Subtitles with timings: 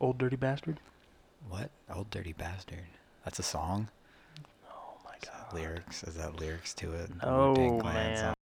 [0.00, 0.78] Old dirty bastard.
[1.48, 1.70] What?
[1.92, 2.86] Old dirty bastard.
[3.24, 3.88] That's a song.
[4.70, 5.54] Oh my god.
[5.54, 6.04] Lyrics.
[6.04, 7.10] Is that lyrics to it?
[7.22, 8.35] Oh man.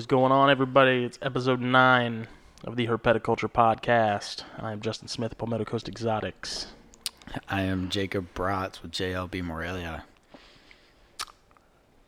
[0.00, 1.04] Is going on, everybody?
[1.04, 2.26] It's episode nine
[2.64, 4.44] of the Herpeticulture Podcast.
[4.58, 6.68] I am Justin Smith, Palmetto Coast Exotics.
[7.50, 10.04] I am Jacob Bratz with JLB Morelia.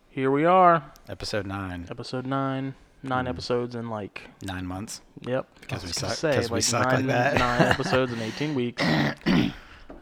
[0.09, 1.87] Here we are, Episode nine.
[1.91, 2.75] episode nine.
[3.03, 3.29] Nine Mhm.
[3.31, 5.03] episodes in like, Nine months.
[5.21, 5.47] yep.
[5.61, 7.35] Because we suck- Say, 'cause we suck nine, like that.
[7.39, 8.83] nine episodes in 18 weeks.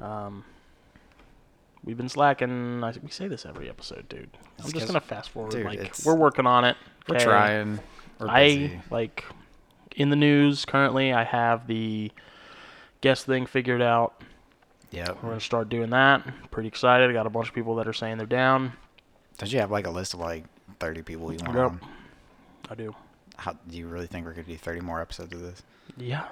[0.01, 0.45] Um,
[1.91, 2.85] we've been slacking.
[2.85, 4.29] I, we say this every episode, dude.
[4.33, 5.51] I'm It's just 'cause- gonna fast forward.
[5.51, 6.77] dude, like, it's- we're working on it.
[7.09, 7.25] We're okay?
[7.25, 7.81] trying.
[8.21, 9.25] We're I like
[9.97, 11.13] in the news currently.
[11.13, 12.13] I have the
[13.01, 14.23] guest thing figured out.
[14.93, 15.17] Yep.
[15.23, 16.23] We're gonna start doing that.
[16.53, 17.11] Pretty excited.
[17.11, 18.73] I got a bunch of people that are saying they're down.
[19.39, 20.45] Don't you have like a list of like
[20.79, 21.67] 30 people you want Yep.
[21.67, 21.81] on?
[22.71, 22.95] I do.
[23.37, 25.63] How do you really think we're gonna do 30 more episodes of this?
[25.97, 26.27] Yeah,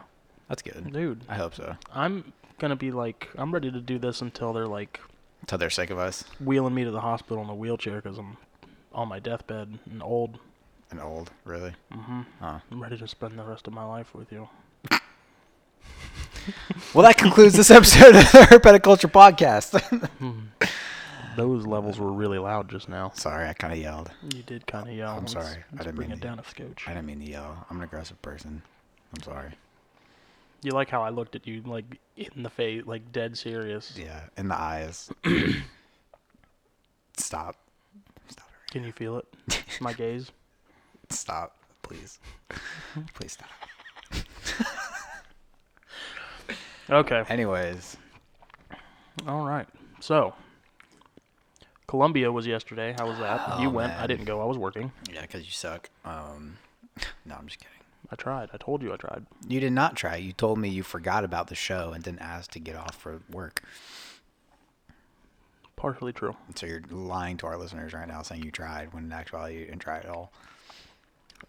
[0.48, 0.92] That's good.
[0.92, 1.24] dude.
[1.28, 1.74] I hope so.
[1.92, 5.00] I'm gonna be like, I'm ready to do this until they're like
[5.41, 8.36] Until they're sick of us wheeling me to the hospital in a wheelchair because I'm
[8.92, 10.39] on my deathbed and old.
[10.91, 11.30] and old.
[11.45, 11.75] Really?
[11.92, 12.58] hmm Huh.
[12.70, 14.48] I'm ready to spend the rest of my life with you.
[16.95, 19.78] Well, that concludes this episode of the Herpeticulture Podcast.
[20.19, 20.47] Hmm.
[21.36, 23.12] Those levels were really loud just now.
[23.14, 24.11] sorry, I kind of yelled.
[24.34, 25.11] You did kind of yell.
[25.11, 25.47] I'm Let's- sorry.
[25.58, 26.84] I Let's didn't bring mean it to- down a scotch.
[26.89, 27.67] I didn't mean to yell.
[27.70, 28.62] I'm an aggressive person.
[29.14, 29.50] I'm sorry.
[30.62, 33.95] You like how I looked at you, like in the face, like dead serious.
[33.97, 35.11] Yeah, in the eyes.
[37.17, 37.56] Stop.
[38.28, 38.73] Stop it.
[38.73, 39.62] Can you feel it?
[39.81, 40.31] My gaze.
[41.11, 42.18] Stop, please.
[43.14, 43.48] Please stop.
[46.91, 47.23] Okay.
[47.29, 47.97] Anyways,
[49.27, 49.67] All right.
[50.01, 50.35] So,
[51.86, 52.95] Columbia was yesterday.
[52.98, 53.61] How was that?
[53.61, 53.92] you Oh, went.
[53.95, 54.41] I didn't go.
[54.41, 54.91] I was working.
[55.13, 55.91] yeah, because you suck.
[56.05, 56.57] Um,
[57.27, 57.77] no, I'm just kidding.
[58.11, 58.48] I tried.
[58.52, 59.27] I told you I tried.
[59.46, 60.17] You did not try.
[60.17, 63.20] You told me you forgot about the show and didn't ask to get off for
[63.30, 63.63] work.
[65.77, 66.35] Partially true.
[66.55, 69.67] So you're lying to our listeners right now, saying you tried when in actuality you
[69.67, 70.33] didn't try at all.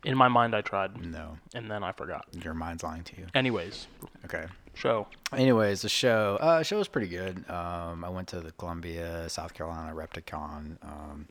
[0.04, 2.26] In my mind, I tried, No, and then I forgot.
[2.44, 3.26] your mind's lying to you.
[3.34, 3.88] Anyways,
[4.26, 4.46] Okay.
[4.76, 5.08] show.
[5.34, 7.50] Anyways, the show, uh, show was pretty good.
[7.50, 10.78] Um, I went to the Columbia, South Carolina Repticon.
[10.84, 11.28] Um,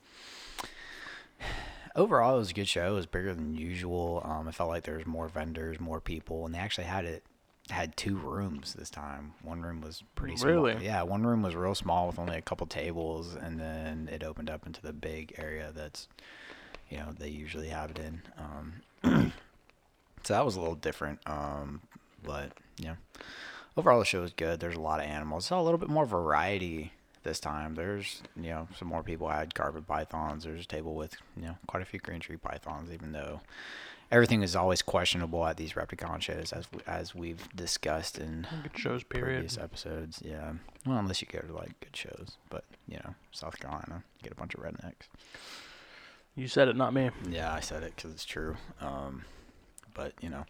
[1.99, 2.93] overall, it was a good show.
[2.93, 4.23] It was bigger than usual.
[4.25, 7.25] Um, I felt like there was more vendors, more people, and they actually had it
[7.71, 9.35] had two rooms this time.
[9.43, 10.53] One room was pretty small.
[10.53, 10.85] Really?
[10.85, 14.49] Yeah, one room was real small with only a couple tables, and then it opened
[14.49, 16.09] up into the big area that's,
[16.89, 18.23] you know, they usually have it in.
[18.39, 19.33] Um,
[20.23, 21.21] so that was a little different.
[21.27, 21.83] Um,
[22.23, 22.95] but yeah
[23.77, 26.07] overall the show was good there's a lot of animals saw a little bit more
[26.07, 26.93] variety
[27.25, 31.15] this time there's you know some more people had carpet pythons there's a table with
[31.37, 33.41] you know quite a few green tree pythons even though
[34.11, 38.79] everything is always questionable at these repticon shows as we, as we've discussed in Good
[38.79, 39.03] shows.
[39.05, 39.35] Period.
[39.37, 40.53] previous episodes yeah
[40.87, 44.33] well unless you go to like good shows but you know south carolina you get
[44.33, 45.09] a bunch of rednecks
[46.37, 47.11] You said it, not me.
[47.29, 48.57] yeah, I said it because it's true.
[48.81, 49.25] Um,
[49.93, 50.45] but you know,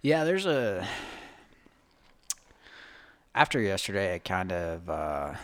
[0.00, 0.86] yeah, there's a.
[3.34, 4.88] After yesterday, it kind of.
[4.88, 5.34] Uh,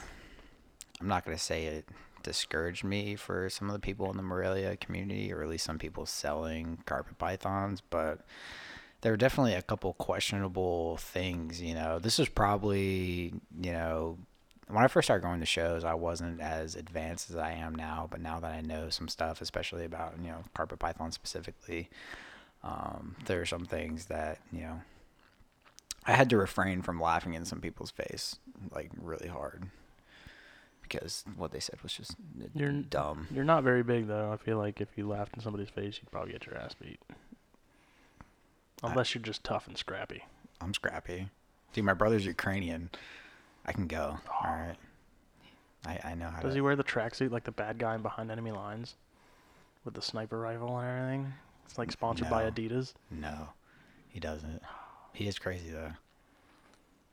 [1.01, 1.89] I'm not gonna say it
[2.23, 5.79] discouraged me for some of the people in the Morelia community, or at least some
[5.79, 8.27] people selling carpet pythons, but
[9.01, 11.63] there were definitely a couple questionable things.
[11.63, 14.19] You know, this was probably you know
[14.69, 18.09] when I first started going to shows, I wasn't as advanced as I am now.
[18.11, 21.89] But now that I know some stuff, especially about you know carpet python specifically,
[22.65, 24.81] um, there are some things that you know
[26.05, 28.37] I had to refrain from laughing in some people's face
[28.73, 29.69] like really hard
[30.89, 32.15] because what they said was just
[32.55, 33.27] You're- dumb.
[33.33, 34.33] You're not very big though.
[34.33, 37.01] I feel like if you laughed in somebody's face, you'd probably get your ass beat.
[38.83, 40.25] I- Unless you're just tough and scrappy.
[40.61, 41.29] I'm scrappy,
[41.73, 41.85] dude.
[41.85, 42.91] My brother's Ukrainian.
[43.65, 44.19] I can go.
[44.31, 44.49] Ah.
[44.49, 44.77] All right.
[45.87, 46.57] I I know how Does to.
[46.57, 48.97] he wear the tracksuit like the bad guy in behind enemy lines,
[49.85, 51.35] with the sniper rifle and everything?
[51.65, 52.95] It's like sponsored by Adidas.
[53.11, 53.49] No,
[54.09, 54.63] he doesn't.
[55.13, 55.93] He is crazy though.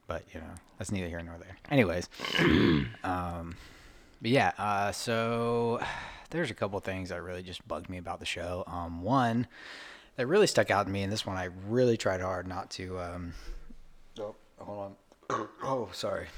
[0.07, 0.47] But you know,
[0.77, 1.57] that's neither here nor there.
[1.69, 2.09] Anyways,
[3.03, 3.55] um,
[4.21, 4.51] but yeah.
[4.57, 5.81] Uh, so
[6.29, 8.63] there's a couple things that really just bugged me about the show.
[8.67, 9.47] Um, one
[10.15, 12.99] that really stuck out to me, and this one I really tried hard not to.
[12.99, 13.33] Um,
[14.19, 14.95] oh, hold
[15.29, 15.47] on.
[15.63, 16.27] oh, sorry.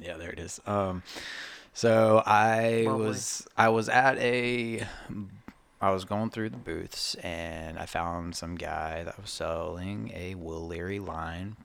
[0.00, 0.60] Yeah, there it is.
[0.64, 1.02] Um,
[1.72, 3.06] so I Lovely.
[3.06, 4.86] was I was at a
[5.80, 10.34] I was going through the booths and I found some guy that was selling a
[10.34, 11.56] Will Leary line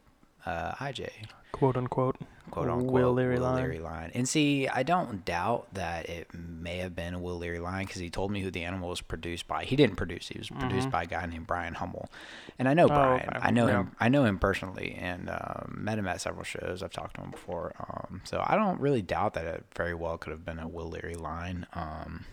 [0.46, 1.10] uh, IJ
[1.52, 2.18] Quote unquote.
[2.50, 3.84] quote unquote Will Leary line.
[3.84, 4.12] line.
[4.16, 8.02] And see, I don't doubt that it may have been a Will Leary line because
[8.02, 9.64] he told me who the animal was produced by.
[9.64, 12.10] He didn't produce; he was produced by a guy named Brian Hummel,
[12.58, 13.20] and I know Brian.
[13.20, 13.30] Mm-hmm.
[13.36, 13.48] Oh, okay.
[13.48, 13.74] I know Yeah.
[13.82, 13.92] him.
[14.00, 16.82] I know him personally, and um, met him at several shows.
[16.82, 20.18] I've talked to him before, um, so I don't really doubt that it very well
[20.18, 21.68] could have been a Will Leary line.
[21.74, 22.26] Um,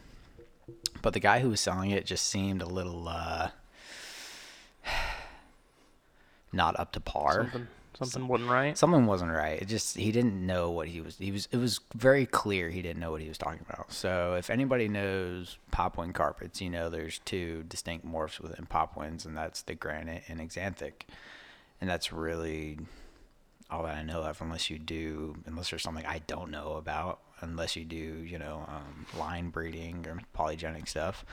[1.03, 3.51] but the guy who was selling it just seemed a little uh,
[6.53, 7.69] not up to par Something,
[8.01, 8.79] something wasn't right.
[8.79, 9.61] something wasn't right.
[9.61, 11.17] It just he didn't know what he was.
[11.19, 11.49] He was.
[11.51, 13.93] It was very clear he didn't know what he was talking about.
[13.93, 19.37] So if anybody knows Papuan carpets, you know there's two distinct morphs within Papuans, and
[19.37, 21.03] that's the granite and axanthic,
[21.81, 22.79] and that's really
[23.71, 24.41] all that I know of.
[24.41, 28.65] Unless you do, unless there's something I don't know about, unless you do, you know,
[28.69, 31.25] um, line breeding or polygenic stuff.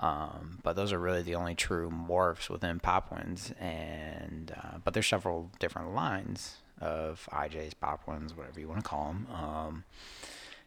[0.00, 5.06] Um, but those are really the only true morphs within Papuans, and uh, but there's
[5.06, 9.26] several different lines of IJs, Papuans, whatever you want to call them.
[9.32, 9.84] Um,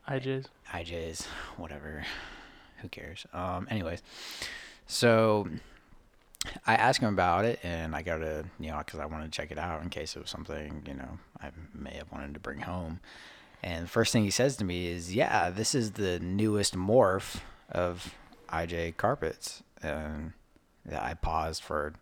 [0.07, 0.45] IJs.
[0.72, 1.25] IJs,
[1.57, 2.06] whatever.
[2.81, 3.25] Who cares?
[3.33, 4.04] Um, anyways,
[4.86, 5.48] so
[6.66, 9.36] I asked him about it, and I got to, you know, because I wanted to
[9.36, 12.39] check it out in case it was something, you know, I may have wanted to
[12.39, 13.00] bring home.
[13.63, 17.38] And the first thing he says to me is, "Yeah, this is the newest morph
[17.69, 18.13] of
[18.47, 20.33] IJ carpets." And
[20.92, 21.94] I paused for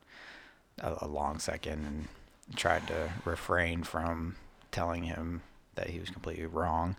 [0.79, 2.07] a, a long second and
[2.55, 4.35] tried to refrain from
[4.71, 5.41] telling him
[5.75, 6.95] that he was completely wrong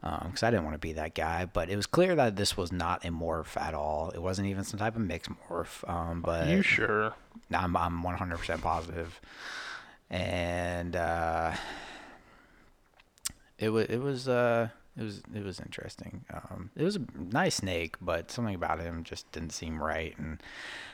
[0.00, 1.46] because I didn't want to be that guy.
[1.46, 4.10] But it was clear that this was not a morph at all.
[4.14, 5.88] It wasn't even some type of mixed morph.
[5.88, 7.14] Um, but you sure?
[7.50, 9.20] I'm I'm 100% positive,
[10.10, 11.52] and uh,
[13.58, 14.68] it was it was uh
[14.98, 16.24] it was it was interesting.
[16.32, 20.14] Um, it was a nice snake, but something about him just didn't seem right.
[20.18, 20.42] And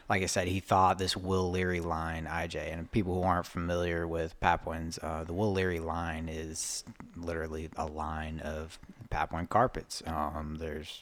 [0.08, 2.72] like I said, he thought this Will Leary line IJ.
[2.72, 6.84] And people who aren't familiar with Papuans, uh, the Will Leary line is
[7.16, 8.78] literally a line of
[9.10, 10.02] Papuan carpets.
[10.06, 11.00] Um, there's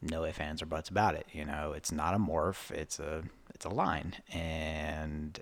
[0.00, 1.26] no ifs, ands, or buts about it.
[1.32, 2.70] You know, it's not a morph.
[2.70, 5.38] It's a it's a line, and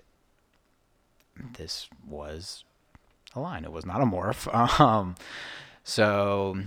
[1.57, 2.65] this was
[3.33, 3.63] a line.
[3.63, 4.47] It was not a morph.
[4.79, 5.15] Um,
[5.83, 6.57] so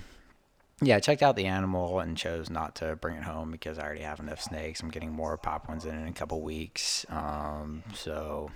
[0.83, 3.85] yeah, I checked out the animal and chose not to bring it home because I
[3.85, 4.81] already have enough snakes.
[4.81, 7.07] I'm getting more Papuans in in a couple weeks.
[7.09, 8.51] Um, so,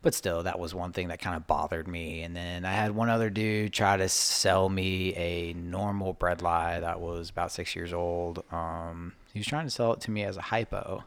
[0.00, 2.22] but still, that was one thing that kind of bothered me.
[2.22, 7.00] And then I had one other dude try to sell me a normal bredli that
[7.00, 8.42] was about six years old.
[8.50, 11.04] Um, he was trying to sell it to me as a hypo,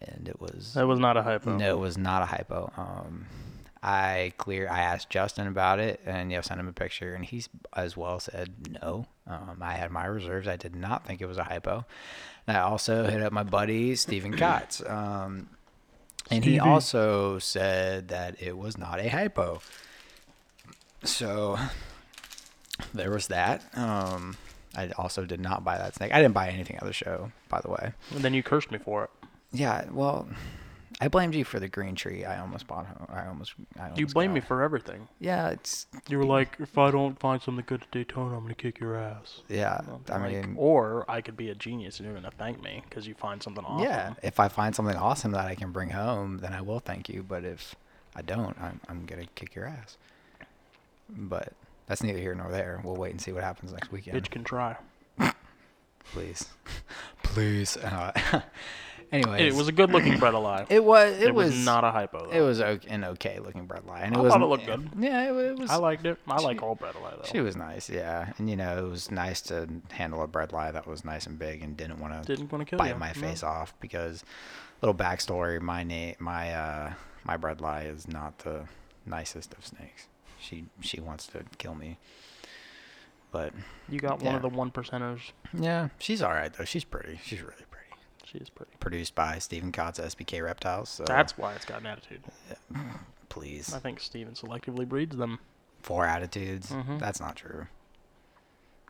[0.00, 1.54] and it was That was not a hypo.
[1.56, 2.72] no, it was not a hypo.
[2.78, 3.26] Um,
[3.82, 4.68] I clear.
[4.68, 8.18] I asked Justin about it, and yeah, sent him a picture, and he's as well
[8.20, 9.06] said no.
[9.26, 10.48] Um, I had my reserves.
[10.48, 11.84] I did not think it was a hypo.
[12.46, 15.48] And I also hit up my buddy Stephen Kotz, um,
[16.30, 19.60] and he also said that it was not a hypo.
[21.04, 21.58] So
[22.92, 23.64] there was that.
[23.76, 24.36] Um,
[24.76, 26.12] I also did not buy that snake.
[26.12, 27.92] I didn't buy anything at the show, by the way.
[28.14, 29.10] And then you cursed me for it.
[29.52, 30.28] Yeah, well,
[31.00, 32.24] I blamed you for the green tree.
[32.24, 33.06] I almost bought home.
[33.08, 33.54] I almost.
[33.78, 35.06] I almost You blame me for everything.
[35.20, 38.54] Yeah, it's You were like, if I don't find something good at Daytona, I'm gonna
[38.54, 39.42] kick your ass.
[39.48, 39.80] yeah.
[40.10, 43.06] I Like, mean, or I could be a genius and you're gonna thank me because
[43.06, 43.84] you find something awesome.
[43.88, 44.14] yeah.
[44.24, 47.22] If I find something awesome that I can bring home, then I will thank you.
[47.22, 47.76] But if
[48.16, 49.96] I don't, I'm I'm gonna kick your ass.
[51.08, 51.52] But
[51.86, 52.80] that's neither here nor there.
[52.82, 54.20] We'll wait and see what happens next weekend.
[54.20, 54.76] Bitch can try.
[56.12, 56.46] Please,
[57.22, 57.76] please.
[57.76, 58.12] Uh,
[59.12, 60.66] anyways, It was a good looking bread alive.
[60.70, 61.16] It was.
[61.18, 62.26] It, It, was, was, not a hypo.
[62.26, 62.30] Though.
[62.36, 64.32] It was okay, an okay looking bredli, and it I was.
[64.32, 64.90] thought it looked good.
[64.98, 65.70] Yeah, it, wa- it was.
[65.70, 66.18] I liked it.
[66.26, 67.28] I like all bread alive though.
[67.30, 70.86] She was nice, yeah, and you know it was nice to handle a bredli that
[70.86, 72.98] was nice and big and didn't want to Didn't want to kill bite you.
[73.00, 73.20] my No.
[73.20, 74.24] face off because
[74.82, 76.92] little backstory my name my uh
[77.24, 78.64] my bredli is not the
[79.06, 80.06] nicest of snakes
[80.38, 81.98] she she wants to kill me
[83.32, 83.52] but
[83.88, 84.48] You got one of Yeah.
[84.50, 85.32] the one percenters.
[85.52, 87.64] yeah she's all right though she's pretty she's really
[88.30, 88.72] She is pretty.
[88.80, 92.22] produced by Stephen Kotz SBK Reptiles so That's why it's got an attitude.
[93.28, 95.38] please I think Steven selectively breeds them.
[95.82, 96.98] four attitudes Mhm.
[96.98, 97.66] that's not true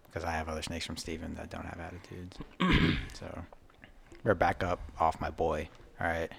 [0.07, 2.39] because I have other snakes from Steven that don't have attitudes
[3.15, 3.45] so
[4.25, 5.69] we're back up off my boy
[6.01, 6.33] all right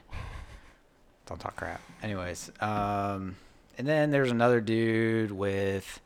[1.25, 3.35] don't talk crap anyways um
[3.77, 6.01] and then there's another dude with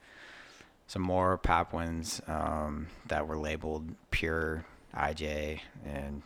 [0.87, 6.21] some more Papuans um that were labeled pure ij and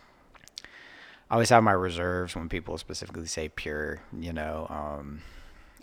[1.29, 4.67] I always have my reserves when people specifically say pure, you know.
[4.69, 5.21] Um,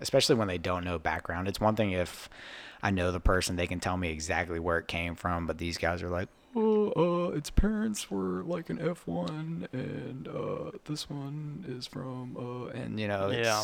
[0.00, 1.48] especially when they don't know background.
[1.48, 2.28] It's one thing if
[2.82, 5.78] I know the person, they can tell me exactly where it came from, but these
[5.78, 6.92] guys are like, oh,
[7.30, 12.98] uh, its parents were like an F1, and uh, this one is from, uh, and
[12.98, 13.62] you know, it's, Yeah.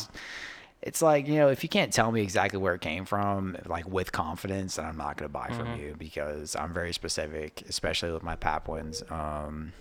[0.81, 3.87] it's like you know, if you can't tell me exactly where it came from, like
[3.87, 8.23] with confidence, then I'm not gonna buy from you because I'm very specific, especially with
[8.23, 9.03] my Papuans.
[9.09, 9.73] Um,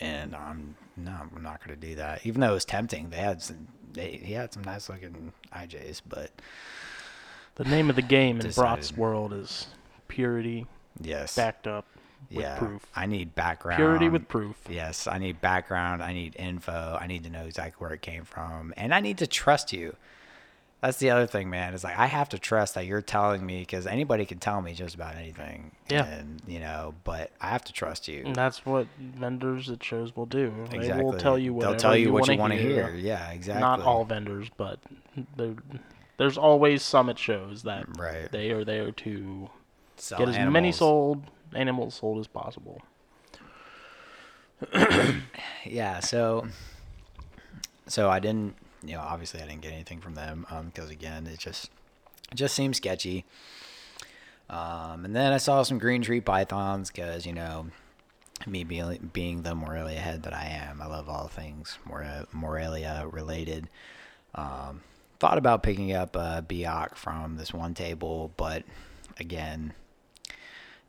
[0.00, 2.24] and I'm no, I'm not gonna do that.
[2.26, 6.02] Even though it was tempting, they had some, they he had some nice looking IJs,
[6.08, 6.30] but
[7.56, 9.66] The name of the game in Brock's world is
[10.08, 10.66] purity
[11.00, 11.84] yes, backed up
[12.30, 12.86] with yeah, proof.
[12.94, 13.76] I need background.
[13.76, 14.56] Purity with proof.
[14.68, 16.02] Yes, I need background.
[16.02, 16.96] I need info.
[17.00, 19.96] I need to know exactly where it came from, and I need to trust you.
[20.82, 21.74] That's the other thing, man.
[21.74, 24.74] Is like I have to trust that you're telling me because anybody can tell me
[24.74, 25.70] just about anything.
[25.88, 26.04] Yeah.
[26.06, 28.24] And you know, but I have to trust you.
[28.26, 30.52] And that's what vendors at shows will do.
[30.70, 31.04] They Exactly.
[31.04, 32.88] will tell you They'll tell you, what wanna you want to hear.
[32.88, 32.96] hear.
[32.96, 33.60] Yeah, exactly.
[33.60, 34.80] Not all vendors, but
[36.16, 38.32] there's always some at shows that mm, Right.
[38.32, 39.50] they are there to
[39.96, 41.22] Sell get as many sold
[41.54, 42.82] animals sold as possible.
[45.64, 46.46] yeah so
[47.88, 51.38] so i didn't you know obviously i didn't get anything from them because again it
[51.38, 51.70] just
[52.30, 53.24] it just seems sketchy
[54.50, 57.66] um, and then i saw some green tree pythons because you know
[58.46, 63.06] me being being the morelia head that i am i love all things More, morelia
[63.10, 63.68] related
[64.34, 64.80] um,
[65.20, 68.64] thought about picking up a biak from this one table but
[69.18, 69.74] again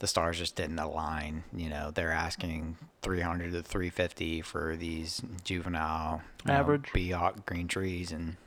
[0.03, 1.45] the stars just didn't align.
[1.55, 6.89] You know, they're asking 300 to 350 for these juvenile know, Average.
[6.93, 8.37] Biak green trees, and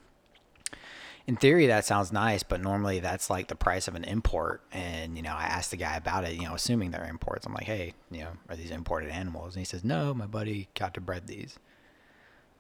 [1.27, 4.63] in theory that sounds nice, but normally that's like the price of an import.
[4.73, 6.35] And you know, I asked the guy about it.
[6.35, 9.55] You know, assuming they're imports, I'm like, hey, you know, are these imported animals?
[9.55, 11.59] And he says, no, my buddy got to bred these.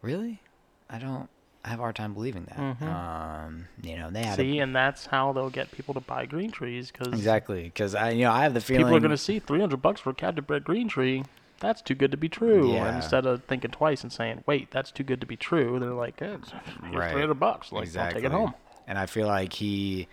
[0.03, 0.43] Really?
[0.91, 1.29] I don't.
[1.65, 2.59] I have a hard time believing that.
[2.59, 2.83] Mhm.
[2.83, 6.25] Um, you know, they had a- See, and that's how they'll get people to buy
[6.25, 9.11] green trees because exactly because I, you know, I have the feeling people are going
[9.11, 11.25] to see 300 bucks for a cat to bred green tree.
[11.61, 12.73] That's too good to be true.
[12.75, 12.95] Yeah.
[12.97, 16.21] Instead of thinking twice and saying, "Wait, that's too good to be true," they're like,
[16.21, 17.13] eh, "It's Right.
[17.13, 17.73] 300 bucks.
[17.73, 18.55] Like, I'll take it home."
[18.87, 20.07] And I feel like he,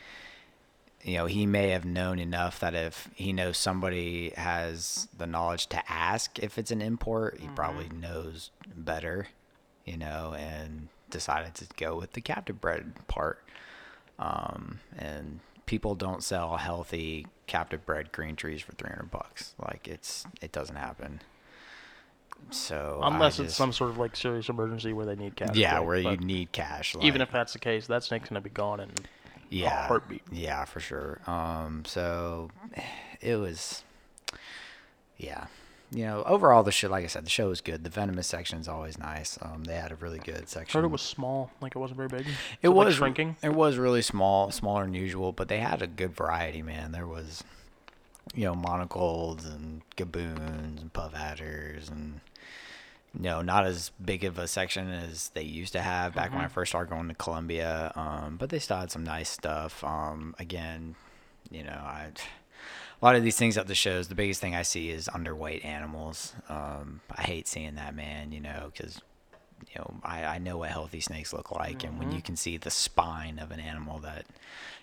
[1.03, 5.67] you know, he may have known enough that if he knows somebody has the knowledge
[5.67, 7.99] to ask if it's an import, he probably Mm-hmm.
[7.99, 9.27] knows better,
[9.85, 13.43] you know, and decided to go with the captive bred part.
[14.17, 19.53] Um, and people don't sell healthy captive bred green trees for 300 bucks.
[19.61, 21.19] Like it's, it doesn't happen.
[22.51, 25.55] So I Unless it's some sort of like serious emergency where they need cash.
[25.55, 26.95] yeah, quick, where you need cash.
[27.01, 28.89] even if that's the case, that snake's going to be gone in
[29.49, 30.23] yeah, a heartbeat.
[30.31, 31.19] Yeah, for sure.
[31.27, 32.49] Um, so
[33.21, 33.83] it was,
[35.17, 35.45] yeah,
[35.91, 37.83] you know, overall the show, like I said, the show was good.
[37.83, 39.37] The venomous section is always nice.
[39.41, 40.79] Um, they had a really good section.
[40.79, 42.21] Heard it was small, like it wasn't very big.
[42.61, 43.35] It So, like, was shrinking.
[43.43, 46.61] It was really small, smaller than usual, but they had a good variety.
[46.63, 47.43] Man, there was,
[48.33, 52.21] you know, monocles and gaboons and puff adders and.
[53.13, 56.47] No, not as big of a section as they used to have back when I
[56.47, 57.91] first started going to Columbia.
[57.95, 59.83] Um, but they still had some nice stuff.
[59.83, 60.95] Um, again,
[61.51, 62.09] you know, I
[63.01, 64.07] a lot of these things at the shows.
[64.07, 66.33] The biggest thing I see is underweight animals.
[66.49, 68.31] Um, I hate seeing that, man.
[68.31, 68.99] You know, because
[69.69, 72.57] you know I, I know what healthy snakes look like, and when you can see
[72.57, 74.25] the spine of an animal that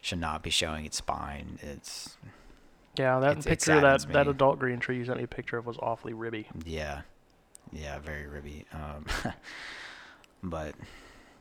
[0.03, 2.17] should not be showing its spine, it's
[2.97, 5.29] Yeah, that It's- it picture of that that adult green tree you sent me a
[5.29, 6.47] picture of was awfully ribby.
[6.65, 7.01] Yeah,
[7.73, 8.65] yeah, very ribby.
[8.73, 9.07] Um,
[10.43, 10.75] but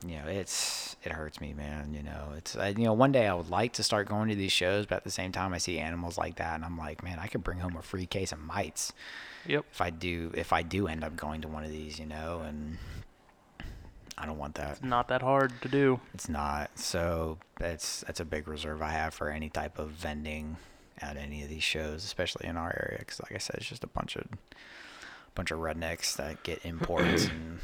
[0.05, 1.93] you know, it's it hurts me, man.
[1.93, 4.35] You know, it's I, you know, one day I would like to start going to
[4.35, 7.03] these shows, but at the same time, I see animals like that, and I'm like,
[7.03, 8.93] man, I could bring home a free case of mites
[9.45, 9.65] Yep.
[9.71, 12.41] if I do if I do end up going to one of these, you know,
[12.45, 12.77] and
[14.17, 14.71] I don't want that.
[14.71, 15.99] It's not that hard to do.
[16.13, 16.77] It's not.
[16.77, 20.57] So that's that's a big reserve I have for any type of vending
[21.01, 22.99] at any of these shows, especially in our area.
[22.99, 24.27] Because like I said, it's just a bunch of
[25.39, 27.59] bunch of rednecks that get imports and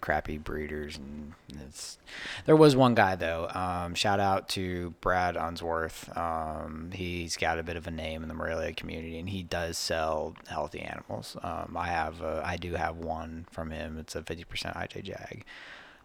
[0.00, 1.34] crappy breeders, and
[1.68, 1.98] it's.
[2.46, 3.50] There was one guy though.
[3.52, 6.16] Um, shout out to Brad Unsworth.
[6.16, 9.76] Um, he's got a bit of a name in the Morelia community, and he does
[9.76, 11.36] sell healthy animals.
[11.42, 13.98] Um, I have a, I do have one from him.
[13.98, 15.44] It's a fifty percent IJ Jag.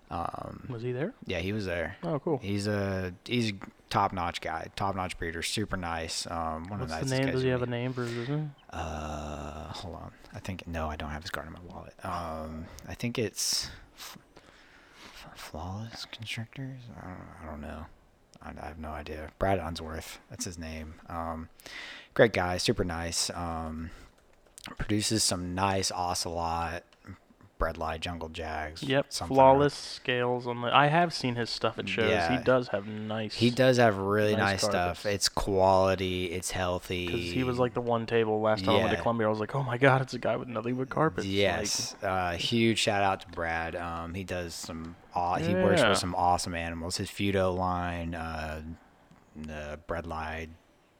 [0.09, 1.13] Um, Was he there?
[1.25, 1.97] yeah, he was there.
[2.03, 2.37] Oh, cool.
[2.37, 3.55] He's a he's a
[3.89, 6.25] top notch guy, top notch breeder, super nice.
[6.29, 7.31] Um, one of What's the the name?
[7.33, 8.49] Does he have a name business?
[8.69, 10.11] Uh, hold on.
[10.33, 11.93] I think no, I don't have his card in my wallet.
[12.03, 14.17] Um, I think it's F-
[15.35, 16.79] flawless constrictors.
[17.01, 17.85] I don't, I don't know.
[18.41, 19.29] I, I have no idea.
[19.39, 20.95] Brad Unsworth, that's his name.
[21.09, 21.49] Um,
[22.13, 23.29] great guy, super nice.
[23.31, 23.89] Um,
[24.77, 26.83] produces some nice ocelot,
[27.59, 28.83] Bredli Jungle Jags.
[28.83, 30.75] Yep, flawless scales on the.
[30.75, 32.09] I have seen his stuff at shows.
[32.09, 32.37] Yeah.
[32.37, 33.33] He does have nice.
[33.33, 35.05] He does have really Nice nice, stuff.
[35.05, 36.25] It's quality.
[36.25, 37.07] It's healthy.
[37.07, 39.27] Because he was like the one table last time I went to Columbia.
[39.27, 41.25] I was like, oh my god, it's a guy with nothing but carpets.
[41.25, 43.75] Like, Yes, uh, huge shout out to Brad.
[43.75, 44.95] Um, he does some.
[45.15, 46.97] Aw- He works with some awesome animals.
[46.97, 48.61] His Feudo line, uh,
[49.35, 50.49] the Bredli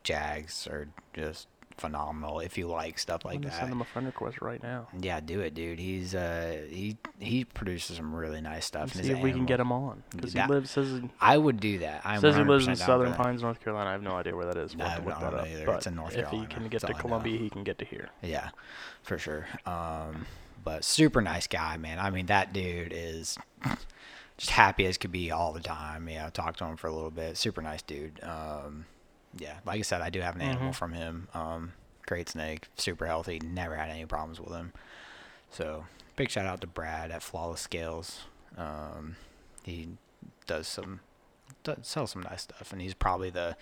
[0.04, 1.48] Jags are just
[1.78, 2.40] phenomenal.
[2.40, 4.88] If you like stuff I'm like that, send him a friend request right now.
[5.00, 5.80] yeah, do it, dude.
[5.80, 8.94] He's uh, he he produces some really nice stuff.
[8.94, 10.04] See if we can get him on.
[10.10, 12.02] Because he lives says he, I would do that.
[12.06, 13.14] I'm says he lives in Southern.
[13.14, 13.90] Pines, North Carolina.
[13.90, 14.76] I have no idea where that is.
[14.76, 15.66] No, I don't know either.
[15.66, 16.44] But It's in North Carolina.
[16.44, 17.02] if he can get That's to all I know.
[17.02, 18.10] Columbia, he can get to here.
[18.22, 18.50] Yeah,
[19.04, 19.48] for sure.
[19.66, 20.26] Um,
[20.64, 22.00] but super nice guy, man.
[22.00, 23.38] I mean, that dude is
[24.38, 26.10] just happy as could be all the time.
[26.10, 27.38] Yeah, I talked to him for a little bit.
[27.38, 28.20] Super nice dude.
[28.24, 28.86] Um,
[29.38, 30.76] yeah, like I said, I do have an animal Mhm.
[30.76, 31.28] from him.
[31.34, 31.74] Um,
[32.06, 33.40] great snake, super healthy.
[33.40, 34.74] Never had any problems with him.
[35.52, 38.26] So big shout out to Brad at Flawless Scales.
[38.58, 39.16] Um,
[39.64, 39.90] he
[40.46, 41.02] does some
[41.64, 43.56] does, sells some nice stuff, and he's probably the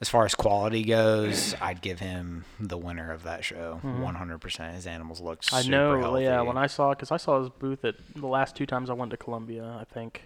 [0.00, 3.80] as far as quality goes, I'd give him the winner of that show.
[3.84, 4.00] Mhm.
[4.00, 4.74] One hundred percent.
[4.74, 5.42] His animals look.
[5.44, 6.00] Super I know.
[6.00, 6.24] Healthy.
[6.24, 8.92] Yeah, when I saw, because I saw his booth at the last two times I
[8.94, 10.22] went to Columbia, I think,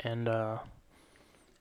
[0.00, 0.58] and uh,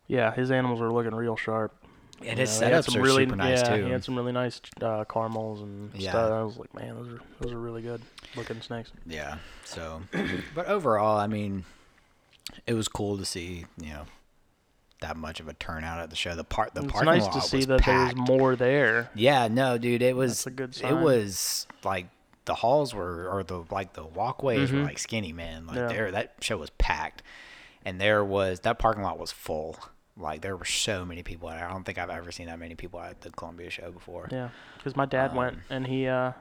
[0.08, 1.74] yeah, his animals are looking real sharp.
[2.19, 3.86] And You his know, he had setups some are really, super nice yeah, too.
[3.86, 6.12] he had some really nice uh, caramels and Yeah.
[6.12, 6.31] stuff.
[6.31, 8.01] I was like, man, those are those are really good
[8.36, 8.91] looking snakes.
[9.05, 9.38] Yeah.
[9.65, 10.01] So,
[10.55, 11.65] but overall, I mean,
[12.67, 14.03] it was cool to see you know
[15.01, 16.36] that much of a turnout at the show.
[16.36, 18.15] The part, the it's parking nice lot to see was that packed.
[18.15, 19.10] there was more there.
[19.13, 20.43] Yeah, no, dude, it was.
[20.43, 22.07] That's a good It was like
[22.45, 24.86] the halls were, or the like the walkways were Mhm.
[24.86, 25.67] like skinny, man.
[25.67, 25.88] Like Yeah.
[25.88, 27.24] there, that show was packed,
[27.84, 29.77] and there was that parking lot was full.
[30.17, 31.50] Like there were so many people.
[31.50, 34.29] I don't think I've ever seen that many people at the Columbia show before.
[34.31, 36.31] Yeah, because my dad went Um, and he uh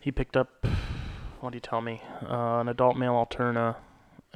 [0.00, 0.66] he picked up
[1.40, 3.76] what do you tell me uh, an adult male alterna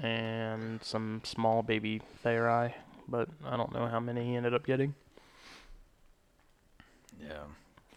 [0.02, 2.72] and some small baby Thayeri,
[3.06, 4.94] but I don't know how many he ended up getting.
[7.20, 7.44] Yeah,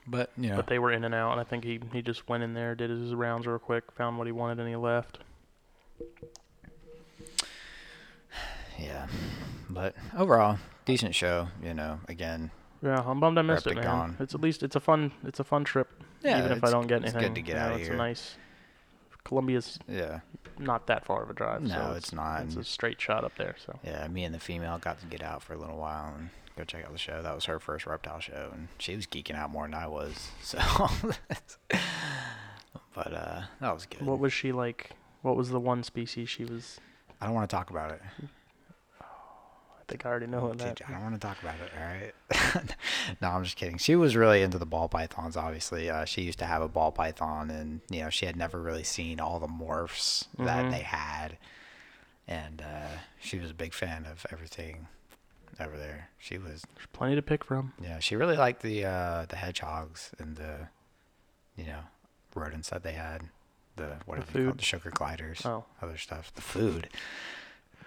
[0.05, 2.27] but you know, But they were in and out, and I think he he just
[2.27, 5.19] went in there, did his rounds real quick, found what he wanted, and he left.
[8.79, 9.07] Yeah,
[9.69, 11.47] but overall, decent show.
[11.61, 13.83] You know, again, Yeah, I'm bummed I missed it, man.
[13.83, 14.17] gone.
[14.19, 15.89] It's at least it's a fun it's a fun trip,
[16.23, 17.33] yeah, even if I don't get it's anything.
[17.33, 17.95] good to get you know, out of it's here.
[17.95, 18.35] a nice.
[19.23, 20.19] Columbia's Yeah,
[20.59, 21.61] not that far of a drive.
[21.61, 23.55] No, so it's not, It's a straight shot up there.
[23.65, 24.05] So yeah.
[24.09, 26.83] Me and the female got to get out for a little while and go check
[26.83, 27.21] out the show.
[27.21, 30.29] That was her first reptile show, and she was geeking out more than I was.
[30.41, 30.59] So,
[32.93, 34.01] but uh, that was good.
[34.05, 34.91] what was she like?
[35.21, 36.79] What was the one species she was?
[37.21, 38.01] I don't want to talk about it.
[39.83, 40.81] I think I already know what that.
[40.87, 41.71] I don't want to talk about it.
[41.77, 42.75] All right.
[43.21, 43.77] no, I'm just kidding.
[43.77, 45.35] She was really into the ball pythons.
[45.35, 48.61] Obviously, uh, she used to have a ball python, and you know she had never
[48.61, 50.71] really seen all the morphs that Mhm.
[50.71, 51.37] they had,
[52.27, 52.87] and uh,
[53.19, 54.87] she was a big fan of everything
[55.59, 56.09] over there.
[56.17, 57.73] She was, There's plenty to pick from.
[57.81, 60.69] yeah, she really liked the uh, the hedgehogs and the,
[61.57, 61.79] you know,
[62.35, 63.23] rodents that they had.
[63.75, 64.31] The what The are they called?
[64.53, 64.57] food?
[64.59, 66.33] The sugar gliders, Oh, other stuff.
[66.33, 66.89] The food.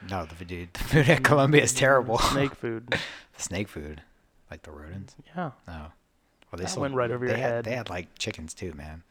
[0.09, 2.19] No, the dude, the food at Columbia is terrible.
[2.19, 2.89] Snake food.
[2.89, 4.03] The snake food,
[4.51, 5.15] like the rodents.
[5.35, 5.51] Yeah.
[5.67, 5.75] No.
[5.75, 7.65] Well, they That still, went right over they your had, head.
[7.65, 9.03] They had like chickens too, man.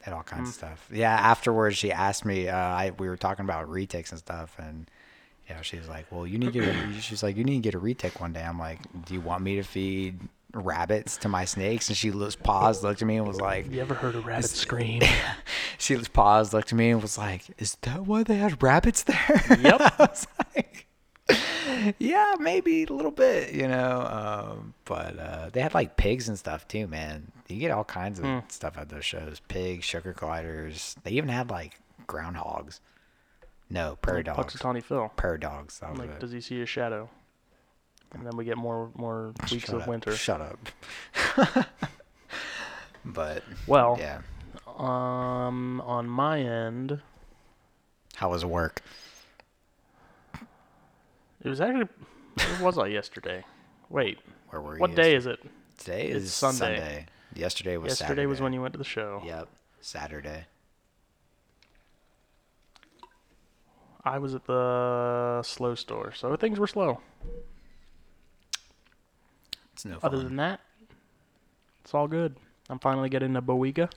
[0.00, 0.58] They had all kinds of Mm.
[0.58, 0.88] stuff.
[0.92, 1.12] Yeah.
[1.14, 2.48] Afterwards, she asked me.
[2.48, 4.88] Uh, I we were talking about retics and stuff, and
[5.48, 7.70] yeah, she was like, "Well, you need to." Get a, she's like, "You need to
[7.70, 10.20] get a retic one day." I'm like, "Do you want me to feed
[10.64, 13.80] rabbits to my snakes?" And she just paused, looked at me, and was like, You
[13.80, 15.02] ever heard a rabbit scream?
[15.78, 19.02] she just paused, looked at me, and was like, "Is that why they had rabbits
[19.02, 19.98] there?" Yep.
[20.54, 20.86] Like,
[21.98, 26.38] "Yeah, maybe a little bit, you know." Um, but uh, they had like pigs and
[26.38, 27.32] stuff too, man.
[27.48, 28.38] You get all kinds of Hmm.
[28.48, 30.96] stuff at those shows: pigs, sugar gliders.
[31.04, 32.80] They even had like groundhogs.
[33.68, 34.54] No, prairie Like dogs.
[34.54, 35.10] Punxsutawney Phil.
[35.16, 35.80] Prairie dogs.
[35.96, 37.08] Like, does he see a shadow?
[38.12, 39.88] And then we get more more weeks Shut of up.
[39.88, 40.12] winter.
[40.16, 40.58] Shut up.
[43.04, 44.20] but Well, yeah,
[44.78, 47.00] um, on my end,
[48.16, 48.80] how was work?
[51.42, 51.88] it was actually.
[52.36, 53.44] Where was I yesterday?
[53.88, 54.18] Wait,
[54.50, 54.80] Where were you?
[54.80, 55.38] what day is it?
[55.78, 57.06] Today It's is Sunday.
[57.34, 58.26] Yesterday was yesterday Saturday.
[58.26, 59.22] was when you went to the show.
[59.24, 59.48] Yep,
[59.80, 60.46] Saturday.
[64.04, 67.00] I was at the slow store, so things were slow.
[69.76, 70.10] It's no fun.
[70.14, 70.60] Other than that,
[71.84, 72.36] it's all good.
[72.70, 73.92] I'm finally getting to Boiga.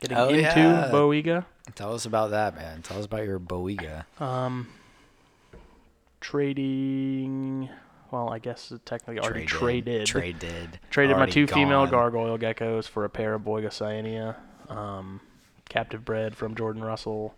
[0.00, 0.90] Getting Oh, into yeah.
[0.92, 1.46] Boiga.
[1.74, 2.82] Tell us about that, man.
[2.82, 4.04] Tell us about your Boiga.
[4.20, 4.68] Um,
[6.20, 7.70] trading.
[8.10, 10.06] Well, I guess technically already traded.
[10.06, 10.78] Traded.
[10.90, 14.36] Traded my Already two female gargoyle geckos for a pair of Boiga Cyanea.
[14.70, 15.20] Um,
[15.70, 17.34] captive bred from Jordan Russell.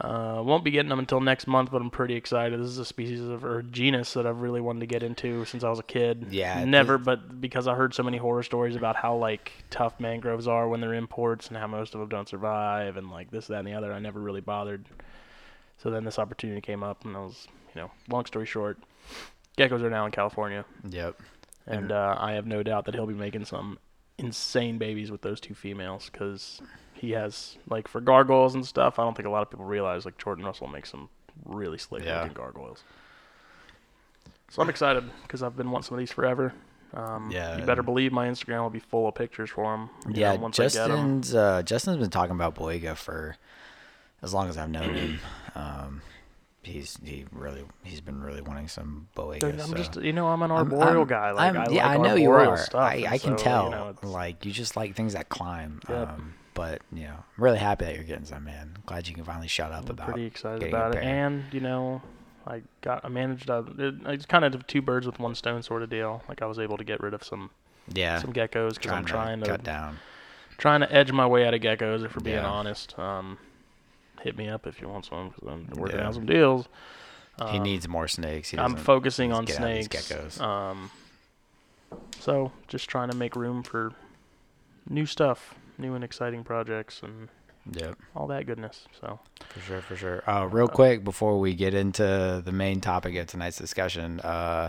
[0.00, 2.58] Uh, won't be getting them until next month, but I'm pretty excited.
[2.58, 5.62] This is a species of or genus that I've really wanted to get into since
[5.62, 6.26] I was a kid.
[6.30, 10.48] Yeah, never, but because I heard so many horror stories about how like tough mangroves
[10.48, 13.58] are when they're imports and how most of them don't survive and like this, that,
[13.60, 13.92] and the other.
[13.92, 14.84] I never really bothered.
[15.78, 18.78] So then this opportunity came up, and I was, you know, long story short,
[19.56, 21.20] geckos are now in California, Yep.
[21.68, 23.78] and uh, I have no doubt that he'll be making some
[24.18, 26.60] insane babies with those two females because
[26.92, 28.98] he has like for gargoyles and stuff.
[28.98, 31.08] I don't think a lot of people realize like Jordan Russell makes some
[31.44, 32.20] really slick Yeah.
[32.20, 32.84] looking gargoyles.
[34.50, 36.52] So I'm excited because I've been wanting some of these forever.
[36.92, 39.90] Um, Yeah, you better believe my Instagram will be full of pictures for him.
[40.08, 41.20] Yeah, once I get 'em.
[41.20, 43.36] Justin's uh, Justin's been talking about Boiga for
[44.22, 45.18] as long as I've known him.
[45.56, 46.02] Um,
[46.66, 49.08] he's he really he's been really wanting some.
[49.16, 49.74] Dude, I'm so.
[49.74, 51.30] just you know I'm an arboreal I'm- guy.
[51.32, 52.56] Like I'm- I yeah, like I know you are.
[52.56, 53.64] Stuff, I, I can so, tell.
[53.66, 55.80] You know, like you just like things that climb.
[55.88, 56.08] Yep.
[56.08, 58.76] Um, but you know, I'm really happy that you're getting some, man.
[58.86, 60.06] Glad you can finally shut up I'm about.
[60.08, 61.02] pretty excited about it.
[61.02, 62.00] And you know,
[62.46, 65.82] I got I managed uh, it, it's kind of two birds with one stone sort
[65.82, 66.22] of deal.
[66.28, 67.50] Like I was able to get rid of some
[67.92, 69.98] Yeah, some geckos because I'm trying to cut down.
[70.56, 72.04] trying to edge my way out of geckos.
[72.04, 72.46] If we're being Yeah.
[72.46, 73.38] honest, um,
[74.24, 76.08] hit me up if you want some because I'm working Yeah.
[76.08, 76.68] out some deals.
[77.50, 78.50] he Um, needs more snakes.
[78.50, 80.12] He I'm focusing on to get out of these snakes.
[80.12, 80.40] geckos.
[80.40, 80.90] Um,
[82.20, 83.92] so just trying to make room for
[84.88, 87.28] new stuff, new and exciting projects, and
[87.72, 87.96] Yep.
[88.14, 88.86] all that goodness.
[89.00, 90.30] So For sure, for sure.
[90.30, 94.68] Uh, real quick before we get into the main topic of tonight's discussion, uh,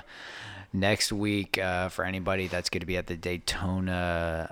[0.74, 4.50] next week uh, for anybody that's going to be at the Daytona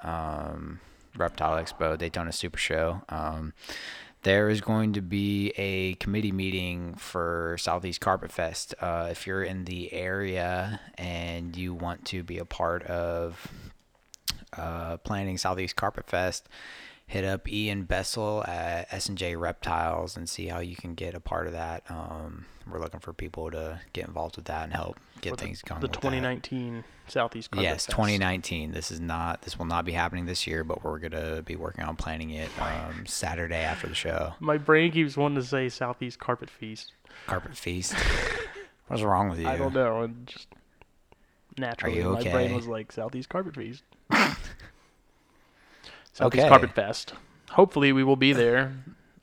[0.54, 0.80] um,
[1.18, 3.54] Reptile Expo, Daytona Super Show, um,
[4.24, 8.74] there is going to be a committee meeting for Southeast Carpet Fest.
[8.80, 13.52] Uh, if you're in the area and you want to be a part of
[14.58, 16.48] uh, planning Southeast Carpet Fest,
[17.06, 21.46] hit up Ian Bessel at S&J Reptiles and see how you can get a part
[21.48, 21.84] of that.
[21.90, 25.62] Um, we're looking for people to get involved with that and help get the- things
[25.62, 25.82] going.
[25.82, 26.02] the with that.
[26.02, 27.90] 2019 Southeast Carpet Yes, Fest.
[27.92, 28.72] 2019.
[28.72, 29.42] This is not.
[29.42, 32.50] This will not be happening this year, but we're gonna be working on planning it
[32.62, 34.34] um, Saturday after the show.
[34.40, 36.94] My brain keeps wanting to say Southeast Carpet Feast.
[37.28, 37.94] Carpet feast.
[38.88, 39.48] What's wrong with you?
[39.48, 40.10] I don't know.
[40.26, 40.48] Just
[41.58, 43.84] naturally, you my brain was like Southeast Carpet Feast.
[46.14, 46.50] Southeast Okay.
[46.50, 47.14] Carpet Fest.
[47.52, 48.74] Hopefully, we will be there.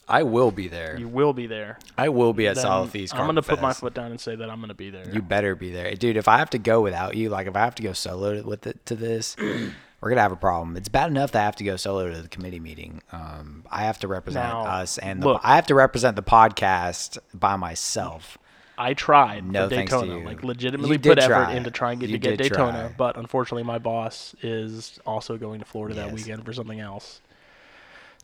[0.09, 0.99] I will be there.
[0.99, 1.79] You will be there.
[1.97, 3.15] I will be at Then Southeast.
[3.15, 5.09] I'm gonna put my foot down and say that I'm gonna be there.
[5.09, 6.17] You better be there, dude.
[6.17, 8.67] If I have to go without you, like if I have to go solo with
[8.67, 9.37] it to this,
[10.01, 10.77] we're gonna have a problem.
[10.77, 13.03] It's bad enough that I have to go solo to the committee meeting.
[13.13, 15.41] Um, I have to represent Now, us, and the, look.
[15.45, 18.37] I have to represent the podcast by myself.
[18.81, 21.53] I tried No for Daytona, like legitimately put effort try.
[21.53, 22.95] into trying to get to get Daytona, try.
[22.97, 27.21] but unfortunately, my boss is also going to Florida that weekend for something else.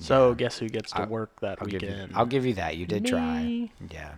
[0.00, 0.34] So Yeah.
[0.36, 2.12] guess who gets to I- work that I'll give you, weekend?
[2.16, 2.76] I'll give you that.
[2.76, 3.70] You did try.
[3.90, 4.14] Yeah.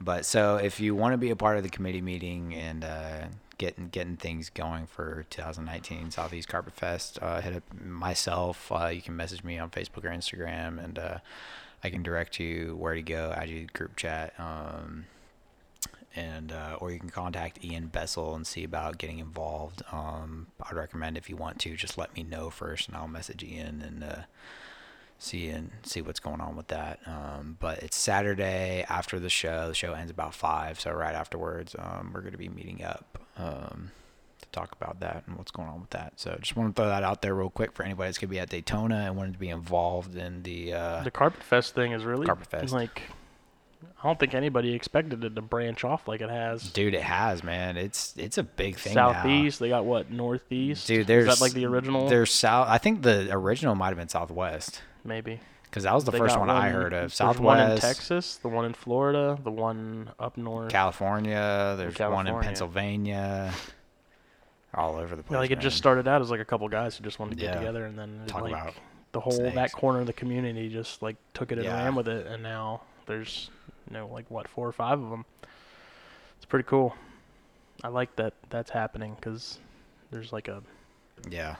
[0.00, 3.24] But so if you want to be a part of the committee meeting and uh,
[3.58, 8.70] getting getting things going for 2019 Southeast Carpet Fest, uh, hit up myself.
[8.72, 11.18] Uh, you can message me on Facebook or Instagram, and uh,
[11.82, 13.32] I can direct you where to go.
[13.36, 14.34] Add you to group chat.
[14.38, 15.06] Um,
[16.16, 19.82] and uh, or you can contact Ian Bessel and see about getting involved.
[19.92, 23.42] Um, I'd recommend if you want to, just let me know first, and I'll message
[23.42, 24.16] Ian and uh,
[25.18, 27.00] see and see what's going on with that.
[27.06, 29.68] Um, but it's Saturday after the show.
[29.68, 33.18] The show ends about five, so right afterwards, um, we're going to be meeting up
[33.36, 33.90] um,
[34.40, 36.12] to talk about that and what's going on with that.
[36.16, 38.34] So just want to throw that out there real quick for anybody that's going to
[38.34, 40.74] be at Daytona and wanted to be involved in the.
[40.74, 42.72] Uh, The Carpet Fest thing is really Carpet Fest.
[42.72, 43.02] like
[44.02, 46.70] I don't think anybody expected it to branch off like it has.
[46.72, 47.76] Dude, it has man.
[47.76, 49.12] It's it's a big thing now.
[49.12, 50.86] Southeast, they got what northeast?
[50.86, 52.08] Dude, is there's that like the original?
[52.08, 52.68] There's south.
[52.68, 56.34] I think the original might have been Southwest Maybe because that was the They first
[56.36, 57.16] got one, I heard of.
[57.16, 60.70] there's one in Texas, the one in Florida, the one up north.
[60.70, 61.74] California.
[61.76, 63.52] There's one in Pennsylvania.
[64.72, 65.32] All over the place.
[65.32, 67.36] Yeah, like it just started out as like a couple guys who just wanted to
[67.36, 67.58] get Yeah.
[67.60, 68.74] together, and then Talk like about
[69.12, 71.84] the whole that corner of the community just like took it and Yeah.
[71.84, 73.50] ran with it, and now there's
[73.88, 75.24] you know like what four or five of them.
[76.36, 76.94] It's pretty cool.
[77.82, 79.58] I like that that's happening because
[80.10, 80.62] there's like a
[81.30, 81.56] Yeah.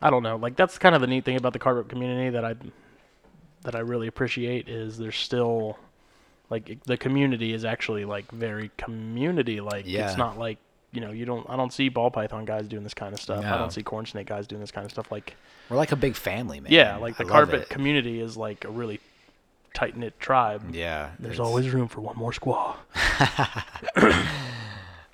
[0.00, 2.44] I don't know like that's kind of the neat thing about the carpet community that
[2.44, 2.54] I
[3.62, 5.78] that I really appreciate is there's still
[6.50, 10.08] like the community is actually like very community like Yeah.
[10.08, 10.58] it's not like
[10.92, 13.44] you know you don't I don't see ball python guys doing this kind of stuff
[13.44, 15.34] I don't see corn snake guys doing this kind of stuff like
[15.68, 16.72] We're like a big family, man.
[16.72, 19.00] yeah like the carpet community is like a really
[19.74, 21.10] tight knit tribe Yeah.
[21.18, 22.76] there's always room for one more squaw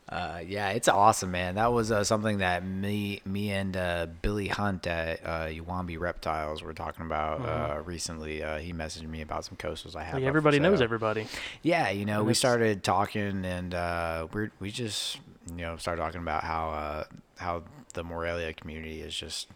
[0.06, 1.56] Uh, yeah, it's awesome, man.
[1.56, 6.62] That was uh, something that me, me and uh, Billy Hunt at uh, Uwambi Reptiles
[6.62, 8.40] were talking about uh, recently.
[8.40, 10.14] Uh, he messaged me about some coastals I have.
[10.14, 11.26] Like everybody knows everybody.
[11.62, 15.18] Yeah, you know, And we it's- started talking, and uh, we we just
[15.50, 17.04] you know started talking about how uh,
[17.38, 17.64] how
[17.94, 19.48] the Morelia community is just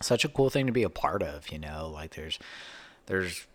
[0.00, 1.50] such a cool thing to be a part of.
[1.50, 2.38] You know, like there's
[3.06, 3.46] there's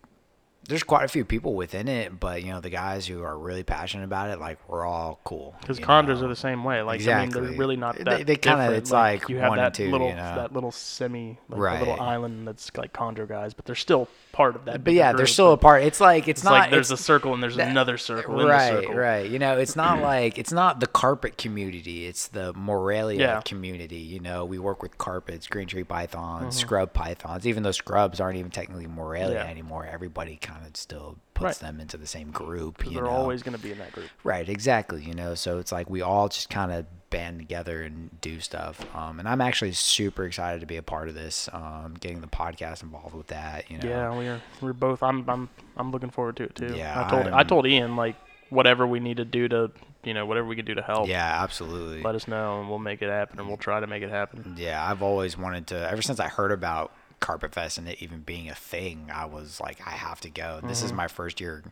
[0.68, 3.64] there's quite a few people within it, but you know the guys who are really
[3.64, 5.56] passionate about it, like we're all cool.
[5.62, 6.26] Because you chondros know?
[6.26, 6.82] are the same way.
[6.82, 8.26] Like I mean, they're really not They- that.
[8.28, 8.74] they kinda- different.
[8.76, 10.16] it's like you have one that two, you little know?
[10.36, 11.80] that little semi like Right.
[11.80, 14.84] the little island that's like chondro guys, but they're still part of that.
[14.84, 15.84] But yeah, they're still a part.
[15.84, 18.36] It's like it's, It's not like there's it's- a circle and there's that- another circle
[18.46, 18.94] right, circle.
[18.96, 19.30] right.
[19.30, 22.06] You know, it's not like it's not the carpet community.
[22.06, 23.42] It's the Morelia Yeah.
[23.42, 23.98] community.
[23.98, 26.60] You know, we work with carpets, green tree pythons, Mhm.
[26.60, 27.48] scrub pythons.
[27.48, 29.50] Even though scrubs aren't even technically Morelia Yeah.
[29.50, 31.68] anymore, everybody kind of still puts Right.
[31.68, 32.84] them into the same group.
[32.86, 34.08] You they're know, always going to be in that group.
[34.24, 35.02] Right, exactly.
[35.04, 38.86] You know, so it's like we all just kind of band together and do stuff.
[38.96, 41.48] Um, and I'm actually super excited to be a part of this.
[41.54, 43.70] Um, getting the podcast involved with that.
[43.72, 45.04] You know, Yeah, we're we're both.
[45.04, 46.74] I'm I'm I'm looking forward to it too.
[46.76, 48.16] Yeah, I told I I'm- told Ian like
[48.50, 49.72] whatever we need to do to
[50.04, 51.08] you know whatever we can do to help.
[51.10, 52.02] yeah, absolutely.
[52.02, 54.56] Let us know and we'll make it happen and we'll try to make it happen.
[54.58, 55.90] Yeah, I've always wanted to.
[55.92, 59.60] Ever since I heard about Carpet Fest and it even being a thing, I was
[59.60, 60.62] like, I have to go.
[60.64, 60.96] This is Mhm.
[60.96, 61.64] my first year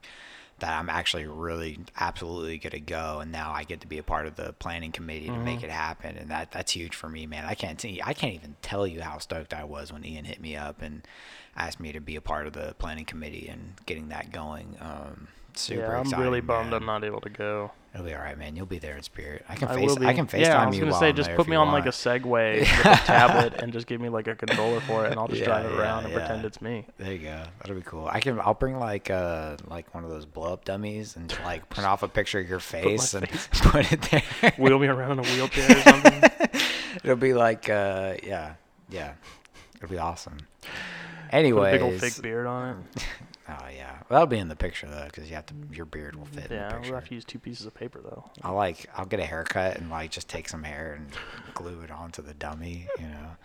[0.59, 4.25] that I'm actually really absolutely gonna go, and now I get to be a part
[4.25, 5.63] of the planning committee to make Mhm.
[5.65, 7.43] it happen, and that that's huge for me, man.
[7.45, 10.39] I can't see, I can't even tell you how stoked I was when Ian hit
[10.39, 11.05] me up and
[11.57, 14.77] asked me to be a part of the planning committee and getting that going.
[14.79, 16.81] Um, super yeah, I'm exciting, really bummed man.
[16.81, 17.71] I'm not able to go.
[17.95, 18.57] It'll be all right, man.
[18.57, 19.45] You'll be there in spirit.
[19.47, 19.95] I can I face.
[20.01, 21.89] I can FaceTime yeah, I was gonna say just put me on like a.
[21.95, 25.29] Segway with a tablet and just give me like a controller for it, and I'll
[25.29, 26.19] just Yeah, drive it yeah, around and yeah.
[26.19, 26.85] pretend it's me.
[26.97, 27.43] There you go.
[27.59, 28.05] That'll be cool.
[28.11, 28.37] I can.
[28.41, 32.03] I'll bring like uh like one of those blow up dummies and like print off
[32.03, 33.47] a picture of your face and face.
[33.53, 34.51] put it there.
[34.57, 36.23] Wheel me around in a wheelchair or something.
[37.01, 38.55] It'll be like uh yeah
[38.89, 39.13] yeah.
[39.77, 40.35] It'll be awesome.
[40.61, 40.69] Put
[41.31, 41.71] a Anyways.
[41.71, 43.03] big old fake beard on it.
[43.47, 43.91] Oh yeah.
[43.91, 45.53] Well, that'll be in the picture though, because you have to.
[45.71, 47.99] Your beard will fit in Yeah, the we'll have to use two pieces of paper
[48.01, 48.29] though.
[48.43, 48.89] I'll like.
[48.95, 51.07] I'll get a haircut and like just take some hair and
[51.53, 52.87] glue it onto the dummy.
[52.99, 53.35] You know.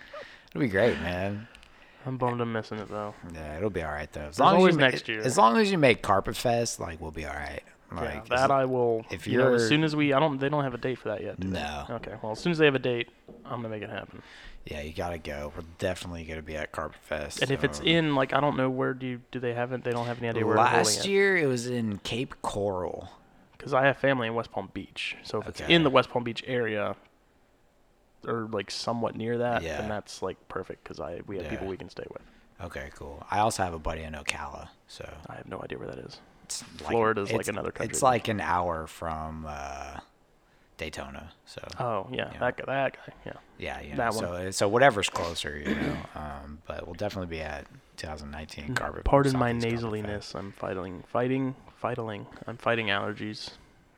[0.51, 1.47] It'll be great, man.
[2.07, 3.15] I'm bummed I'm missing it though.
[3.35, 4.23] Yeah, it'll be all right though.
[4.23, 5.21] As There's long as you next year.
[5.21, 7.63] As long as you make Carpet Fest, like we'll be all right.
[7.93, 9.05] Like yeah, as- that I will.
[9.11, 10.39] if you know, as soon as we, I don't.
[10.39, 11.39] They don't have a date for that yet.
[11.41, 11.59] do they?
[11.59, 11.87] No.
[11.91, 12.15] Okay.
[12.23, 13.09] Well, as soon as they have a date,
[13.45, 14.23] I'm gonna make it happen.
[14.67, 15.53] Yeah, you gotta go.
[15.57, 17.43] We're definitely gonna be at Carpet Fest.
[17.43, 19.83] And if it's in, like, I don't know where do you, do they have it?
[19.85, 23.09] They don't have any idea where last year, it was in Cape Coral.
[23.57, 26.25] Because I have family in West Palm Beach, so if it's in the West Palm
[26.25, 26.97] Beach area,
[28.27, 29.79] or like somewhat near that, Yeah.
[29.81, 30.83] then that's like perfect.
[30.85, 32.23] Because I we have people we can stay with.
[32.63, 33.23] Okay, cool.
[33.31, 36.21] I also have a buddy in Ocala, so I have no idea where that is.
[36.45, 40.01] it's Florida's like it's- another country It's like an hour from uh,
[40.81, 41.31] Daytona.
[41.47, 42.39] So Oh yeah, Yeah.
[42.41, 43.33] that guy, that guy, yeah.
[43.59, 45.97] yeah, you know, that so uh, so whatever's closer, you know.
[46.15, 47.67] Um, but we'll definitely be at
[47.99, 49.05] 2019 Carpet.
[49.05, 50.33] Pardon my Southeast Carpet Fest.
[50.35, 50.39] nasaliness.
[50.39, 52.27] I'm fighting, fighting, fighting.
[52.47, 53.51] I'm fighting allergies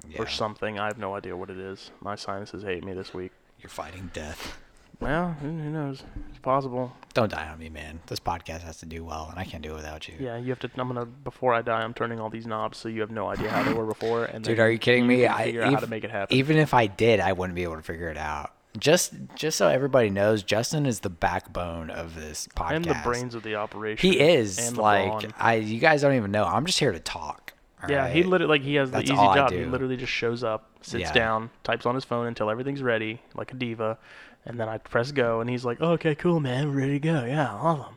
[0.08, 0.78] Yeah, or something.
[0.80, 1.90] I have no idea what it is.
[2.00, 3.32] My sinuses hate me this week.
[3.60, 4.58] you're fighting death.
[5.02, 6.04] Well, who knows?
[6.30, 6.92] It's possible.
[7.12, 7.98] Don't die on me, man.
[8.06, 10.14] This podcast has to do well, and I can't do it without you.
[10.20, 10.70] Yeah, you have to.
[10.76, 11.80] I'm gonna before I die.
[11.82, 14.26] I'm turning all these knobs, so you have no idea how they were before.
[14.26, 15.26] And Dude, are you kidding me?
[15.26, 16.36] I- figure out how to make it happen.
[16.36, 18.52] Even if I did, I wouldn't be able to figure it out.
[18.78, 22.70] Just just so everybody knows, Justin is the backbone of this podcast.
[22.72, 24.08] I'm the brains of the operation.
[24.08, 25.30] He is and like.
[25.36, 25.54] I.
[25.54, 26.44] You guys don't even know.
[26.44, 27.54] I'm just here to talk.
[27.88, 29.50] Yeah, he literally like he has the easy job.
[29.50, 31.12] He literally just shows up, sits Yeah.
[31.12, 33.98] down, types on his phone until everything's ready, like a diva,
[34.44, 36.98] and then I press go, and he's like, oh, "Okay, cool, man, we're ready to
[37.00, 37.24] go.
[37.24, 37.96] Yeah, awesome."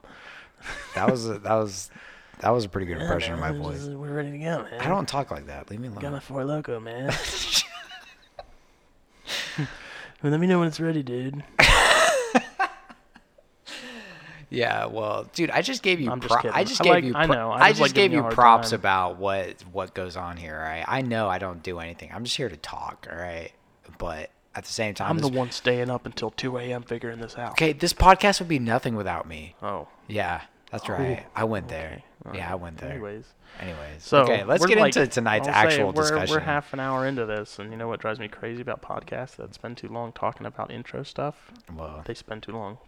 [0.96, 1.90] That was a, that was
[2.40, 3.86] that was a pretty good Yeah, impression of my voice.
[3.86, 4.80] We're ready to go, man.
[4.82, 5.70] I don't talk like that.
[5.70, 6.02] Leave me alone.
[6.02, 7.14] got my Four Loko, man.
[10.24, 11.44] well, let me know when it's ready, dude.
[14.52, 16.10] Yeah, well, dude, I just gave you.
[16.10, 16.56] I'm just pro- kidding.
[16.56, 17.14] I just I gave like- you.
[17.16, 18.80] I pro- know, I I just just like gave you you a hard props time.
[18.80, 20.56] about what what goes on here.
[20.56, 22.12] All right, I know I don't do anything.
[22.14, 23.08] I'm just here to talk.
[23.12, 23.52] All right,
[23.98, 26.84] but at the same time, I'm the this- one staying up until 2 a.m.
[26.84, 27.52] figuring this out.
[27.52, 29.56] okay, this podcast would be nothing without me.
[29.62, 30.42] Oh, Yeah,
[30.72, 31.26] that's right.
[31.36, 32.02] I went there.
[32.28, 32.38] okay.
[32.38, 32.92] Yeah, I went there.
[32.92, 33.26] anyways.
[33.60, 36.34] Anyways, So okay, let's get like- into tonight's I'll actual we're, discussion.
[36.36, 39.36] We're half an hour into this, and you know what drives me crazy about podcasts?
[39.38, 41.52] That spend too long talking about intro stuff.
[41.74, 42.80] well, They spend too long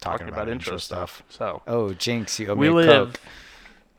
[0.00, 1.22] talking, talking, about, intro stuff.
[1.30, 3.20] So Oh, Jinx, you owe we me live, Coke.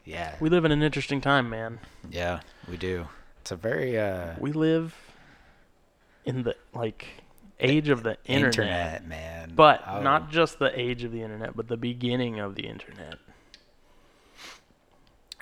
[0.05, 1.79] Yeah, we live in an interesting time, man.
[2.09, 3.07] yeah, we do.
[3.41, 4.95] It's a very uh, We live
[6.25, 7.07] in the like
[7.59, 9.51] age of the internet, internet, man.
[9.55, 10.01] but Oh.
[10.01, 13.15] not just the age of the internet, but the beginning of the internet,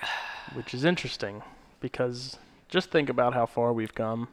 [0.53, 1.41] which is interesting
[1.79, 2.37] because
[2.67, 4.27] just think about how far we've come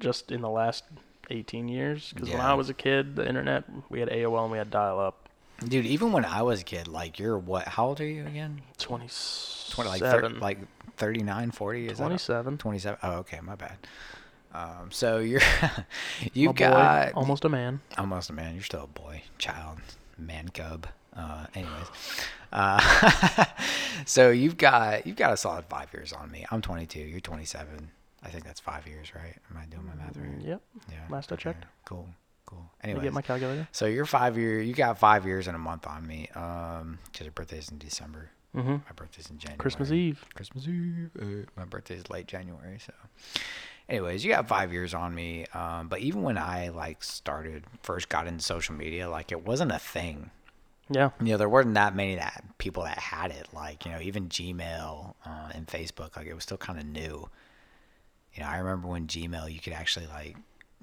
[0.00, 0.84] just in the last
[1.30, 2.12] 18 years.
[2.12, 5.28] Because when I was a kid, the internet we had AOL and we had dial-up.
[5.68, 7.68] Dude, even when I was a kid, like you're what?
[7.68, 8.60] How old are you again?
[8.78, 9.84] 27.
[9.84, 10.58] 20, like thir- like
[10.96, 11.86] 39, 40?
[11.86, 12.58] Is that 27.
[12.58, 12.98] 27?
[13.02, 13.76] Oh, okay, my bad.
[14.54, 15.40] Um, so you're
[16.32, 17.80] you A boy, got almost a man.
[17.98, 18.54] almost a man.
[18.54, 19.78] You're still a boy, child,
[20.16, 20.86] man cub.
[21.16, 21.86] Uh, anyways,
[22.52, 23.44] uh,
[24.06, 26.44] so you've got you've got a solid five years on me.
[26.50, 27.00] I'm 22.
[27.00, 27.90] You're 27.
[28.22, 29.36] I think that's five years, right?
[29.50, 30.40] Am I doing my math right?
[30.40, 30.62] Yep.
[30.90, 30.96] Yeah.
[31.10, 31.66] Last I okay, checked.
[31.84, 32.08] Cool.
[32.46, 32.70] Cool.
[32.82, 33.66] Anyways, get my calculator.
[33.72, 34.60] so you're five year.
[34.60, 36.28] You got five years and a month on me.
[36.34, 38.30] Um, because your birthday's in December.
[38.56, 38.70] Mm-hmm.
[38.70, 39.58] My birthday's in January.
[39.58, 40.24] Christmas Eve.
[40.34, 41.10] Christmas Eve.
[41.20, 41.24] Uh,
[41.56, 42.92] my birthday's late January, so.
[43.88, 45.46] Anyways, you got five years on me.
[45.52, 49.72] Um, but even when I like started, first got into social media, like it wasn't
[49.72, 50.30] a thing.
[50.90, 51.10] Yeah.
[51.20, 53.48] You know, there weren't that many that people that had it.
[53.52, 57.28] Like you know, even Gmail uh, and Facebook, like it was still kind of new.
[58.34, 60.36] You know, I remember when Gmail, you could actually like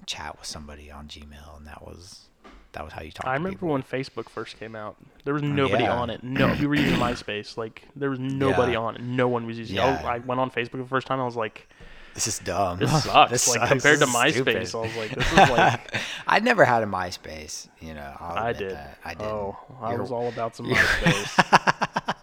[0.06, 2.28] chat with somebody on Gmail, and that was
[2.72, 3.28] that was how you talked.
[3.28, 3.68] I remember people.
[3.68, 4.96] when Facebook first came out.
[5.24, 5.94] There was nobody yeah.
[5.94, 6.22] on it.
[6.22, 7.56] No, we were using MySpace.
[7.56, 8.78] Like there was nobody Yeah.
[8.78, 9.02] on it.
[9.02, 9.76] No one was using.
[9.76, 10.00] Yeah.
[10.00, 10.04] it.
[10.04, 11.20] I went on Facebook the first time.
[11.20, 11.68] I was like,
[12.14, 12.78] This is dumb.
[12.78, 13.30] this sucks.
[13.32, 13.70] This like sucks.
[13.70, 14.56] compared to This is MySpace, stupid.
[14.56, 15.94] I was like, this is like
[16.26, 17.68] I never had a MySpace.
[17.80, 18.72] You know, I did.
[18.72, 18.98] That.
[19.04, 19.22] I did.
[19.26, 22.14] Oh, I You're- was all about some MySpace.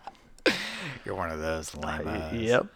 [1.06, 2.08] You're one of those lame.
[2.08, 2.68] I- yep.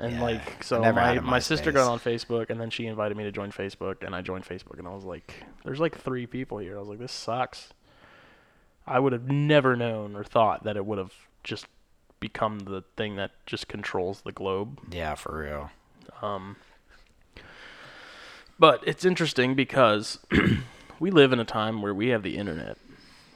[0.00, 0.22] And Yeah.
[0.22, 3.52] like so, my, my sister got on Facebook, and then she invited me to join
[3.52, 6.80] Facebook, and I joined Facebook, and I was like, "There's like three people here." I
[6.80, 7.74] was like, "This sucks."
[8.86, 11.12] I would have never known or thought that it would have
[11.44, 11.66] just
[12.20, 14.80] become the thing that just controls the globe.
[14.90, 15.70] Yeah, for real.
[16.22, 16.56] Um,
[18.58, 20.18] but it's interesting because
[21.00, 22.78] we live in a time where we have the internet,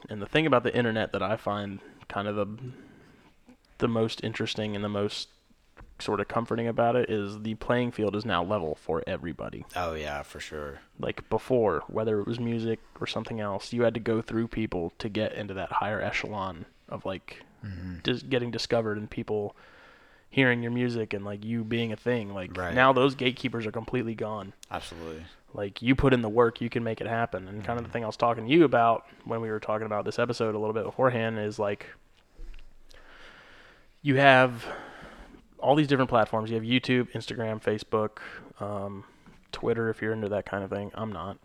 [0.08, 2.46] and the thing about the internet that I find kind of the
[3.78, 5.28] the most interesting and the most
[5.98, 9.64] sort of comforting about it is the playing field is now level for everybody.
[9.74, 10.80] Oh yeah, for sure.
[10.98, 14.92] Like before, whether it was music or something else, you had to go through people
[14.98, 17.96] to get into that higher echelon of like Mm-hmm.
[18.04, 19.56] just getting discovered and people
[20.30, 22.34] hearing your music and like you being a thing.
[22.34, 22.74] Like Right.
[22.74, 24.52] now those gatekeepers are completely gone.
[24.70, 25.24] Absolutely.
[25.54, 27.48] Like you put in the work, you can make it happen.
[27.48, 29.86] And kind of the thing I was talking to you about when we were talking
[29.86, 31.86] about this episode a little bit beforehand is like
[34.02, 34.66] you have
[35.58, 36.50] all these different platforms.
[36.50, 38.18] You have YouTube, Instagram, Facebook,
[38.64, 39.04] um,
[39.52, 40.90] Twitter if you're into that kind of thing.
[40.94, 41.38] I'm not.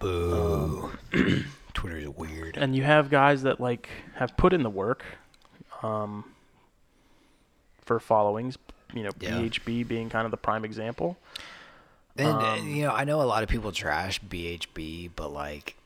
[0.00, 0.90] Boo.
[1.74, 2.56] Twitter's weird.
[2.56, 5.04] And you have guys that like have put in the work
[5.82, 6.24] um,
[7.86, 8.58] for followings.
[8.94, 9.40] You know, Yeah.
[9.40, 11.16] BHB being kind of the prime example.
[12.16, 15.76] And uh, Um, you know, I know a lot of people trash BHB, but like,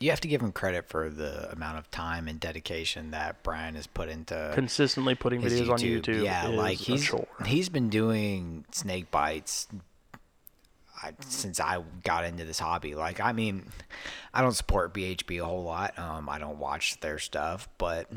[0.00, 3.74] you have to give him credit for the amount of time and dedication that Brian
[3.74, 6.24] has put into Consistently putting videos on YouTube.
[6.24, 7.10] Yeah, like he's
[7.46, 9.68] he's been doing snake bites
[11.02, 12.94] I, since I got into this hobby.
[12.94, 13.66] Like, I mean,
[14.32, 15.98] I don't support BHB a whole lot.
[15.98, 18.10] Um, I don't watch their stuff, but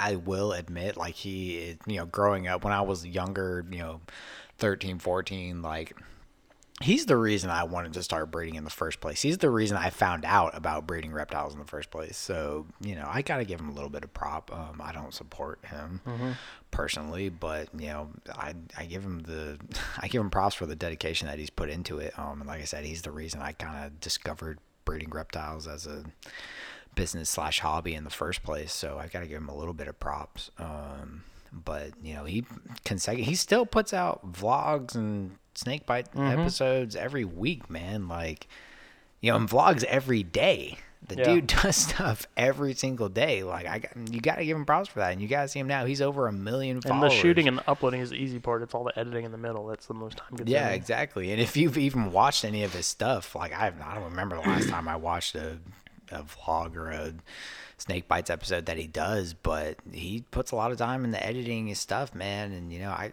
[0.00, 4.00] I will admit, like he, you know, growing up when I was younger, you know,
[4.58, 5.94] 13, 14, like
[6.82, 9.20] he's the reason I wanted to start breeding in the first place.
[9.20, 12.16] He's the reason I found out about breeding reptiles in the first place.
[12.16, 14.50] So, you know, I got to give him a little bit of prop.
[14.52, 16.00] Um, I don't support him
[16.70, 19.58] personally, but you know, I I give him the
[19.98, 22.18] I give him props for the dedication that he's put into it.
[22.18, 25.86] Um, and like I said, he's the reason I kind of discovered breeding reptiles as
[25.86, 26.04] a
[26.94, 28.72] business slash hobby in the first place.
[28.72, 30.50] So I got to give him a little bit of props.
[30.58, 32.42] Um, but you know, he
[32.84, 38.08] consecu- he still puts out vlogs and snake bite episodes every week, man.
[38.08, 38.46] Like,
[39.20, 40.78] you know, and vlogs every day.
[41.08, 41.24] The Yeah.
[41.24, 43.42] dude does stuff every single day.
[43.42, 45.12] Like, I you got to give him props for that.
[45.12, 45.86] And you got to see him now.
[45.86, 48.62] He's over a million And the shooting and the uploading is the easy part.
[48.62, 50.52] It's all the editing in the middle that's the most time consuming.
[50.52, 51.32] Yeah, exactly.
[51.32, 54.42] And if you've even watched any of his stuff, like I, I don't remember the
[54.48, 55.56] last time I watched a,
[56.10, 57.14] a vlog or a
[57.78, 61.24] Snake Bytes episode that he does, but he puts a lot of time in the
[61.24, 62.52] editing his stuff, man.
[62.52, 63.12] And you know, I,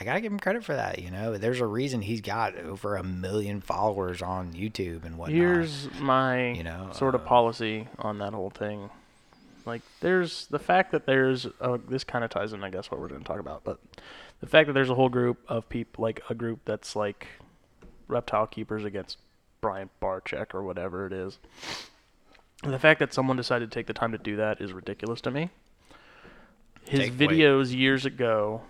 [0.00, 0.98] I gotta give him credit for that.
[1.00, 5.36] You know, there's a reason he's got over a million followers on YouTube and whatnot.
[5.36, 8.90] Here's my You know, sort of uh, policy on that whole thing.
[9.66, 13.00] Like, there's the fact that there's a, this kind of ties in, I guess, what
[13.00, 13.64] we're going to talk about.
[13.64, 13.78] But
[14.40, 17.26] the fact that there's a whole group of people, like a group that's like
[18.06, 19.18] reptile keepers against
[19.60, 21.38] Brian Barczyk or whatever it is.
[22.64, 25.20] And the fact that someone decided to take the time to do that is ridiculous
[25.22, 25.50] to me.
[26.84, 27.30] His Take- wait.
[27.30, 28.62] videos years ago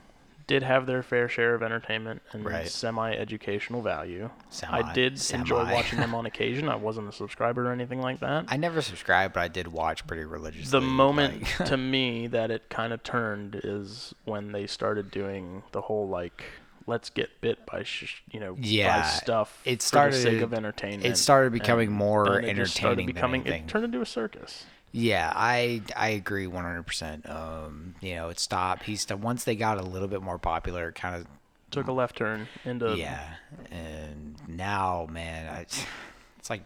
[0.46, 2.66] did have their fair share of entertainment and Right.
[2.66, 4.30] semi-educational value.
[4.48, 5.72] Semi- I did enjoy semi.
[5.74, 6.68] watching them on occasion.
[6.70, 8.46] I wasn't a subscriber or anything like that.
[8.48, 10.70] I never subscribed, but I did watch pretty religiously.
[10.70, 15.62] the moment like- to me that it kind of turned is when they started doing
[15.72, 16.44] the whole like
[16.88, 20.54] let's get bit by sh- you know by stuff it for the sake started- of
[20.54, 21.04] entertainment.
[21.04, 24.06] it started becoming and more then it started entertaining than becoming it turned into a
[24.06, 24.64] circus.
[24.90, 27.28] Yeah, I I agree 100%.
[27.28, 28.84] Um, you know, it stopped.
[28.84, 31.26] He's once they got a little bit more popular, it kind of
[31.70, 33.34] Took a left turn into yeah.
[33.70, 35.60] And now, man, I,
[36.38, 36.62] it's like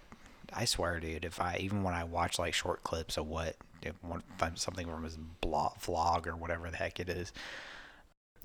[0.53, 3.95] I swear, dude, if I even when I watch like short clips of what if
[4.03, 4.23] one,
[4.55, 7.33] something from his blog, vlog or whatever the heck it is.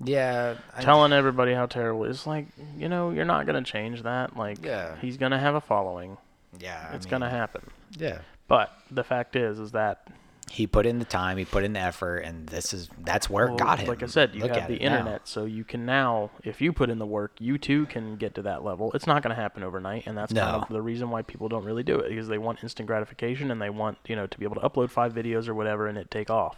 [0.04, 2.26] Yeah, I- telling everybody how terrible it is.
[2.26, 2.46] Like,
[2.76, 4.36] you know, you're not gonna change that.
[4.36, 4.96] Like, Yeah.
[5.00, 6.16] he's gonna have a following.
[6.58, 7.62] yeah, I It's gonna happen.
[7.96, 8.18] Yeah.
[8.46, 10.02] But the fact is, is that
[10.50, 13.46] He put in the time, he put in the effort, and this is that's where
[13.48, 13.86] well, it got him.
[13.88, 14.96] Like I said, you Look have the it now.
[14.98, 18.34] internet, so you can now, if you put in the work, you too can get
[18.36, 18.90] to that level.
[18.94, 21.64] It's not going to happen overnight, and that's kind of the reason why people don't
[21.66, 24.46] really do it because they want instant gratification and they want you know to be
[24.46, 26.56] able to upload five videos or whatever and it take off.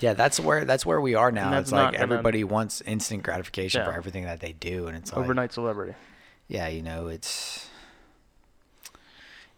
[0.00, 1.58] Yeah, that's where that's where we are now.
[1.58, 5.12] It's like not gonna- everybody wants instant gratification for everything that they do, and it's
[5.12, 5.94] like, Overnight celebrity.
[6.46, 7.68] yeah, you know, it's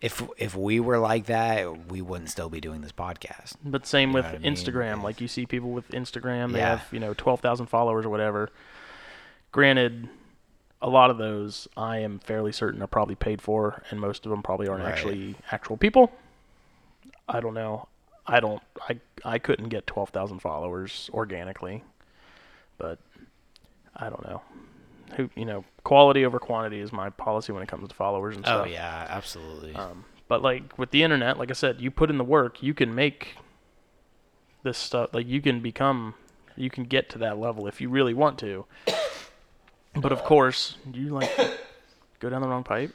[0.01, 3.55] if if we were like that, we wouldn't still be doing this podcast.
[3.65, 4.55] But same You with what I mean?
[4.55, 5.03] Instagram.
[5.03, 6.77] Like you see people with Instagram, they Yeah.
[6.79, 8.51] have you know twelve thousand followers or whatever.
[9.53, 10.09] Granted,
[10.81, 14.31] a lot of those I am fairly certain are probably paid for, and most of
[14.31, 14.93] them probably aren't Right.
[14.93, 16.13] actually actual people.
[17.29, 17.89] I don't know.
[18.31, 18.63] I don't.
[18.89, 21.83] I I couldn't get twelve thousand followers organically,
[22.79, 22.99] but
[23.97, 24.41] I don't know.
[25.17, 28.45] Who you know, quality over quantity is my policy when it comes to followers and
[28.45, 28.67] stuff.
[28.67, 29.75] Oh yeah, absolutely.
[29.75, 32.73] Um, but like with the internet, like I said, you put in the work, you
[32.73, 33.37] can make
[34.63, 35.13] this stuff.
[35.13, 36.15] Like you can become,
[36.57, 38.65] you can get to that level if you really want to.
[39.93, 41.29] But of course, you like
[42.21, 42.95] go down the wrong pipe.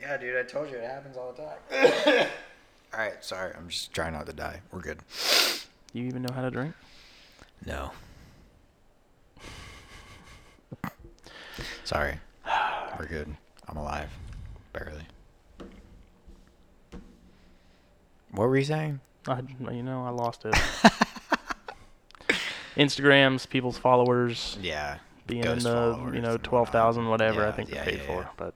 [0.00, 2.26] yeah, dude, I told you it happens all the time.
[2.92, 4.60] all right, sorry, I'm just trying not to die.
[4.70, 4.98] We're good.
[5.92, 6.74] You even know how to drink?
[7.64, 7.90] No.
[11.84, 12.18] Sorry.
[12.98, 13.34] We're good.
[13.68, 14.10] I'm alive.
[14.72, 15.06] Barely.
[18.30, 19.00] What were you saying?
[19.28, 19.40] I,
[19.70, 20.54] you know, I lost it.
[22.76, 24.98] Instagrams, people's followers Yeah.
[25.26, 27.28] being in the you know twelve thousand whatnot.
[27.36, 27.46] whatever.
[27.46, 28.28] I think yeah, they're paid yeah, for, yeah.
[28.36, 28.54] but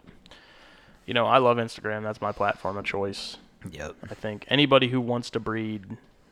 [1.05, 2.03] you know, I love Instagram.
[2.03, 3.37] That's my platform of choice.
[3.73, 3.97] Yep.
[4.11, 5.85] I think anybody who wants to breed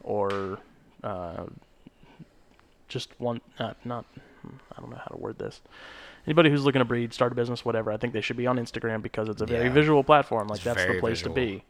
[0.03, 0.59] or
[1.03, 1.45] uh,
[2.89, 4.05] just want not not
[4.76, 5.61] I don't know how to word this.
[6.26, 8.57] Anybody who's looking to breed, start a business, whatever, I think they should be on
[8.59, 9.72] Instagram because it's a very Yeah.
[9.72, 10.49] visual platform.
[10.49, 11.64] Like It's that's the place to be.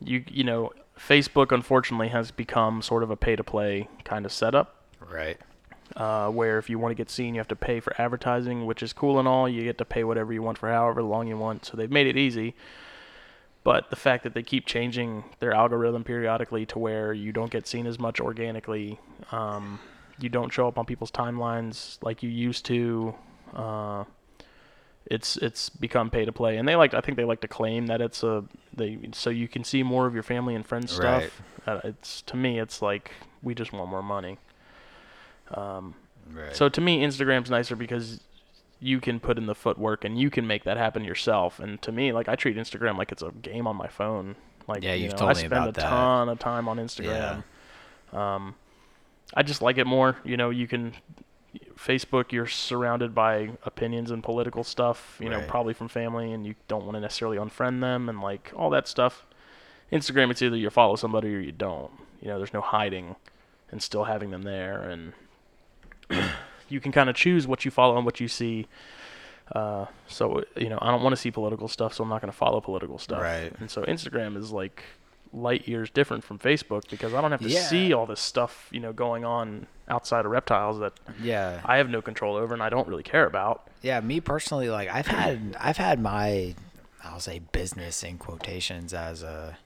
[0.00, 4.32] You you know, Facebook unfortunately has become sort of a pay to play kind of
[4.32, 4.76] setup.
[5.00, 5.38] Right.
[5.94, 8.82] Uh, where if you want to get seen, you have to pay for advertising, which
[8.82, 9.48] is cool and all.
[9.48, 11.64] You get to pay whatever you want for however long you want.
[11.64, 12.54] So they've made it easy.
[13.66, 17.66] But the fact that they keep changing their algorithm periodically to where you don't get
[17.66, 19.00] seen as much organically,
[19.32, 19.80] um,
[20.20, 23.12] you don't show up on people's timelines like you used to.
[23.52, 24.04] Uh,
[25.06, 27.88] it's it's become pay to play, and they like I think they like to claim
[27.88, 31.42] that it's a they so you can see more of your family and friends stuff.
[31.66, 33.10] Uh, it's to me, it's like
[33.42, 34.38] we just want more money.
[35.52, 35.96] Um,
[36.32, 36.54] Right.
[36.54, 38.20] so to me, Instagram's nicer because
[38.80, 41.58] you can put in the footwork and you can make that happen yourself.
[41.60, 44.36] And to me, like I treat Instagram like it's a game on my phone.
[44.68, 45.88] Like Yeah, you've you've know, told I me spend about a that.
[45.88, 47.44] ton of time on Instagram.
[48.12, 48.54] Um,
[49.34, 50.16] I just like it more.
[50.24, 50.94] You know, you can
[51.78, 52.32] Facebook.
[52.32, 55.16] You're surrounded by opinions and political stuff.
[55.20, 58.52] You know, probably from family, and you don't want to necessarily unfriend them and like
[58.54, 59.24] all that stuff.
[59.92, 61.90] Instagram, it's either you follow somebody or you don't.
[62.20, 63.16] You know, there's no hiding
[63.70, 65.12] and still having them there, and
[66.68, 68.66] you can kind of choose what you follow and what you see.
[69.54, 72.32] Uh, so you know, I don't want to see political stuff, so I'm not going
[72.32, 73.22] to follow political stuff.
[73.22, 73.52] Right.
[73.60, 74.82] And so Instagram is like
[75.32, 77.62] light years different from Facebook because I don't have to Yeah.
[77.62, 81.60] see all this stuff, you know, going on outside of reptiles that yeah.
[81.64, 83.68] I have no control over and I don't really care about.
[83.82, 86.54] Yeah, me personally, like I've had I've had my
[87.04, 89.58] I'll say business in quotations as a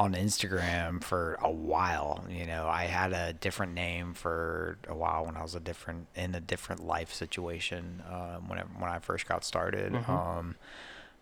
[0.00, 2.24] on Instagram for a while.
[2.30, 6.06] You know, I had a different name for a while when I was a different
[6.16, 10.08] in a different life situation um, when I, when I first got started, Mhm.
[10.08, 10.56] um,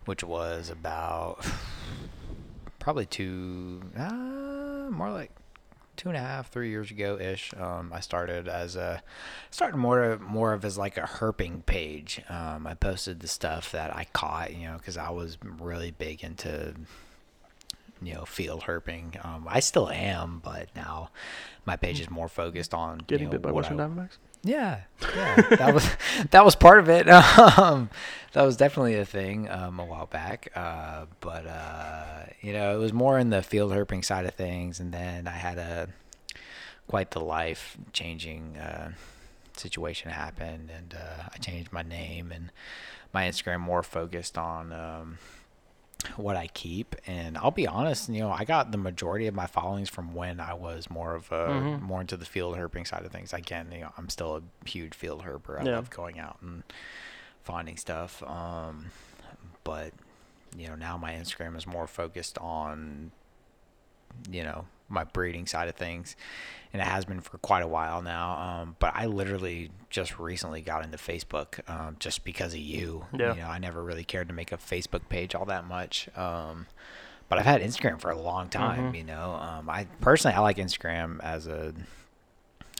[0.05, 1.45] which was about
[2.79, 5.31] probably two, uh, more like
[5.97, 7.53] two and a half, three years ago ish.
[7.55, 9.03] Um, I started as a
[9.51, 12.21] started more more of as like a herping page.
[12.29, 16.23] Um, I posted the stuff that I caught, you know, because I was really big
[16.23, 16.75] into
[18.01, 19.23] you know field herping.
[19.25, 21.09] Um, I still am, but now
[21.65, 24.17] my page is more focused on Getting you know, bit by Western I- Diamondbacks.
[24.43, 24.81] yeah,
[25.15, 25.89] yeah, that was
[26.31, 27.07] that was part of it.
[27.57, 27.89] Um,
[28.33, 30.49] that was definitely a thing um, a while back.
[30.55, 34.79] Uh, but uh, you know, it was more in the field herping side of things,
[34.79, 35.87] and then I had a
[36.87, 38.91] quite the life changing uh,
[39.57, 42.51] situation happened, and uh, I changed my name and
[43.13, 45.17] my Instagram more focused on um,
[46.15, 46.95] what I keep.
[47.07, 50.39] And I'll be honest, you know, I got the majority of my followings from when
[50.39, 51.81] I was more of a Mhm.
[51.81, 53.33] more into the field herping side of things.
[53.33, 55.59] Again, you know, I'm still a huge field herper.
[55.59, 55.75] I Yeah.
[55.75, 56.63] love going out and
[57.43, 58.23] finding stuff.
[58.23, 58.91] Um,
[59.63, 59.93] but
[60.55, 63.11] you know, now my Instagram is more focused on
[64.29, 66.15] you know my breeding side of things
[66.73, 70.61] and it has been for quite a while now um, but i literally just recently
[70.61, 73.33] got into facebook um, just because of you Yeah.
[73.33, 76.67] you know i never really cared to make a facebook page all that much um,
[77.29, 78.97] but i've had instagram for a long time Mhm.
[78.97, 81.73] you know um, i personally i like instagram as a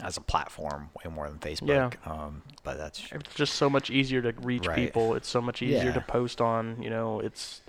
[0.02, 2.12] as a platform way more than facebook Yeah.
[2.12, 4.76] um, but that's It's just so much easier to reach Right.
[4.78, 5.14] people.
[5.16, 6.82] It's so much easier to post on.
[6.82, 7.62] You know, it's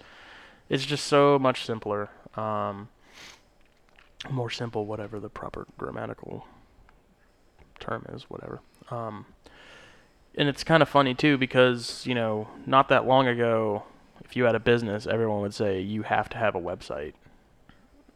[0.68, 2.08] it's just so much simpler.
[2.36, 2.88] Um,
[4.28, 6.46] more simple, whatever the proper grammatical
[7.78, 8.60] term is, whatever.
[8.90, 9.26] Um,
[10.36, 13.84] and it's kind of funny too because you know, not that long ago,
[14.24, 17.14] if you had a business, everyone would say you have to have a website.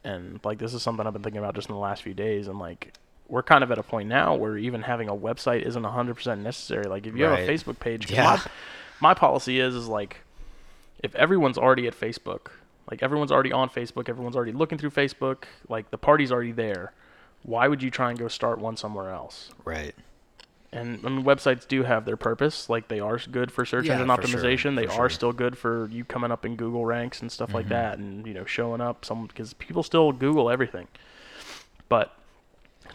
[0.05, 2.47] And like this is something I've been thinking about just in the last few days,
[2.49, 2.93] and like
[3.27, 6.85] we're kind of at a point now where even having a website isn't 100% necessary.
[6.85, 8.25] Like if you have a Facebook page, Yeah.
[9.01, 10.19] my, my policy is is like
[11.03, 12.49] if everyone's already at Facebook,
[12.91, 16.93] like everyone's already on Facebook, everyone's already looking through Facebook, like the party's already there.
[17.43, 19.51] Why would you try and go start one somewhere else?
[19.65, 19.95] right
[20.73, 22.69] And I mean, websites do have their purpose.
[22.69, 24.75] Like they are good for search Yeah, engine for sure, optimization.
[24.77, 25.09] they are sure.
[25.11, 27.71] still good for you coming up in Google ranks and stuff like Mhm.
[27.71, 29.05] that, and you know showing up.
[29.05, 30.89] Some because people still Google everything.
[31.89, 32.17] But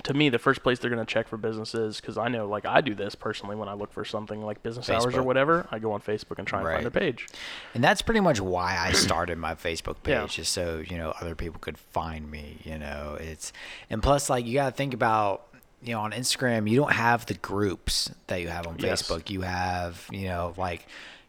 [0.03, 2.65] to me, the first place they're going to check for businesses because I know, like
[2.65, 5.67] I do this personally when I look for something like business hours or whatever.
[5.71, 6.91] I go on Facebook and try and find Right.
[6.93, 7.27] their page.
[7.73, 10.27] And that's pretty much why I started my Facebook page, Yeah.
[10.27, 12.59] just so you know other people could find me.
[12.63, 13.51] You know, it's
[13.89, 15.43] and plus like you got to think about
[15.83, 19.01] you know on Instagram you don't have the groups that you have on Yes.
[19.03, 19.29] Facebook.
[19.29, 20.85] You have you know like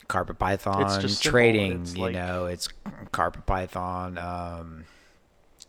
[0.09, 1.87] carpet python just trading.
[1.87, 2.69] You like- know, it's
[3.13, 4.19] carpet python.
[4.19, 4.85] Um,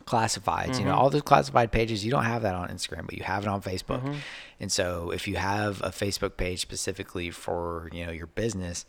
[0.06, 0.98] classifieds you know Mhm.
[0.98, 3.62] all those classified pages you don't have that on instagram but you have it on
[3.62, 4.16] facebook Mhm.
[4.60, 8.86] and so if you have a facebook page specifically for you know your business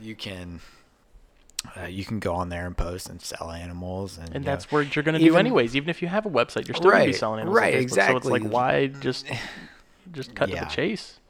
[0.00, 0.60] you can
[1.80, 4.52] uh, you can go on there and post and sell animals and, And you know,
[4.52, 5.74] that's what you're going to do anyways.
[5.74, 8.06] Even if you have a website, you're still going to be selling animals right, Facebook.
[8.06, 9.26] So it's like, why just
[10.12, 11.20] just cut to the chase?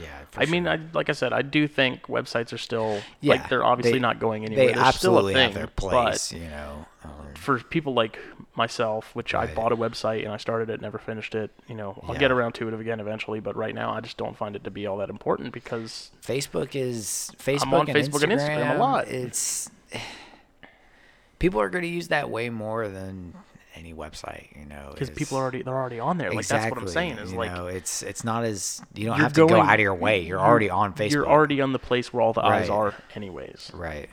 [0.00, 0.72] Yeah I mean, sure.
[0.72, 3.98] I, like I said, I do think websites are still Yeah, like they're obviously they-
[3.98, 4.66] not going anywhere.
[4.68, 7.92] they They're still a absolutely thing, have their but place you know um, for people
[7.94, 8.18] like
[8.54, 11.50] myself, which I bought a website and I started it, never finished it.
[11.68, 14.36] You know, I'll get around to it again eventually, but right now I just don't
[14.36, 18.22] find it to be all that important because Facebook is Facebook I'm on and Facebook
[18.22, 19.08] and Instagram a lot.
[19.08, 19.70] It's
[21.38, 23.34] people are going to use that way more than
[23.74, 24.90] any website, you know.
[24.92, 26.32] because people are already they're already on there.
[26.32, 29.18] Like that's what I'm saying is you like know, it's it's not as you don't
[29.18, 30.20] have to go out of your way.
[30.20, 31.10] You're already on Facebook.
[31.12, 33.70] You're already on the place where all the eyes are, anyways.
[33.74, 34.08] right.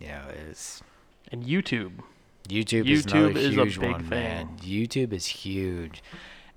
[0.00, 0.82] You know, it's
[1.32, 1.92] And YouTube,
[2.48, 4.48] YouTube, YouTube another is a big one, man.
[4.60, 6.02] YouTube is huge.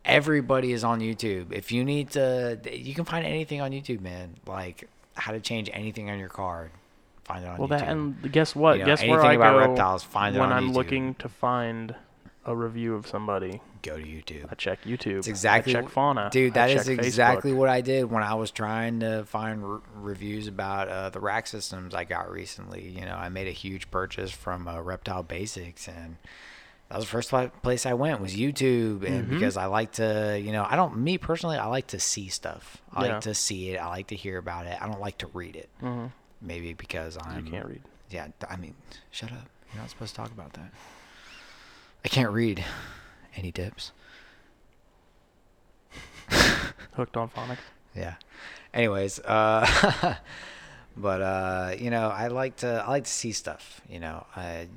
[0.04, 1.52] Everybody is on YouTube.
[1.52, 4.36] If you need to, you can find anything on YouTube, man.
[4.46, 6.72] Like how to change anything on your card,
[7.24, 7.80] find it on well, YouTube.
[7.80, 8.74] that and guess what?
[8.74, 10.76] You know, guess where I about go reptiles, find it when I'm YouTube.
[10.76, 11.96] looking to find
[12.46, 13.62] a review of somebody.
[13.84, 14.46] Go to YouTube.
[14.52, 15.20] I check YouTube.
[15.20, 16.30] It's exactly, I check Fauna.
[16.32, 16.54] dude.
[16.56, 17.04] That is Facebook.
[17.04, 21.20] exactly what I did when I was trying to find re- reviews about uh, the
[21.20, 22.88] rack systems I got recently.
[22.90, 26.18] You know, I made a huge purchase from uh, Reptile Basics, and
[26.90, 27.32] that was the first
[27.64, 29.04] place I went was YouTube.
[29.06, 29.30] And Mhm.
[29.30, 32.82] because I like to, you know, I don't me personally, I like to see stuff.
[32.94, 33.12] I Yeah.
[33.14, 33.78] like to see it.
[33.78, 34.78] I like to hear about it.
[34.82, 35.70] I don't like to read it.
[35.82, 36.12] Mhm.
[36.42, 37.82] Maybe because I'm You can't read.
[38.10, 38.76] Yeah, I mean,
[39.12, 39.48] shut up.
[39.74, 40.72] You're not supposed to talk about that.
[42.04, 42.64] I can't read.
[43.36, 43.92] Any dips.
[46.96, 47.60] Hooked on phonics.
[47.96, 48.16] Yeah.
[48.74, 50.16] Anyways, uh
[50.98, 54.26] but uh you know, I like to I like to see stuff, you know.
[54.36, 54.68] I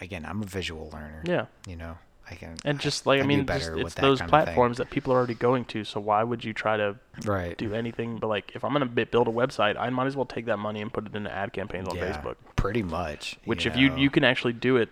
[0.00, 1.22] again, I'm a visual learner.
[1.24, 1.46] Yeah.
[1.66, 1.98] You know.
[2.30, 4.28] I can And just like I, I mean, just, it's those kind of thing.
[4.28, 5.84] platforms that people are already going to.
[5.84, 7.58] So why would you try to right.
[7.58, 8.18] do anything?
[8.18, 10.80] But like, if I'm gonna build a website, I might as well take that money
[10.80, 12.36] and put it into ad campaigns on yeah, Facebook.
[12.56, 13.38] Pretty much.
[13.44, 14.88] Which, if you you can actually do it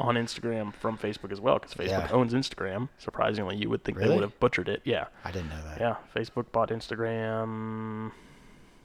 [0.00, 2.12] on Instagram from Facebook as well, because Facebook Yeah.
[2.12, 2.88] owns Instagram.
[2.98, 4.80] Surprisingly, you would think they would have butchered it.
[4.84, 5.80] Yeah, I didn't know that.
[5.80, 5.96] yeah.
[6.14, 8.10] Facebook bought Instagram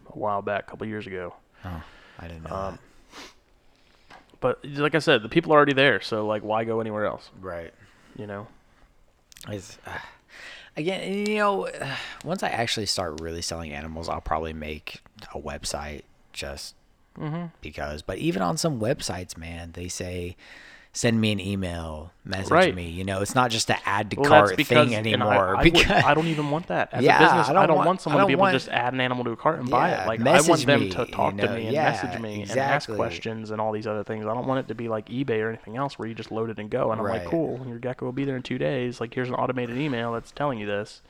[0.08, 1.34] a while back, a couple years ago.
[1.64, 1.82] Oh,
[2.20, 2.80] I didn't know Um,
[4.40, 6.02] but like I said, the people are already there.
[6.02, 7.32] So like, why go anywhere else?
[7.42, 7.74] Right.
[8.16, 8.48] You know?
[9.50, 9.98] It's, uh,
[10.78, 11.70] again, you know,
[12.24, 15.02] once I actually start really selling animals, I'll probably make
[15.34, 16.04] a website
[16.34, 16.76] just
[17.18, 17.46] Mm-hmm.
[17.62, 18.02] because.
[18.02, 20.36] But even on some websites, man, they say
[20.96, 22.74] send me an email, message Right.
[22.74, 22.90] me.
[22.90, 25.58] You know, it's not just a add to Well, cart because thing anymore.
[25.58, 27.48] I, I, because I don't even want that as Yeah, a business.
[27.48, 29.02] I I don't don't, want- want, someone to don't be able to just add an
[29.02, 30.08] animal to a cart and buy it.
[30.08, 32.90] Like I want them to you talk to me and yeah, message me and ask
[32.90, 34.26] questions and all these other things.
[34.26, 36.50] I don't want it to be like eBay or anything else where you just load
[36.50, 36.92] it and go.
[36.92, 37.20] And I'm Right.
[37.22, 39.02] like, cool, your gecko will be there in two days.
[39.02, 41.02] Like here's an automated email that's telling you this.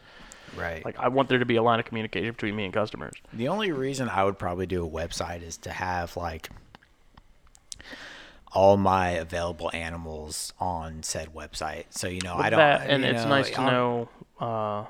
[0.57, 0.83] right.
[0.83, 3.13] Like I want there to be a line of communication between me and customers.
[3.33, 6.49] The only reason I would probably do a website is to have like
[8.55, 11.85] all my available animals on said website.
[11.91, 12.57] So you know, I don't.
[12.59, 14.85] that, and it's know, nice to I'm- know, uh,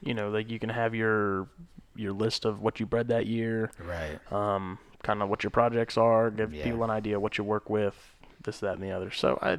[0.00, 1.48] you know, like you can have your
[1.96, 4.20] your list of what you bred that year, Right.
[4.32, 6.62] um, kind of what your projects are, give Yeah.
[6.64, 7.96] people an idea what you work with,
[8.44, 9.10] this, that, and the other.
[9.10, 9.58] So I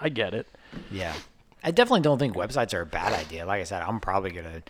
[0.00, 0.46] I get it.
[0.90, 1.14] Yeah.
[1.64, 3.46] I definitely don't think websites are a bad idea.
[3.46, 4.62] Like I said, I'm probably gonna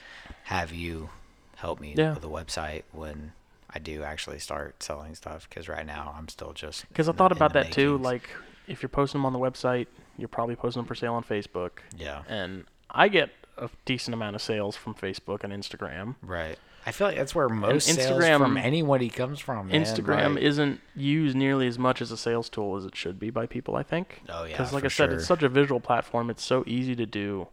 [0.45, 1.11] have you
[1.57, 2.13] help me Yeah.
[2.13, 3.33] with the website when
[3.75, 5.49] I do actually start selling stuff.
[5.49, 7.99] Because right now I'm still just Because I in the- thought about that too.
[7.99, 8.31] Like
[8.67, 11.71] if you're posting them on the website, you're probably posting them for sale on Facebook,
[11.97, 16.17] yeah, and I get a decent amount of sales from Facebook and Instagram.
[16.23, 16.59] right.
[16.87, 19.69] I feel like that's where most sales Instagram- from anybody comes from.
[19.69, 19.83] man.
[19.83, 23.29] Instagram Like- isn't used nearly as much as a sales tool as it should be
[23.31, 23.77] by people.
[23.77, 24.23] I think.
[24.29, 25.19] Oh yeah, Because, like I said, sure.
[25.19, 26.31] it's such a visual platform.
[26.31, 27.49] It's so easy to do.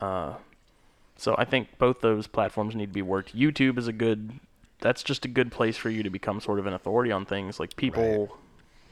[0.00, 0.34] Uh,
[1.16, 3.34] so I think both those platforms need to be worked.
[3.36, 4.38] YouTube is a good.
[4.80, 7.58] That's just a good place for you to become sort of an authority on things.
[7.58, 8.02] Like people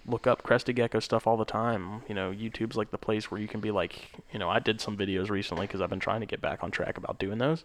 [0.07, 2.03] look up crested gecko stuff all the time.
[2.09, 4.81] You know, YouTube's like the place where you can be like, you know, I did
[4.81, 7.65] some videos recently because I've been trying to get back on track about doing those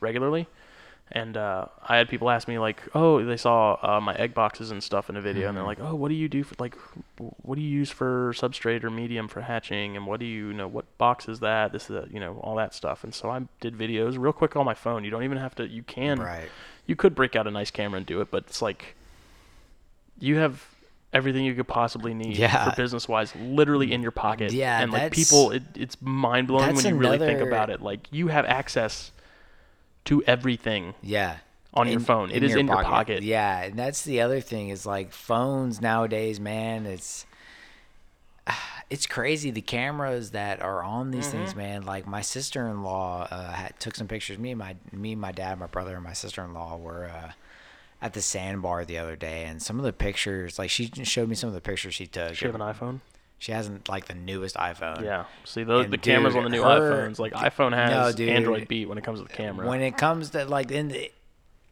[0.00, 0.46] regularly.
[1.10, 4.70] And uh, I had people ask me like, "Oh, they saw uh, my egg boxes
[4.70, 6.76] and stuff in a video, and they're like, "Oh, what do you do for like,
[7.16, 10.52] what do you use for substrate or medium for hatching, and what do you, you
[10.52, 11.72] know, what box is that?
[11.72, 14.54] This is that, you know, all that stuff." And so I did videos real quick
[14.54, 15.02] on my phone.
[15.02, 15.66] You don't even have to.
[15.66, 16.20] You can.
[16.20, 16.50] right.
[16.88, 18.96] You could break out a nice camera and do it, but it's like,
[20.18, 20.64] you have
[21.12, 22.70] everything you could possibly need Yeah.
[22.70, 24.52] for business wise, literally in your pocket.
[24.52, 27.80] Yeah, and like people, it, it's mind blowing when you really think about it.
[27.80, 29.12] Like you have access
[30.06, 31.36] to everything Yeah.
[31.74, 32.30] on your in- phone.
[32.30, 33.22] It is in your pocket.
[33.22, 36.84] Yeah, and that's the other thing is like phones nowadays, man.
[36.86, 37.26] It's
[38.90, 41.58] it's crazy the cameras that are on these things, Mm-hmm.
[41.58, 41.82] man.
[41.84, 44.38] Like my sister-in-law uh, had, took some pictures.
[44.38, 47.32] Me and my me, and my dad, my brother, and my sister-in-law were uh,
[48.00, 51.34] at the sandbar the other day, and some of the pictures, like she showed me
[51.34, 52.34] some of the pictures she took.
[52.34, 53.00] She have an iPhone?
[53.40, 55.02] She hasn't like the newest iPhone.
[55.04, 55.26] Yeah.
[55.44, 58.12] See, those, And the cameras dude, on the new her- iPhones, like iPhone has No,
[58.12, 58.30] dude.
[58.30, 59.66] Android Beat when it comes to the camera.
[59.68, 61.12] When it comes to like in the,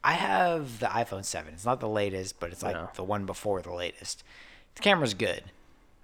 [0.04, 1.54] I have the iPhone seven.
[1.54, 2.86] It's not the latest, but it's like Yeah.
[2.94, 4.22] the one before the latest.
[4.76, 5.42] The camera's good,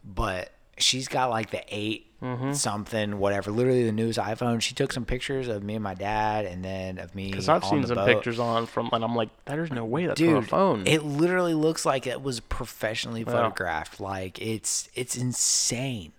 [0.05, 2.53] but she's got like the 8 Mm-hmm.
[2.53, 3.51] something whatever.
[3.51, 4.63] Literally the newest iPhone.
[4.63, 7.31] She took some pictures of me and my dad, and then of me.
[7.33, 8.07] Because I've seen some boat.
[8.07, 10.87] pictures on from, and I'm like, there's no way that's from a Dude, phone.
[10.87, 13.33] it literally looks like it was professionally Yeah.
[13.33, 13.99] photographed.
[13.99, 16.13] Like it's it's insane.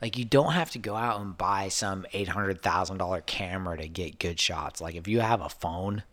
[0.00, 3.76] Like you don't have to go out and buy some eight hundred thousand dollar camera
[3.78, 4.80] to get good shots.
[4.80, 6.04] Like if you have a phone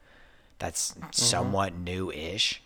[0.57, 1.07] that's Mm-hmm.
[1.11, 2.63] somewhat new-ish,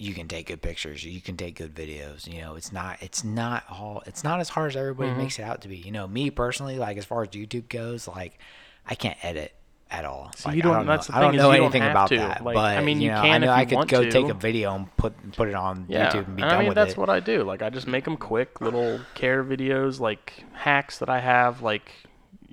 [0.00, 1.04] you can take good pictures.
[1.04, 2.26] You can take good videos.
[2.32, 5.18] You know, it's not it's not all it's not as hard as everybody Mm-hmm.
[5.18, 5.76] makes it out to be.
[5.76, 8.38] You know, me personally, like as far as YouTube goes, like
[8.86, 9.52] I can't edit
[9.90, 10.30] at all.
[10.36, 11.82] See, like, you don't- I don't that's know, the I don't know you don't anything
[11.90, 12.16] about to.
[12.18, 12.44] that.
[12.44, 14.10] Like, but I mean, you know, can I if know I could go to.
[14.10, 16.10] take a video and put put it on yeah.
[16.12, 16.98] YouTube and be and done I mean, with that's it.
[16.98, 17.42] what I do.
[17.42, 21.90] Like, I just make them quick, little care videos, like hacks that I have, like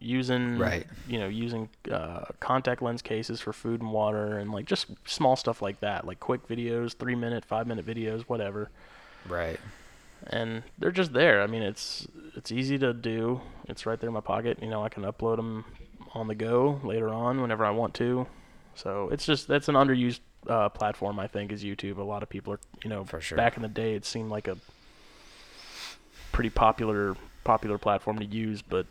[0.06, 0.86] using, Right.
[1.08, 5.36] you know, using uh, contact lens cases for food and water, and like just small
[5.36, 8.70] stuff like that, like quick videos, three minute, five minute videos, whatever.
[9.28, 9.60] right.
[10.28, 11.42] and they're just there.
[11.42, 13.42] I mean, it's it's easy to do.
[13.68, 14.60] It's right there in my pocket.
[14.62, 15.66] You know, I can upload them
[16.14, 18.26] on the go later on whenever I want to.
[18.76, 21.20] So it's just that's an underused uh, platform.
[21.20, 21.98] I think is YouTube.
[21.98, 23.36] A lot of people are you know For sure.
[23.38, 24.58] back in the day it seemed like a
[26.32, 28.86] pretty popular popular platform to use, but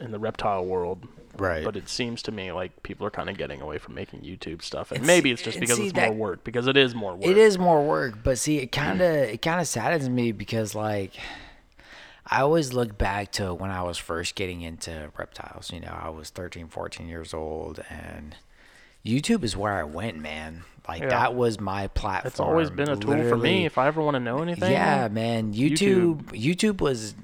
[0.00, 1.06] in the reptile world.
[1.36, 1.64] Right.
[1.64, 4.62] But it seems to me like people are kind of getting away from making YouTube
[4.62, 6.44] stuff, and And maybe it's just because see it's that- more work.
[6.44, 7.26] Because it is more work.
[7.26, 9.34] It is more work, but see, it kind of mm.
[9.34, 11.12] it kind of saddens me because like
[12.26, 15.72] I always look back to when I was first getting into reptiles.
[15.72, 18.36] You know, I was 13, 14 years old, and
[19.04, 20.64] YouTube is where I went, man.
[20.88, 21.08] Like Yeah.
[21.08, 22.30] that was my platform.
[22.30, 24.72] It's always been a tool for me if I ever want to know anything.
[24.72, 25.54] Yeah, man.
[25.54, 26.54] YouTube, YouTube.
[26.56, 27.14] YouTube was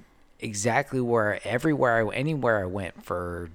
[0.44, 3.50] exactly where everywhere I anywhere I went for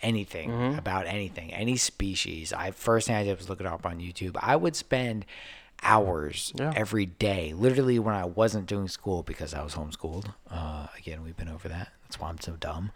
[0.00, 0.78] anything Mm-hmm.
[0.78, 2.52] about anything, any species.
[2.52, 4.36] I first thing I did was look it up on YouTube.
[4.40, 5.26] I would spend
[5.82, 6.72] hours Yeah.
[6.76, 10.32] every day, literally when I wasn't doing school because I was homeschooled.
[10.50, 11.92] Uh, again, we've been over that.
[12.04, 12.90] That's why I'm so dumb.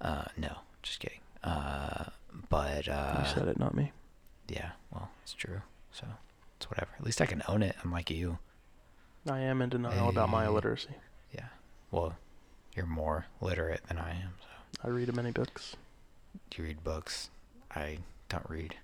[0.00, 1.20] Uh, no, just kidding.
[1.42, 2.04] Uh,
[2.48, 3.92] but uh, You said it, not me.
[4.48, 5.60] yeah, well, it's true.
[5.92, 6.06] So
[6.56, 6.90] it's whatever.
[6.98, 8.38] At least I can own it, unlike you.
[9.28, 10.94] I am in denial about my illiteracy.
[11.34, 11.46] Yeah.
[11.90, 12.14] Well,
[12.74, 14.34] You're more literate than I am.
[14.40, 14.80] So.
[14.84, 15.76] I read many books.
[16.50, 17.30] Do you read books?
[17.74, 17.98] I
[18.28, 18.76] don't read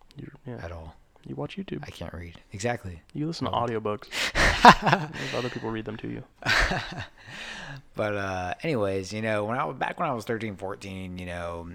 [0.47, 0.59] yeah.
[0.62, 0.97] at all.
[1.26, 1.82] You watch YouTube.
[1.86, 2.41] I can't read.
[2.53, 3.03] Exactly.
[3.12, 4.09] You listen to audiobooks.
[4.34, 6.24] Have other people read them to you.
[7.95, 11.26] but uh anyways, you know, when I was back when I was 13, 14, you
[11.26, 11.68] know,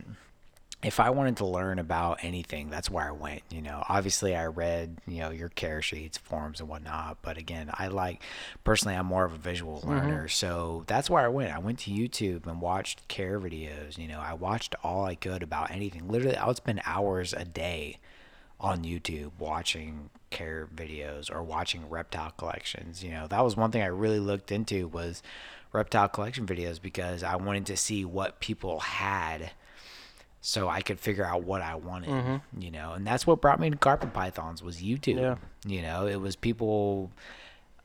[0.85, 3.41] if I wanted to learn about anything, that's where I went.
[3.49, 7.17] You know, obviously I read, you know, your care sheets, forms and whatnot.
[7.23, 8.21] But again, I like
[8.63, 9.89] personally, I'm more of a visual mm-hmm.
[9.89, 11.55] learner, so that's where I went.
[11.55, 13.97] I went to YouTube and watched care videos.
[13.97, 16.07] You know, I watched all I could about anything.
[16.07, 17.97] Literally, I would spend hours a day
[18.59, 23.03] on YouTube watching care videos or watching reptile collections.
[23.03, 25.23] You know, that was one thing I really looked into was
[25.73, 29.51] reptile collection videos because I wanted to see what people had
[30.45, 32.61] so I could figure out what I wanted, mm-hmm.
[32.61, 32.93] you know.
[32.93, 35.19] And that's what brought me to carpet pythons was YouTube.
[35.19, 35.37] Yeah.
[35.65, 37.11] You know, it was people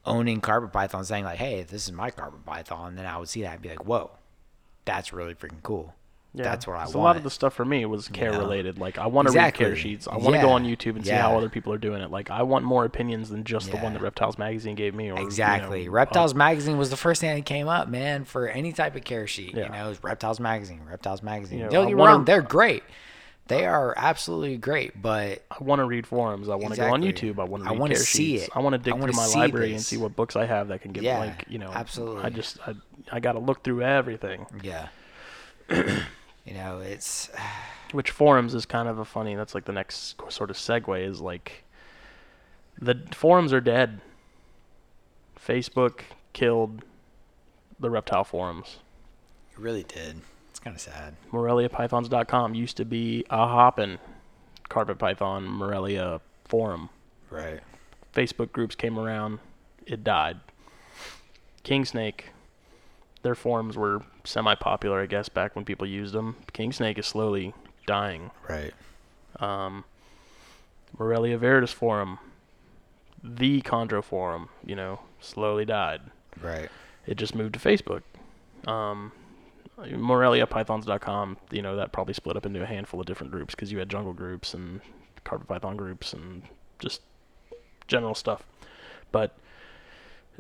[0.05, 3.31] owning carpet pythons saying like, "Hey, this is my carpet python." And then I would
[3.31, 4.11] see that and be like, "Whoa.
[4.85, 5.95] That's really freaking cool."
[6.33, 6.45] Yeah.
[6.45, 6.95] That's what I want.
[6.95, 8.39] A lot of the stuff for me was care know?
[8.39, 8.79] related.
[8.79, 10.07] Like I want to read care sheets.
[10.07, 12.11] I want to go on YouTube and see how other people are doing it.
[12.13, 15.07] Like I want more opinions than just the one that Reptiles Magazine gave me.
[15.07, 15.89] Or you know, Exactly.
[15.89, 19.03] uh, Reptiles Magazine was the first thing that came up, man, for any type of
[19.03, 19.55] care sheet.
[19.57, 19.65] Yeah.
[19.65, 21.59] You know, it was Reptiles Magazine, Reptiles Magazine.
[21.59, 22.85] You know, Don't get me wrong, they're great.
[23.49, 26.49] They are absolutely great, but I want to read forums.
[26.49, 27.41] I want to go on YouTube.
[27.41, 28.45] I want to I read wanna see sheets.
[28.45, 28.51] it.
[28.55, 30.93] I want to dig through my library and see what books I have that can
[30.93, 31.73] give Yeah, like you know.
[31.73, 32.23] absolutely.
[32.23, 32.75] I just I
[33.11, 34.47] I got to look through everything.
[34.63, 34.87] yeah.
[36.45, 37.31] you know, it's
[37.93, 39.35] Which forums is kind of a funny.
[39.35, 41.65] That's like the next sort of segue is like
[42.81, 44.01] the forums are dead.
[45.39, 46.01] Facebook
[46.33, 46.85] killed
[47.81, 48.79] the reptile forums.
[49.53, 50.21] it really did.
[50.51, 51.17] It's kind of sad.
[51.33, 53.99] MoreliaPythons.com used to be a hoppin'
[54.69, 56.91] carpet python Morelia forum.
[57.31, 57.61] Right.
[58.15, 59.39] Facebook groups came around,
[59.87, 60.41] it died.
[61.63, 62.31] King Snake,
[63.23, 66.37] their forums were semi-popular, I guess, back when people used them.
[66.53, 67.55] King Snake is slowly
[67.87, 68.31] dying.
[68.49, 68.73] Right.
[69.39, 69.85] Um,
[70.99, 72.19] Morelia Veritas forum,
[73.23, 76.01] the Chondro forum, you know, slowly died.
[76.43, 76.69] Right.
[77.07, 78.03] It just moved to Facebook.
[78.67, 79.13] Um,
[79.79, 83.79] MoreliaPythons.com, you know, that probably split up into a handful of different groups because you
[83.79, 84.81] had jungle groups and
[85.25, 86.43] carpet python groups and
[86.79, 87.01] just
[87.87, 88.45] general stuff.
[89.13, 89.37] But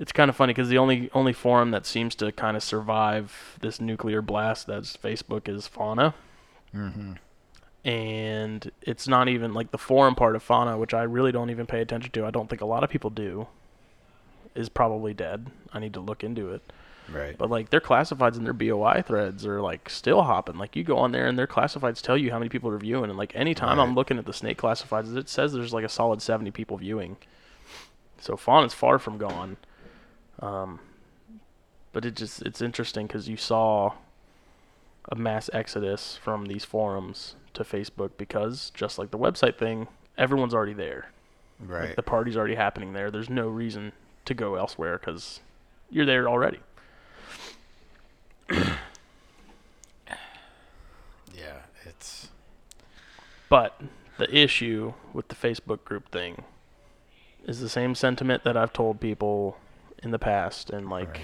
[0.00, 3.58] it's kind of funny because the only only forum that seems to kind of survive
[3.60, 6.14] this nuclear blast that's Facebook is Fauna,
[6.74, 7.12] Mm-hmm.
[7.84, 11.66] and it's not even like the forum part of Fauna, which I really don't even
[11.66, 12.24] pay attention to.
[12.26, 13.46] I don't think a lot of people do.
[14.54, 15.46] Is probably dead.
[15.72, 16.62] I need to look into it.
[17.08, 17.36] Right.
[17.38, 20.58] But like their classifieds and their BOI threads are like still hopping.
[20.58, 23.10] Like you go on there and their classifieds tell you how many people are viewing.
[23.10, 26.20] And like anytime I'm looking at the snake classifieds, it says there's like a solid
[26.20, 27.16] 70 people viewing.
[28.18, 29.56] So Fauna is far from gone.
[30.40, 30.80] Um,
[31.92, 33.92] but it just it's interesting because you saw
[35.08, 40.54] a mass exodus from these forums to Facebook because just like the website thing, everyone's
[40.54, 41.10] already there.
[41.60, 41.96] Like, right.
[41.96, 43.10] the party's already happening there.
[43.10, 43.92] There's no reason
[44.24, 45.40] to go elsewhere because
[45.90, 46.60] you're there already.
[48.50, 48.66] yeah.
[51.84, 52.28] It's
[53.48, 53.80] But
[54.18, 56.44] the issue with the Facebook group thing
[57.46, 59.56] is the same sentiment that I've told people
[60.02, 61.20] in the past and like Right.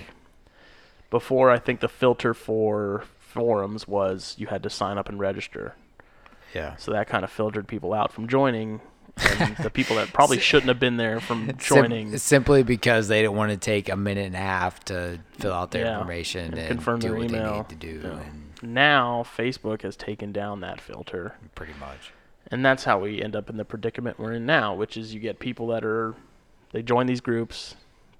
[1.10, 5.74] before I think the filter for forums was you had to sign up and register.
[6.54, 6.76] yeah.
[6.76, 8.80] So that kind of filtered people out from joining
[9.40, 13.22] and the people that probably shouldn't have been there from Sim- joining simply because they
[13.22, 16.46] didn't want to take a minute and a half to fill out their Yeah, information
[16.52, 17.50] and and, confirm do their what email.
[17.52, 18.20] they need to do, Yeah.
[18.20, 18.42] and
[18.74, 22.12] now Facebook has taken down that filter pretty much.
[22.50, 25.20] And that's how we end up in the predicament we're in now, which is you
[25.20, 26.14] get people that are
[26.72, 27.74] they join these groups,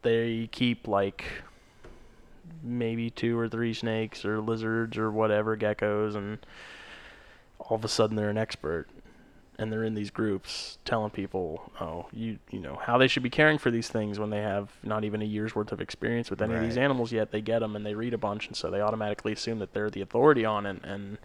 [0.07, 1.24] they keep like
[2.62, 6.38] maybe two or three snakes or lizards or whatever, geckos and
[7.59, 8.86] all of a sudden they're an expert
[9.59, 13.30] and they're in these groups telling people, oh, you you know, how they should be
[13.30, 16.40] caring for these things when they have not even a year's worth of experience with
[16.40, 17.32] any of these animals yet.
[17.32, 19.90] They get them and they read a bunch and so they automatically assume that they're
[19.90, 21.18] the authority on it and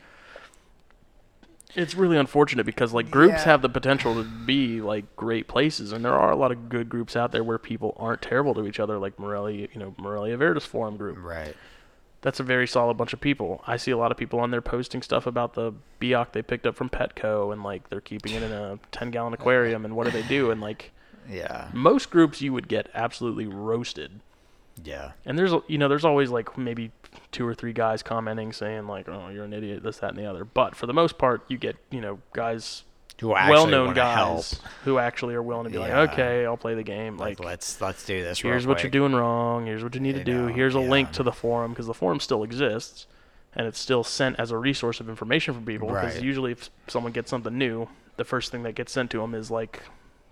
[1.76, 3.43] it's really unfortunate because like groups Yeah.
[3.45, 6.89] have the potential to be like great places and there are a lot of good
[6.89, 10.38] groups out there where people aren't terrible to each other like Morelia, you know, Morelia
[10.38, 11.17] Veritas forum group.
[11.19, 11.55] Right.
[12.22, 13.63] That's a very solid bunch of people.
[13.65, 16.67] I see a lot of people on there posting stuff about the Biak they picked
[16.67, 20.05] up from Petco and like they're keeping it in a 10 gallon aquarium and what
[20.05, 20.91] do they do and like
[21.30, 21.69] Yeah.
[21.74, 24.19] most groups you would get absolutely roasted.
[24.84, 25.11] Yeah.
[25.26, 26.91] And there's you know there's always like maybe
[27.32, 30.26] two or three guys commenting saying like oh you're an idiot this that and the
[30.26, 30.45] other.
[30.45, 32.84] But for the most part you get you know guys
[33.19, 34.38] Who well-known wanna help.
[34.38, 35.99] guys who actually are willing to be Yeah.
[35.99, 37.17] like, okay, I'll play the game.
[37.17, 38.39] Like, Like, let's let's do this.
[38.41, 39.65] here's what you're doing wrong.
[39.67, 40.47] Here's what you need to do.
[40.47, 43.05] know, Here's a link to the forum because the forum still exists,
[43.53, 45.88] and it's still sent as a resource of information for people.
[45.89, 46.24] Because Right.
[46.24, 49.51] usually, if someone gets something new, the first thing that gets sent to them is
[49.51, 49.84] like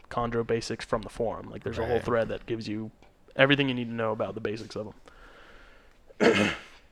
[0.10, 1.50] Chondro basics from the forum.
[1.52, 2.90] Like, there's a whole thread that gives you
[3.36, 4.94] everything you need to know about the basics of
[6.20, 6.52] them.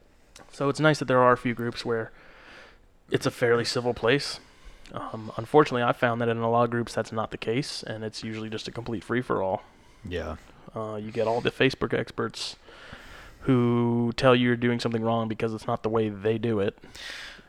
[0.52, 2.12] so it's nice that there are a few groups where
[3.12, 4.40] it's a fairly civil place.
[4.94, 8.04] Um, unfortunately, I found that in a lot of groups that's not the case, and
[8.04, 9.64] it's usually just a complete free for all.
[10.08, 10.38] Yeah.
[10.76, 12.56] Uh, you get all the Facebook experts
[13.42, 16.78] who tell you you're doing something wrong because it's not the way they do it.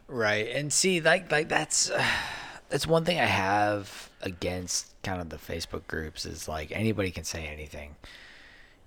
[0.07, 0.49] Right.
[0.49, 2.05] And see, like like that's uh,
[2.69, 7.25] that's one thing I have against kind of the Facebook groups is like anybody can
[7.25, 7.97] say anything.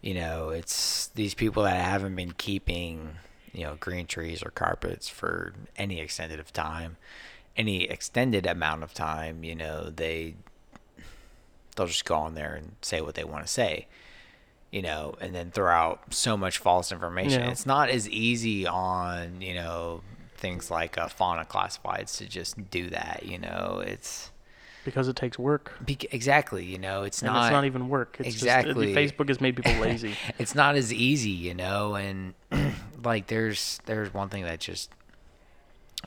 [0.02, 3.18] You know, it's these people that haven't been keeping,
[3.54, 6.97] you know, green trees or carpets for any extended of time,
[7.56, 10.36] any extended amount of time, you know, they
[11.76, 13.88] they'll just go on there and say what they want to say.
[14.72, 17.41] You know, and then throw out so much false information.
[17.41, 17.52] Yeah.
[17.52, 20.02] It's not as easy on, you know,
[20.38, 23.24] things like uh, fauna classifieds to just do that.
[23.26, 24.30] You know, it's
[24.84, 25.73] Because it takes work.
[25.86, 26.65] bec- exactly.
[26.65, 27.45] You know, it's And not.
[27.45, 28.17] it's not even work.
[28.19, 28.93] It's Exactly.
[28.93, 30.15] Just, Facebook has made people lazy.
[30.39, 32.34] it's not as easy, you know, and
[33.03, 34.91] like there's there's one thing that just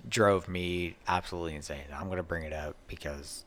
[0.08, 1.84] drove me absolutely insane.
[1.94, 3.44] I'm gonna bring it up because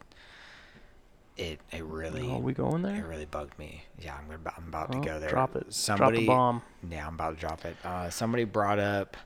[1.35, 2.95] it it really Are we going there?
[2.95, 3.83] it really bugged me.
[3.99, 5.29] Yeah, I'm gonna I'm about Oh, to go there.
[5.29, 5.73] Drop it.
[5.73, 6.61] Somebody drop the bomb.
[6.89, 7.75] Yeah, I'm about to drop it.
[7.83, 9.17] Uh, somebody brought up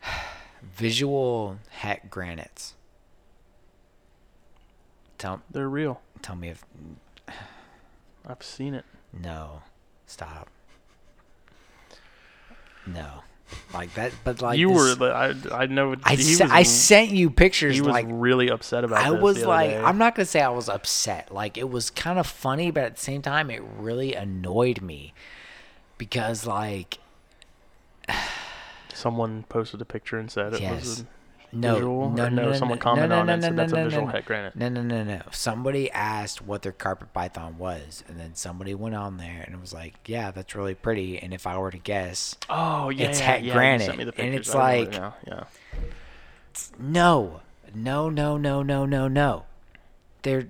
[0.62, 2.74] visual het granites.
[5.20, 6.00] Tell They're real.
[6.22, 6.64] tell me if
[8.26, 8.84] I've seen it.
[9.12, 9.62] no,
[10.06, 10.48] stop.
[12.86, 13.22] No,
[13.74, 14.12] like that.
[14.24, 15.12] But like you this- were.
[15.12, 15.34] I.
[15.52, 15.94] I know.
[16.04, 17.74] I, he se- was, I sent you pictures.
[17.74, 19.04] He was like really upset about.
[19.04, 19.78] I this was the other like, day.
[19.78, 21.32] I'm not gonna say I was upset.
[21.32, 25.12] Like it was kind of funny, but at the same time, it really annoyed me
[25.98, 26.98] because like
[28.94, 30.80] Someone posted a picture and said it Yes.
[30.84, 31.04] was
[31.52, 32.10] no, visual.
[32.10, 33.62] no, no, no, no, someone no, commented no, on no, it and no, said no,
[33.62, 34.12] a no, visual no.
[34.12, 34.56] het granite.
[34.56, 35.20] No, no, no, no.
[35.32, 39.72] Somebody asked what their carpet python was, and then somebody went on there and was
[39.72, 43.26] like, "Yeah, that's really pretty." And if I were to guess, Oh yeah, It's yeah,
[43.26, 44.46] het yeah, granite, sent me the and pictures.
[44.48, 45.44] it's I remember like- now, yeah.
[46.78, 47.40] no,
[47.74, 49.44] no, no, no, no, no, no.
[50.22, 50.48] There,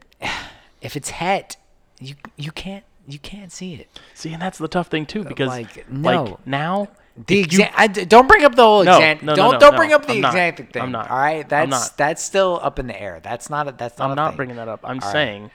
[0.80, 1.56] if it's het,
[2.00, 3.88] you you can't you can't see it.
[4.14, 6.38] See, and that's the tough thing too, uh, because like, no.
[6.46, 6.88] now
[7.26, 9.18] The if you- exa- don't bring up the whole No, exam.
[9.22, 10.82] no, no, don't no, don't bring up the axanthic thing.
[10.82, 11.10] I'm not.
[11.10, 13.20] All right, that's that's still up in the air.
[13.22, 14.36] That's not a that's not I'm a not thing.
[14.36, 14.80] bringing that up.
[14.84, 15.12] I'm All right.
[15.12, 15.50] saying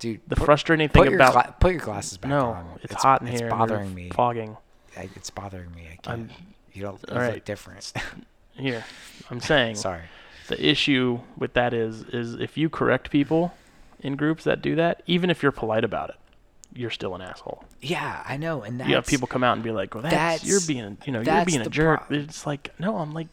[0.00, 0.20] dude.
[0.26, 2.78] the put, frustrating put thing about gla- put your glasses back no, on.
[2.82, 3.48] it's, hot in it's here.
[3.48, 4.10] you're bothering me.
[4.10, 4.56] Fogging.
[4.96, 5.82] I- It's bothering me.
[5.92, 6.08] I can't.
[6.08, 6.30] I'm-
[6.72, 7.44] you don't all right.
[7.44, 7.92] different.
[8.54, 8.84] Here,
[9.30, 10.02] I'm saying Sorry.
[10.48, 13.54] the issue with that is is if you correct people
[14.00, 16.16] in groups that do that, even if you're polite about it,
[16.74, 17.64] you're still an asshole.
[17.80, 20.14] Yeah, I know, and that's you have people come out and be like, "Well, that's,
[20.14, 23.28] that's- you're being, you know, you're being a jerk." pro- it's like, no, I'm like,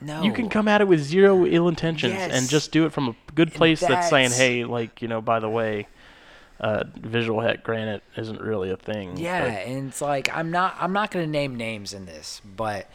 [0.00, 0.22] no.
[0.22, 3.16] you can come at it with zero ill intentions and just do it from a
[3.34, 5.86] good place that's, saying, "Hey, like, you know, by the way,
[6.60, 10.76] uh, visual het granite isn't really a thing." Yeah, but and it's like I'm not
[10.80, 12.88] I'm not gonna name names in this, but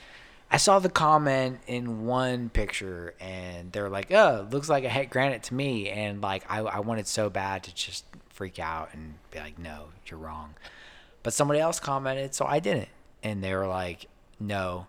[0.49, 5.09] I saw the comment in one picture and they're like, "Oh, looks like a het
[5.09, 8.05] granite to me," and like I I wanted so bad to just
[8.37, 10.53] freak out and be like, "No, you're wrong,"
[11.23, 12.89] but somebody else commented, so I didn't,
[13.23, 14.05] and they were like,
[14.39, 14.87] "No."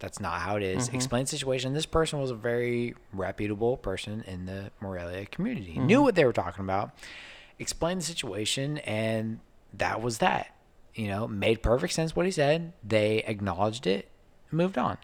[0.00, 0.88] That's not how it is.
[0.88, 0.96] Mm-hmm.
[0.96, 1.72] Explain the situation.
[1.72, 5.70] This person was a very reputable person in the Morelia community.
[5.70, 5.86] Mm-hmm.
[5.86, 6.90] Knew what they were talking about.
[7.58, 9.40] Explained the situation, and
[9.72, 10.54] that was that.
[10.94, 12.74] You know, made perfect sense what he said.
[12.86, 14.08] They acknowledged it,
[14.50, 14.98] moved on.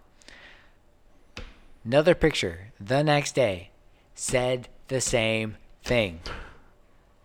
[1.85, 3.71] Another picture the next day
[4.15, 6.21] said the same thing.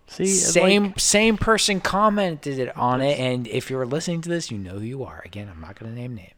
[0.08, 4.58] See, Same like- same person commented on it, and if you're listening to this, you
[4.58, 5.22] know who you are.
[5.26, 6.32] Again, I'm not going to name names,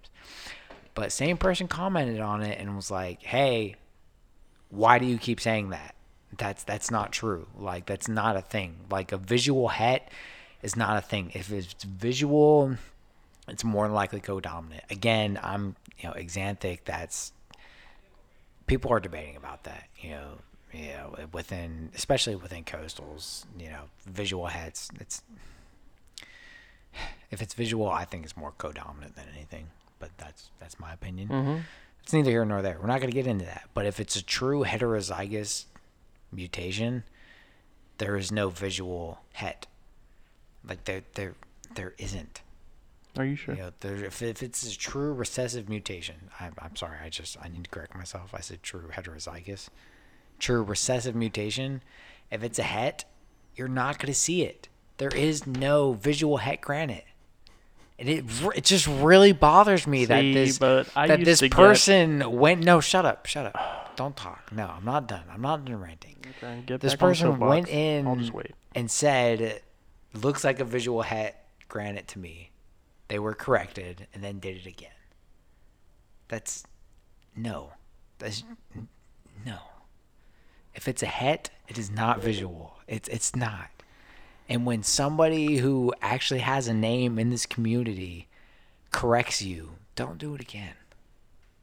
[0.95, 3.76] but same person commented on it and was like, "Hey,
[4.70, 5.95] why do you keep saying that?
[6.38, 7.47] That's that's not true.
[7.57, 8.78] Like that's not a thing.
[8.89, 10.09] Like a visual het
[10.61, 11.32] is not a thing.
[11.34, 12.76] If it's visual,
[13.47, 14.84] it's more than likely co-dominant.
[14.89, 16.80] Again, I'm you know axanthic.
[16.86, 17.32] That's
[18.65, 19.86] people are debating about that.
[19.99, 20.28] You know,
[20.74, 23.45] know within especially within coastals.
[23.57, 24.89] You know, visual hets.
[24.99, 25.22] It's
[27.32, 29.68] if it's visual, I think it's more co-dominant than anything.
[29.99, 31.30] But that's that's my opinion.
[31.30, 31.61] Mhm.
[32.03, 32.78] It's neither here nor there.
[32.80, 33.63] We're not going to get into that.
[33.74, 35.65] But if it's a true heterozygous
[36.32, 37.03] mutation,
[37.97, 39.68] there is no visual het.
[40.65, 41.34] Like there, there,
[41.76, 42.41] there isn't.
[43.18, 43.55] Are you sure?
[43.55, 46.97] You know, there, if, if it's a true recessive mutation, I'm, I'm sorry.
[47.03, 48.34] I just I need to correct myself.
[48.34, 49.68] I said true heterozygous.
[50.39, 51.81] True recessive mutation,
[52.31, 53.05] if it's a het,
[53.55, 54.67] you're not going to see it.
[54.97, 57.03] There is no visual het granite.
[57.99, 58.25] And it
[58.55, 63.05] it just really bothers me that this that this to get- person went no shut
[63.05, 63.95] up shut up.
[63.95, 64.51] Don't talk.
[64.51, 65.23] No I'm not done.
[65.31, 66.17] I'm not done ranting.
[66.43, 68.51] Okay, this back on the person went in I'll just wait.
[68.75, 69.61] and said
[70.13, 72.51] looks like a visual het granite to me.
[73.07, 74.91] They were corrected and then did it again.
[76.27, 76.65] That's
[77.35, 77.71] no.
[78.19, 78.43] That's
[79.43, 79.57] no
[80.78, 83.69] if it's a het it is not visual it's it's not
[84.47, 88.28] and when somebody who actually has a name in this community
[88.91, 90.75] corrects you don't do it again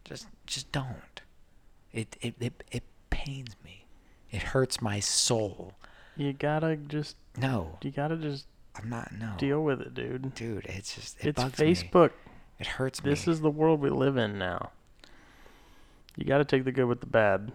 [0.04, 1.22] just just don't
[1.92, 3.86] it it it, it pains me
[4.30, 5.72] it hurts my soul
[6.16, 8.46] You gotta just, no you gotta just
[8.76, 10.34] i'm not no deal with it, dude.
[10.34, 11.66] dude it's just it It's bugs me.
[11.74, 12.10] Facebook.
[12.58, 14.70] it hurts This me is the world we live in now.
[16.16, 17.50] You got to take the good with the bad.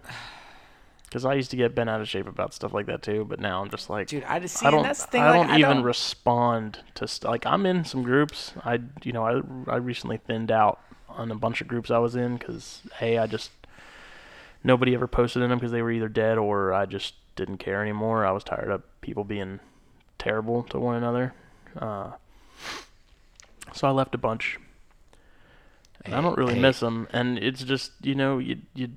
[1.10, 3.40] Because I used to get bent out of shape about stuff like that too, but
[3.40, 5.40] now I'm just like, dude i just see I don't, that's the thing I like,
[5.40, 8.52] don't I even don't, respond to st- like I'm in some groups.
[8.64, 12.14] I, you know, I, I recently thinned out on a bunch of groups I was
[12.14, 13.50] in because hey, I just
[14.62, 17.82] nobody ever posted in them because they were either dead or I just didn't care
[17.82, 18.24] anymore.
[18.24, 19.58] I was tired of people being
[20.18, 21.34] terrible to one another.
[21.76, 22.12] Uh,
[23.72, 24.58] so I left a bunch.
[26.04, 28.88] And I don't really Hey, miss them, and it's just you know you you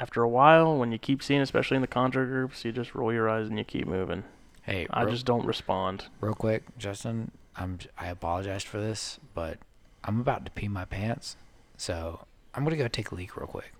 [0.00, 3.12] after a while when you keep seeing, especially in the contra groups, you just roll
[3.12, 4.24] your eyes and you keep moving.
[4.62, 6.06] hey I real, just don't respond.
[6.20, 9.58] real quick justin i'm i apologize for this but
[10.04, 11.36] i'm about to pee my pants
[11.76, 12.24] so
[12.54, 13.72] i'm gonna go take a leak real quick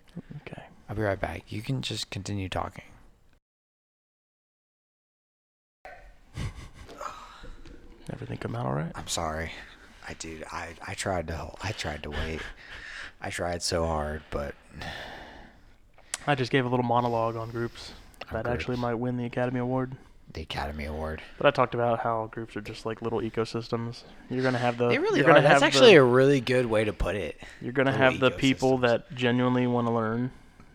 [0.42, 0.62] Okay.
[0.88, 2.84] i'll be right back you can just continue talking
[8.12, 8.92] Everything come out all right?
[8.94, 9.50] I'm sorry.
[10.06, 12.40] I dude, I I tried to I tried to wait.
[13.20, 14.54] I tried so hard, but
[16.26, 17.92] I just gave a little monologue on groups
[18.30, 19.96] On that actually might win the Academy Award.
[20.32, 21.22] the Academy Award.
[21.38, 24.02] But I talked about how groups are just like little ecosystems.
[24.30, 25.26] You're gonna have the They really are.
[25.34, 27.40] That's have the- actually a really good way to put it.
[27.60, 30.32] You're gonna little have the people that genuinely want to learn,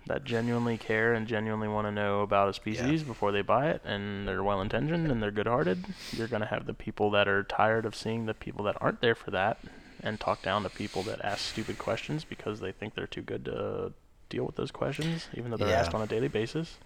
[0.08, 3.82] that genuinely care and genuinely want to know about a species before they buy it,
[3.84, 5.84] and they're well intentioned and they're good hearted.
[6.14, 9.16] You're gonna have the people that are tired of seeing the people that aren't there
[9.16, 9.58] for that,
[10.02, 13.44] and talk down to people that ask stupid questions because they think they're too good
[13.46, 13.92] to
[14.30, 15.80] deal with those questions, even though they're Yeah.
[15.82, 16.78] asked on a daily basis.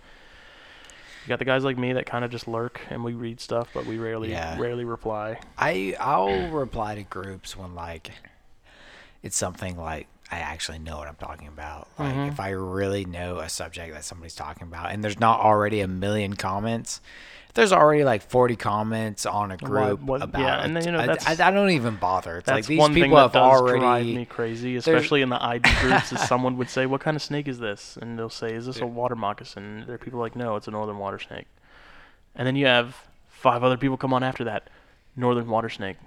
[1.23, 3.69] You got the guys like me that kind of just lurk and we read stuff,
[3.73, 4.57] but we rarely Yeah.
[4.57, 5.39] rarely reply.
[5.57, 8.11] I I'll reply to groups when like
[9.21, 11.87] it's something like I actually know what I'm talking about.
[11.99, 12.27] Like Mhm.
[12.27, 15.87] if I really know a subject that somebody's talking about and there's not already a
[15.87, 16.99] million comments.
[17.53, 20.99] There's already like 40 comments on a group what- about yeah, and then, you know,
[20.99, 22.37] I- that's- I, I don't even bother.
[22.37, 25.29] It's like these one people thing that have does already drive me crazy, especially in
[25.29, 26.11] the ID groups.
[26.11, 28.79] is someone would say, "What kind of snake is this?" And they'll say, "Is this
[28.79, 31.45] a water moccasin?" There are people like, "No, it's a northern water snake."
[32.35, 34.69] And then you have five other people come on after that:
[35.15, 35.97] northern water snake,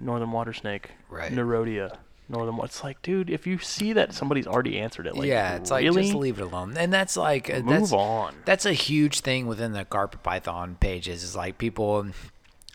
[0.00, 1.32] northern water snake, Right.
[1.32, 1.96] Nerodia,
[2.28, 2.58] northern.
[2.62, 5.84] It's like, dude, if you see that somebody's already answered it, like, yeah, it's like
[5.84, 6.76] really just leave it alone.
[6.76, 8.34] And that's like uh, move that's on.
[8.44, 12.06] that's a huge thing within the carpet python pages is like people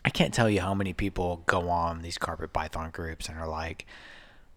[0.04, 3.48] i can't tell you how many people go on these carpet python groups and are
[3.48, 3.86] like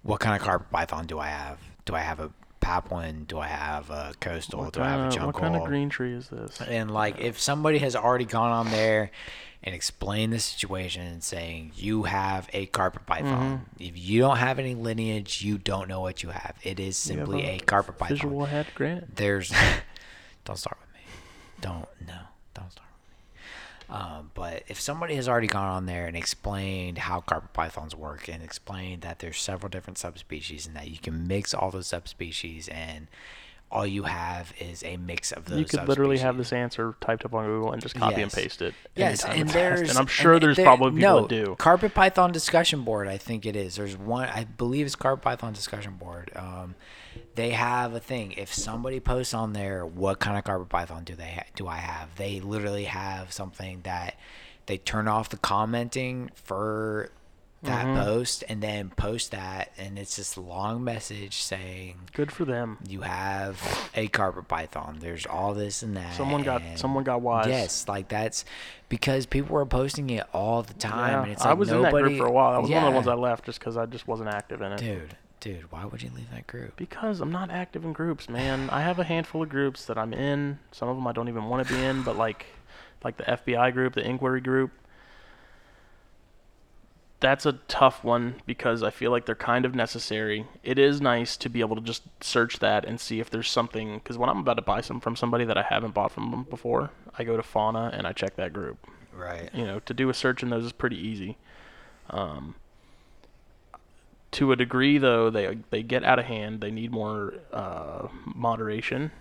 [0.03, 2.31] what kind of carpet python do i have do i have a
[2.61, 5.63] papuan do i have a coastal What do i have a jungle what kind of
[5.65, 6.61] green tree is this?
[6.61, 9.11] and like if somebody has already gone on there
[9.63, 13.65] and explain the situation saying you have a carpet python.
[13.77, 13.83] Mm-hmm.
[13.83, 16.55] if you don't have any lineage you don't know what you have.
[16.63, 18.17] It is simply a, carpet python.
[18.17, 19.15] Visual het granite.
[19.15, 19.53] there's
[20.45, 21.01] don't start with me.
[21.61, 22.19] Don't no
[22.53, 23.95] don't start with me.
[23.95, 28.27] Um, but if somebody has already gone on there and explained how carpet pythons work
[28.27, 32.67] and explained that there's several different subspecies and that you can mix all those subspecies
[32.67, 33.07] and
[33.73, 37.25] all you have is a mix of those You could literally have this answer typed
[37.25, 38.75] up on Google and just copy and paste it.
[38.95, 41.55] Yes, and there's and I'm sure and there's there- probably people no, that do.
[41.57, 43.07] Carpet Python discussion board.
[43.07, 43.75] I think it is.
[43.75, 44.29] There's one.
[44.29, 46.31] I believe it's Carpet Python discussion board.
[46.35, 46.75] Um,
[47.33, 48.33] they have a thing.
[48.33, 51.77] If somebody posts on there, what kind of Carpet Python do they ha- do I
[51.77, 52.15] have?
[52.15, 54.15] They literally have something that
[54.67, 57.09] they turn off the commenting for
[57.63, 58.03] that Mhm.
[58.03, 62.77] post and then post that, and it's this long message saying Good for them.
[62.87, 64.97] you have a carpet python.
[64.99, 66.13] There's all this and that.
[66.15, 67.47] Someone got someone got wise.
[67.47, 68.45] Yes, like that's
[68.89, 71.87] because people were posting it all the time, Yeah, and it's like I was nobody,
[71.87, 72.51] in that group for a while.
[72.53, 74.71] That was one of the ones I left just because I just wasn't active in
[74.73, 74.77] it.
[74.79, 76.75] Dude, dude, why would you leave that group?
[76.75, 78.69] Because I'm not active in groups, man.
[78.69, 80.59] I have a handful of groups that I'm in.
[80.71, 82.45] Some of them I don't even want to be in, but like,
[83.03, 84.71] like the FBI group, the inquiry group.
[87.23, 90.45] That's a tough one because I feel like they're kind of necessary.
[90.61, 93.95] It is nice to be able to just search that and see if there's something.
[93.95, 96.43] Because when I'm about to buy some from somebody that I haven't bought from them
[96.43, 98.77] before, I go to Fauna and I check that group.
[99.15, 99.49] Right.
[99.53, 101.37] You know, to do a search in those is pretty easy.
[102.09, 102.55] Um,
[104.31, 106.59] to a degree, though, they they get out of hand.
[106.59, 109.11] They need more uh, moderation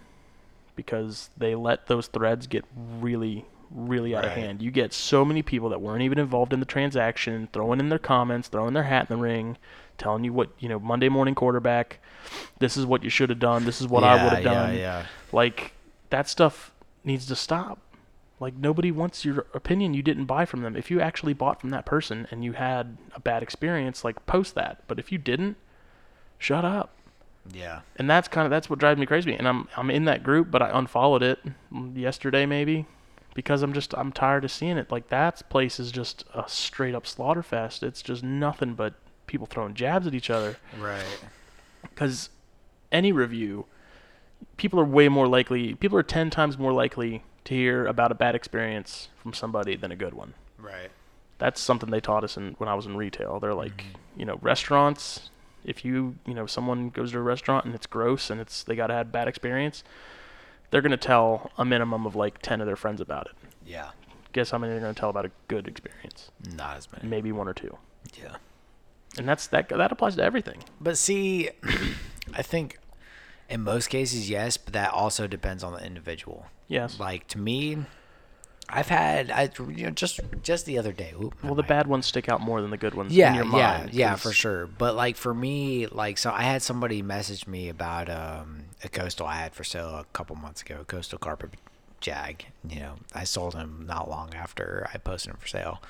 [0.74, 3.44] because they let those threads get really,
[3.74, 4.62] really out of hand.
[4.62, 7.98] You get so many people that weren't even involved in the transaction throwing in their
[7.98, 9.56] comments, throwing their hat in the ring,
[9.98, 10.78] telling you what you know.
[10.78, 11.98] Monday morning quarterback.
[12.58, 13.64] This is what you should have done.
[13.64, 14.74] This is what I would have done.
[14.74, 15.06] Yeah, yeah.
[15.32, 15.72] Like
[16.10, 16.72] that stuff
[17.04, 17.78] needs to stop.
[18.38, 20.76] Like nobody wants your opinion you didn't buy from them.
[20.76, 24.54] If you actually bought from that person and you had a bad experience, like post
[24.54, 24.82] that.
[24.88, 25.56] But if you didn't,
[26.38, 26.94] shut up.
[27.52, 27.80] Yeah.
[27.96, 29.34] And that's kind of that's what drives me crazy.
[29.34, 31.38] And I'm I'm in that group, but I unfollowed it
[31.94, 32.86] yesterday maybe
[33.34, 34.90] because I'm just I'm tired of seeing it.
[34.90, 37.82] Like that place is just a straight up slaughter fest.
[37.82, 38.94] It's just nothing but
[39.26, 41.04] people throwing jabs at each other Right.
[41.82, 42.30] because
[42.90, 43.66] any review,
[44.56, 48.14] people are way more likely, people are 10 times more likely to hear about a
[48.14, 50.34] bad experience from somebody than a good one.
[50.58, 50.90] Right.
[51.38, 53.40] That's something they taught us in, when I was in retail.
[53.40, 54.20] They're like, mm-hmm.
[54.20, 55.30] you know, restaurants,
[55.64, 58.76] if you, you know, someone goes to a restaurant and it's gross and it's, they
[58.76, 59.82] got to have bad experience,
[60.72, 63.32] they're going to tell a minimum of like 10 of their friends about it.
[63.64, 63.90] Yeah.
[64.32, 66.30] Guess how many they're going to tell about a good experience?
[66.56, 67.06] Not as many.
[67.06, 67.76] Maybe one or two.
[68.18, 68.36] Yeah.
[69.18, 70.64] And that's that that applies to everything.
[70.80, 71.50] But see,
[72.34, 72.78] I think
[73.50, 76.46] in most cases, yes, but that also depends on the individual.
[76.66, 76.98] Yes.
[76.98, 77.84] Like to me,
[78.72, 81.12] I've had I you know just just the other day.
[81.22, 83.44] Oop, Well, the bad ones stick out more than the good ones yeah, in your
[83.44, 83.94] yeah, mind.
[83.94, 84.66] yeah, for sure.
[84.66, 89.26] But like for me, like so, I had somebody message me about um, a coastal
[89.26, 91.50] I had for sale a couple months ago, a coastal carpet
[92.00, 92.46] jag.
[92.68, 95.82] You know, I sold him not long after I posted him for sale.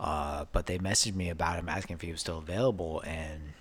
[0.00, 3.52] Uh, but they messaged me about him, asking if he was still available, and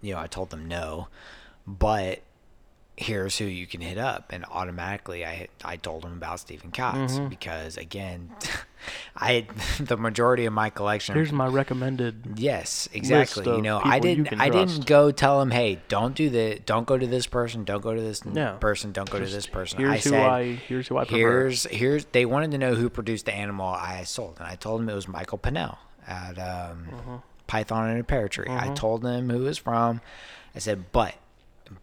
[0.00, 1.06] you know, I told them no,
[1.66, 2.22] but
[2.96, 7.10] here's who you can hit up and automatically i i told him about stephen Kotz
[7.10, 7.28] Mm-hmm.
[7.28, 8.30] because again
[9.16, 9.46] i
[9.80, 12.34] the majority of my collection Here's my recommended.
[12.36, 13.46] Yes, exactly.
[13.46, 16.60] You know, I didn't I didn't go tell him, "Hey, don't do this.
[16.66, 17.64] Don't go to this person.
[17.64, 18.58] Don't go to this No.
[18.60, 18.92] person.
[18.92, 20.42] Don't go to this person." Here's I who I.
[20.56, 21.16] Here's who I prefer.
[21.16, 24.80] "Here's here's." They wanted to know who produced the animal I sold, and I told
[24.82, 27.14] them it was Michael Pinnell at um, Mm-hmm.
[27.46, 28.46] Python and a Pear Tree.
[28.50, 30.00] I told them who it was from.
[30.54, 31.14] I said, "But."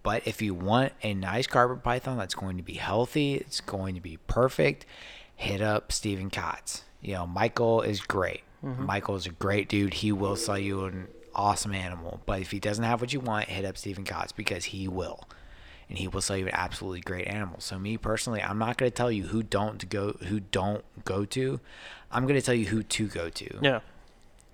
[0.03, 3.95] But if you want a nice carpet python that's going to be healthy, it's going
[3.95, 4.85] to be perfect,
[5.35, 6.81] hit up Steven Kotz.
[7.01, 8.41] You know, Michael is great.
[8.63, 8.85] Mm-hmm.
[8.85, 9.95] Michael is a great dude.
[9.95, 12.21] He will sell you an awesome animal.
[12.25, 15.27] But if he doesn't have what you want, hit up Steven Kotz because he will.
[15.89, 17.59] And he will sell you an absolutely great animal.
[17.59, 21.25] So me personally, I'm not going to tell you who don't go who don't go
[21.25, 21.59] to.
[22.11, 23.79] I'm going to tell you who to go to Yeah.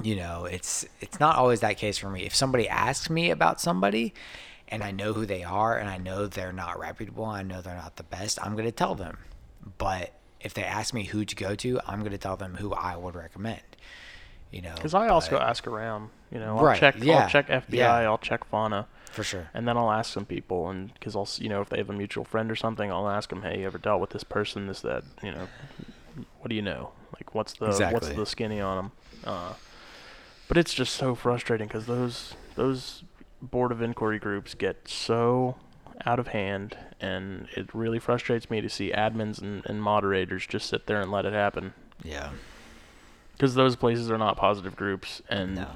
[0.01, 3.59] you know it's it's not always that case for me if somebody asks me about
[3.59, 4.13] somebody
[4.69, 7.75] and i know who they are and i know they're not reputable i know they're
[7.75, 9.17] not the best i'm going to tell them
[9.77, 12.73] but if they ask me who to go to i'm going to tell them who
[12.73, 13.61] i would recommend
[14.51, 16.09] you know Because I also but- ask around.
[16.31, 16.95] You know, I'll Right, check.
[16.99, 17.63] yeah, I'll check FBI.
[17.69, 17.93] yeah.
[17.99, 21.47] I'll check Fauna, for sure and then I'll ask some people, and because I'll, you
[21.49, 23.77] know, if they have a mutual friend or something, I'll ask them, hey, you ever
[23.77, 24.67] dealt with this person?
[24.67, 25.47] This that, you know,
[26.39, 26.91] what do you know?
[27.13, 28.91] Like, what's the what's the skinny on them?
[29.25, 29.53] Uh,
[30.49, 33.03] but it's just so frustrating because those those
[33.41, 35.55] board of inquiry groups get so
[36.05, 40.69] out of hand, and it really frustrates me to see admins and, and moderators just
[40.69, 41.73] sit there and let it happen.
[42.03, 42.31] yeah
[43.33, 45.67] Because those places are not positive groups, and no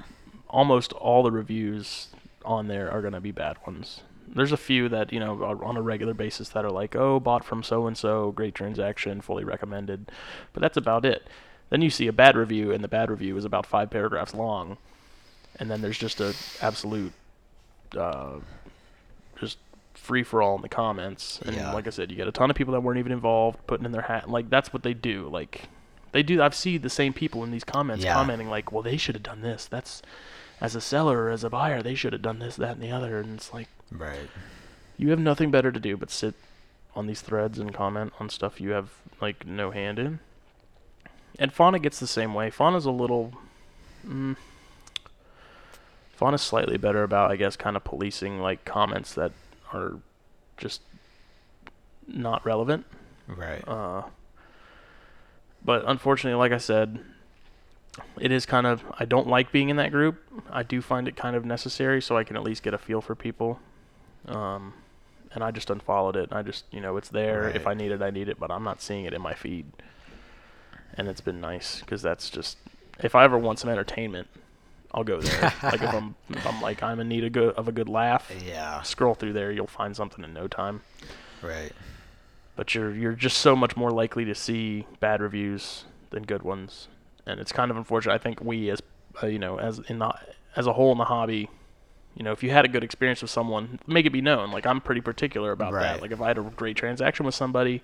[0.52, 2.08] almost all the reviews
[2.46, 4.02] on there are going to be bad ones.
[4.28, 7.20] There's a few that, you know, are on a regular basis that are like, oh,
[7.20, 10.12] bought from so and so, great transaction, fully recommended.
[10.54, 11.28] But that's about it.
[11.70, 14.78] Then you see a bad review, and the bad review is about five paragraphs long.
[15.58, 17.14] And then there's just a absolute,
[17.98, 18.40] uh,
[19.40, 19.58] just
[19.94, 21.40] free for all in the comments.
[21.46, 21.74] And Yeah.
[21.74, 23.92] like I said, you get a ton of people that weren't even involved putting in
[23.92, 24.30] their hat.
[24.30, 25.28] Like, that's what they do.
[25.30, 25.70] Like,
[26.12, 26.42] they do.
[26.42, 28.14] I've seen the same people in these comments Yeah.
[28.14, 29.66] commenting, like, well, they should have done this.
[29.66, 30.02] That's,
[30.60, 32.92] as a seller or as a buyer, they should have done this, that, and the
[32.92, 33.20] other.
[33.20, 34.30] And it's like, right
[34.98, 36.36] you have nothing better to do but sit
[36.96, 40.20] on these threads and comment on stuff you have like no hand in.
[41.40, 42.52] And Fauna gets the same way.
[42.52, 43.34] Fauna's a little.
[44.08, 44.36] Mm,
[46.22, 49.32] Fauna's slightly better about, I guess, kind of policing like comments that
[49.74, 49.96] are
[50.56, 50.82] just
[52.08, 52.86] not relevant.
[53.28, 54.04] right Uh,
[55.66, 57.00] but unfortunately, like I said,
[58.20, 58.84] it is kind of.
[59.00, 60.22] I don't like being in that group.
[60.52, 63.02] I do find it kind of necessary so I can at least get a feel
[63.02, 63.60] for people.
[64.28, 64.76] Um,
[65.34, 66.30] and I just unfollowed it.
[66.32, 67.50] I just, you know, it's there.
[67.50, 69.66] If I need it, I need it, but I'm not seeing it in my feed.
[70.94, 72.60] And it's been nice because that's just.
[73.00, 74.28] If I ever want some entertainment,
[74.94, 75.54] I'll go there.
[75.64, 78.32] like if I'm if I'm like I'm in need of, go- of a good laugh,
[78.46, 78.82] Yeah.
[78.82, 80.82] scroll through there, you'll find something in no time.
[81.42, 81.72] Right.
[82.56, 86.88] But you're you're just so much more likely to see bad reviews than good ones,
[87.26, 88.14] and it's kind of unfortunate.
[88.14, 88.82] I think we as
[89.24, 90.14] uh, you know as in the
[90.56, 91.50] as a whole in the hobby,
[92.16, 94.52] you know, if you had a good experience with someone, make it be known.
[94.52, 95.84] Like I'm pretty particular about Right.
[95.84, 96.02] that.
[96.02, 97.82] Like if I had a great transaction with somebody,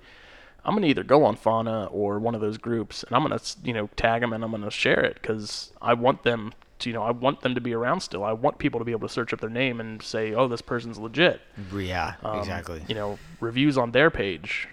[0.66, 3.72] I'm gonna either go on Fauna or one of those groups, and I'm gonna you
[3.74, 7.04] know tag them and I'm gonna share it because I want them to you know
[7.04, 8.24] I want them to be around still.
[8.24, 10.62] I want people to be able to search up their name and say, oh, this
[10.62, 11.42] person's legit.
[11.76, 12.16] Yeah.
[12.24, 12.82] Um, exactly.
[12.88, 14.68] You know, reviews on their page.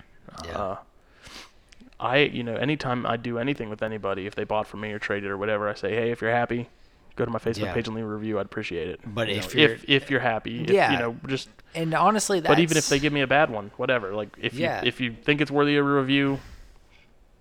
[0.44, 0.59] Yeah.
[0.59, 0.76] Uh,
[2.01, 4.98] I, you know, anytime I do anything with anybody, if they bought from me or
[4.98, 6.68] traded or whatever, I say, hey, if you're happy,
[7.16, 7.72] go to my Facebook Yeah.
[7.74, 8.39] page and leave a review.
[8.39, 9.01] I'd appreciate it.
[9.06, 10.93] But You if know, you're- if if you're happy, if, Yeah.
[10.93, 11.48] you know, just.
[11.74, 14.12] And honestly, that's But even if they give me a bad one, whatever.
[14.14, 14.82] Like if Yeah.
[14.82, 16.40] you if you think it's worthy of a review,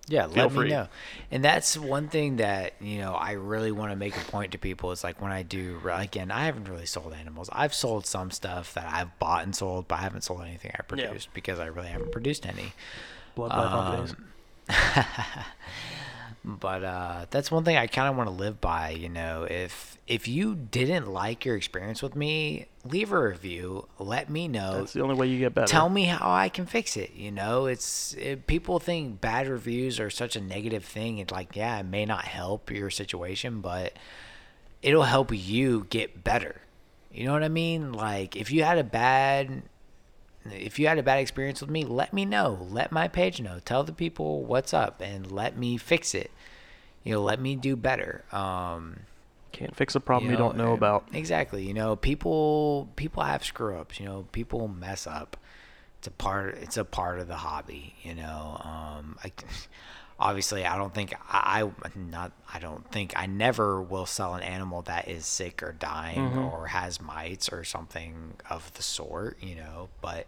[0.06, 0.64] Yeah, Feel let free.
[0.64, 0.88] me know.
[1.30, 4.58] And that's one thing that, you know, I really want to make a point to
[4.58, 7.48] people is like when I do, again, I haven't really sold animals.
[7.50, 10.82] I've sold some stuff that I've bought and sold, but I haven't sold anything I
[10.94, 11.06] Yeah.
[11.06, 12.72] produced because I really haven't produced any.
[13.34, 14.06] blood bath on Um,
[14.68, 14.76] face.
[16.44, 18.90] But uh, that's one thing I kind of want to live by.
[18.90, 23.88] You know, if if you didn't like your experience with me, leave a review.
[23.98, 24.80] Let me know.
[24.80, 25.66] That's the only way you get better.
[25.66, 27.12] Tell me how I can fix it.
[27.14, 31.16] You know, it's it, people think bad reviews are such a negative thing.
[31.18, 33.94] It's like, yeah, it may not help your situation, but
[34.82, 36.60] it'll help you get better.
[37.10, 37.92] You know what I mean?
[37.92, 39.62] Like, if you had a bad,
[40.50, 42.66] if you had a bad experience with me, let me know.
[42.70, 43.60] Let my page know.
[43.64, 46.30] Tell the people what's up, and let me fix it.
[47.02, 48.24] You know, let me do better.
[48.32, 49.00] Um,
[49.52, 51.06] Can't fix a problem you, don't know uh, about.
[51.12, 51.66] Exactly.
[51.66, 54.00] You know, people people have screw ups.
[54.00, 55.36] You know, people mess up.
[55.98, 56.58] It's a part.
[56.60, 57.94] It's a part of the hobby.
[58.02, 59.32] You know, um, I,
[60.24, 62.32] obviously, I don't think I, I not.
[62.52, 66.38] I don't think I never will sell an animal that is sick or dying mm-hmm.
[66.38, 69.40] or has mites or something of the sort.
[69.40, 70.26] You know, but.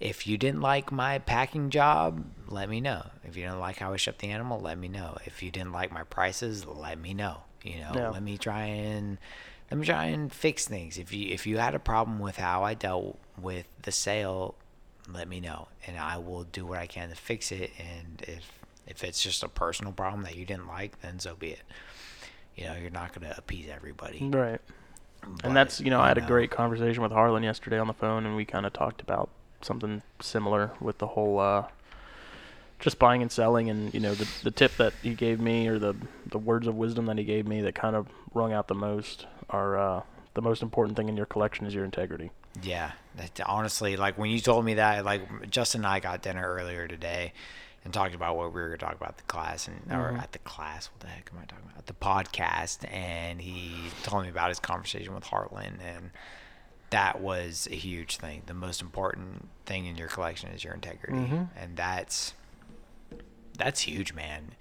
[0.00, 3.06] If you didn't like my packing job, let me know.
[3.22, 5.16] If you didn't like how I shipped the animal, let me know.
[5.26, 7.42] If you didn't like my prices, let me know.
[7.62, 8.08] You know, Yeah.
[8.08, 9.18] let me try and
[9.70, 10.98] let me try and fix things.
[10.98, 14.56] If you if you had a problem with how I dealt with the sale,
[15.08, 17.70] let me know, and I will do what I can to fix it.
[17.78, 18.50] And if
[18.86, 21.62] if it's just a personal problem that you didn't like, then so be it.
[22.56, 24.28] You know, you're not gonna appease everybody.
[24.28, 24.60] Right.
[25.20, 27.94] but, And that's, you know, I had a great conversation with Harlan yesterday on the
[27.94, 29.30] phone, and we kind of talked about
[29.62, 31.66] something similar with the whole uh,
[32.80, 33.70] just buying and selling.
[33.70, 35.94] And, you know, the, the tip that he gave me, or the,
[36.26, 39.26] the words of wisdom that he gave me that kind of rung out the most
[39.48, 40.02] are uh,
[40.34, 42.30] the most important thing in your collection is your integrity.
[42.62, 46.46] Yeah, that, honestly, like when you told me that, like Justin and I got dinner
[46.46, 47.32] earlier today
[47.84, 50.32] and talked about what we were going to talk about the class and or at
[50.32, 50.88] the class.
[50.92, 51.86] What the heck am I talking about?
[51.86, 53.72] The podcast, and he
[54.04, 56.10] told me about his conversation with Harlan, and
[56.90, 58.42] that was a huge thing.
[58.46, 61.48] The most important thing in your collection is your integrity, Mhm.
[61.56, 62.34] and that's
[63.58, 64.52] that's huge, man.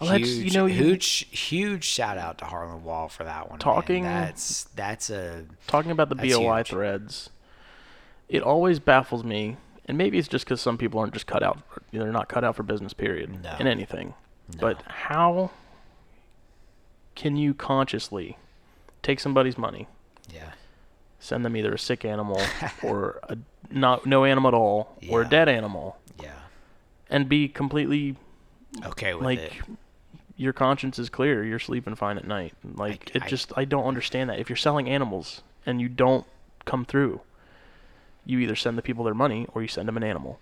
[0.00, 3.42] Well, that's- you huge, know, you- huge, huge shout out to Harlan Wall for that
[3.50, 3.52] one.
[3.52, 3.58] man.
[3.60, 6.68] Talking- that's that's a Talking about the BOI huge.
[6.68, 7.30] threads,
[8.28, 11.58] it always baffles me, and maybe it's just because some people aren't just cut out,
[11.92, 13.56] they're not cut out for business, period, No.
[13.58, 14.14] in anything.
[14.54, 14.60] No.
[14.60, 15.50] But how
[17.14, 18.36] can you consciously
[19.02, 19.86] take somebody's money,
[20.32, 20.52] yeah.
[21.18, 22.40] send them either a sick animal
[22.82, 23.36] or a
[23.70, 26.30] not no animal at all, or a dead animal, Yeah.
[27.10, 28.16] and be completely
[28.84, 29.52] Okay with like it.
[30.36, 32.54] your conscience is clear, you're sleeping fine at night.
[32.64, 34.38] Like I- it I- just I don't understand that.
[34.38, 36.26] If you're selling animals and you don't
[36.64, 37.20] come through,
[38.24, 40.38] you either send the people their money or you send them an animal.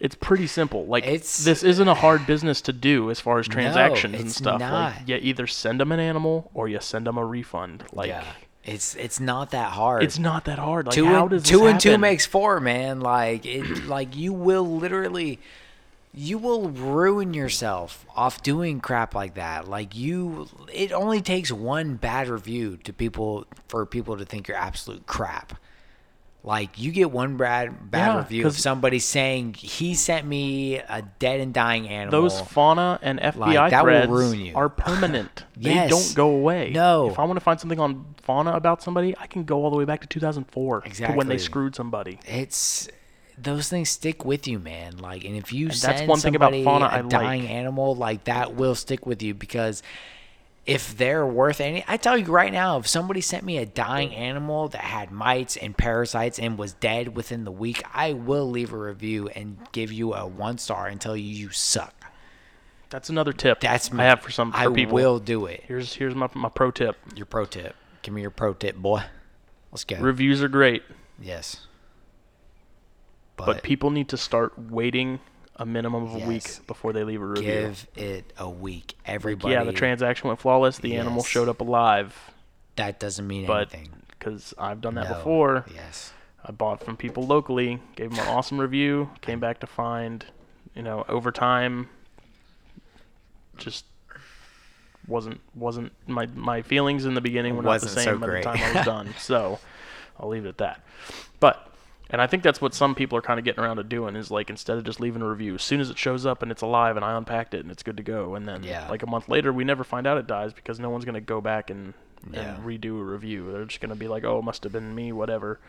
[0.00, 0.86] It's pretty simple.
[0.86, 4.30] Like It's- this isn't a hard business to do as far as No, transactions and
[4.32, 4.60] stuff.
[4.60, 4.96] not.
[4.98, 7.84] Like you either send them an animal or you send them a refund.
[7.92, 8.24] Like yeah.
[8.64, 10.02] It's it's not that hard.
[10.02, 10.86] it's not that hard.
[10.86, 13.00] Like two and, two and two makes four, man.
[13.00, 15.38] Like it like you will literally
[16.16, 19.68] you will ruin yourself off doing crap like that.
[19.68, 24.56] Like you it only takes one bad review to people for people to think you're
[24.56, 25.58] absolute crap.
[26.46, 31.00] Like you get one bad bad Yeah, review of somebody saying he sent me a
[31.18, 32.20] dead and dying animal.
[32.20, 34.54] Those fauna and FBI that will threads ruin you.
[34.54, 35.44] are permanent.
[35.56, 35.84] Yes.
[35.84, 36.70] They don't go away.
[36.74, 37.08] No.
[37.10, 39.76] If I want to find something on fauna about somebody, I can go all the
[39.76, 42.18] way back to 2004 to when they screwed somebody.
[42.26, 42.88] it's
[43.38, 44.98] those things stick with you, man.
[44.98, 47.50] Like, and if you And send that's one thing about fauna a I dying like.
[47.50, 49.82] animal, like that will stick with you because
[50.66, 54.14] if they're worth any, I tell you right now, if somebody sent me a dying
[54.14, 58.72] animal that had mites and parasites and was dead within the week, I will leave
[58.72, 61.94] a review and give you a one star and tell you you suck.
[62.88, 63.60] That's another tip.
[63.60, 64.94] That's I have for some for I people.
[64.94, 65.64] will do it.
[65.66, 66.96] Here's here's my my pro tip.
[67.14, 67.74] Your pro tip.
[68.02, 69.02] Give me your pro tip, boy.
[69.72, 69.96] Let's go.
[69.98, 70.82] Reviews are great,
[71.20, 71.66] yes.
[73.36, 75.18] But, but people need to start waiting
[75.56, 76.28] a minimum of a Yes.
[76.28, 77.42] week before they leave a review.
[77.50, 78.96] give it a week.
[79.06, 79.54] Everybody.
[79.54, 80.78] yeah, the transaction went flawless.
[80.78, 82.30] The animal showed up alive.
[82.76, 84.02] That doesn't mean But anything.
[84.10, 85.14] because I've done that No.
[85.16, 86.12] before, Yes.
[86.44, 90.26] I bought from people locally, gave them an awesome review, came back to find,
[90.74, 91.88] you know, over time,
[93.56, 93.84] just
[95.06, 98.26] wasn't wasn't my my feelings in the beginning were not the Wasn't so same by
[98.28, 99.14] the time I was done.
[99.18, 99.60] So
[100.18, 100.80] I'll leave it at that.
[101.40, 101.68] But
[102.10, 104.30] and I think that's what some people are kind of getting around to doing is
[104.30, 106.62] like instead of just leaving a review, as soon as it shows up and it's
[106.62, 108.88] alive and I unpacked it and it's good to go, and then Yeah.
[108.88, 111.40] like a month later we never find out it dies because no one's gonna go
[111.40, 111.94] back and,
[112.30, 112.56] Yeah.
[112.64, 113.52] redo a review.
[113.52, 115.60] They're just gonna be like, oh, it must have been me, whatever.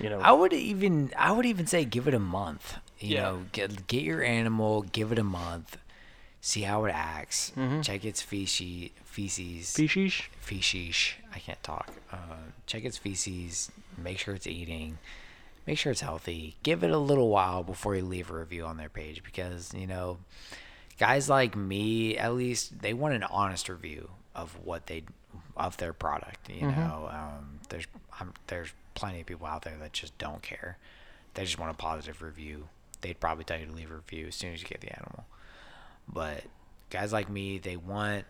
[0.00, 2.78] You know, I would even I would even say give it a month.
[2.98, 3.22] You Yeah.
[3.22, 5.76] know, get get your animal, give it a month,
[6.40, 7.82] see how it acts, Mm-hmm.
[7.82, 10.22] check its feces, feces, species.
[10.40, 11.12] feces.
[11.34, 11.90] I can't talk.
[12.10, 12.16] Uh,
[12.66, 13.70] check its feces.
[13.96, 14.98] Make sure it's eating.
[15.66, 16.56] Make sure it's healthy.
[16.62, 19.86] Give it a little while before you leave a review on their page because you
[19.86, 20.18] know,
[20.98, 25.04] guys like me, at least they want an honest review of what they
[25.56, 26.50] of their product.
[26.50, 27.86] You know, um, there's
[28.20, 30.78] um, there's plenty of people out there that just don't care.
[31.34, 32.68] They just want a positive review.
[33.00, 35.24] They'd probably tell you to leave a review as soon as you get the animal.
[36.08, 36.44] But
[36.90, 38.24] guys like me, they want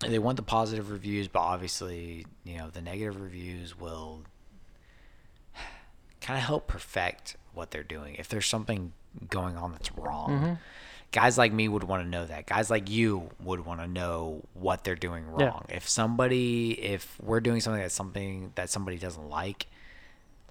[0.00, 4.22] they want the positive reviews, but obviously, you know, the negative reviews will
[6.28, 8.16] kind of help perfect what they're doing.
[8.16, 8.92] If there's something
[9.30, 10.52] going on that's wrong, mm-hmm.
[11.10, 12.44] guys like me would want to know that.
[12.44, 15.46] Guys like you would want to know what they're doing Yeah.
[15.46, 15.64] wrong.
[15.70, 19.68] If somebody, if we're doing something that's something that somebody doesn't like,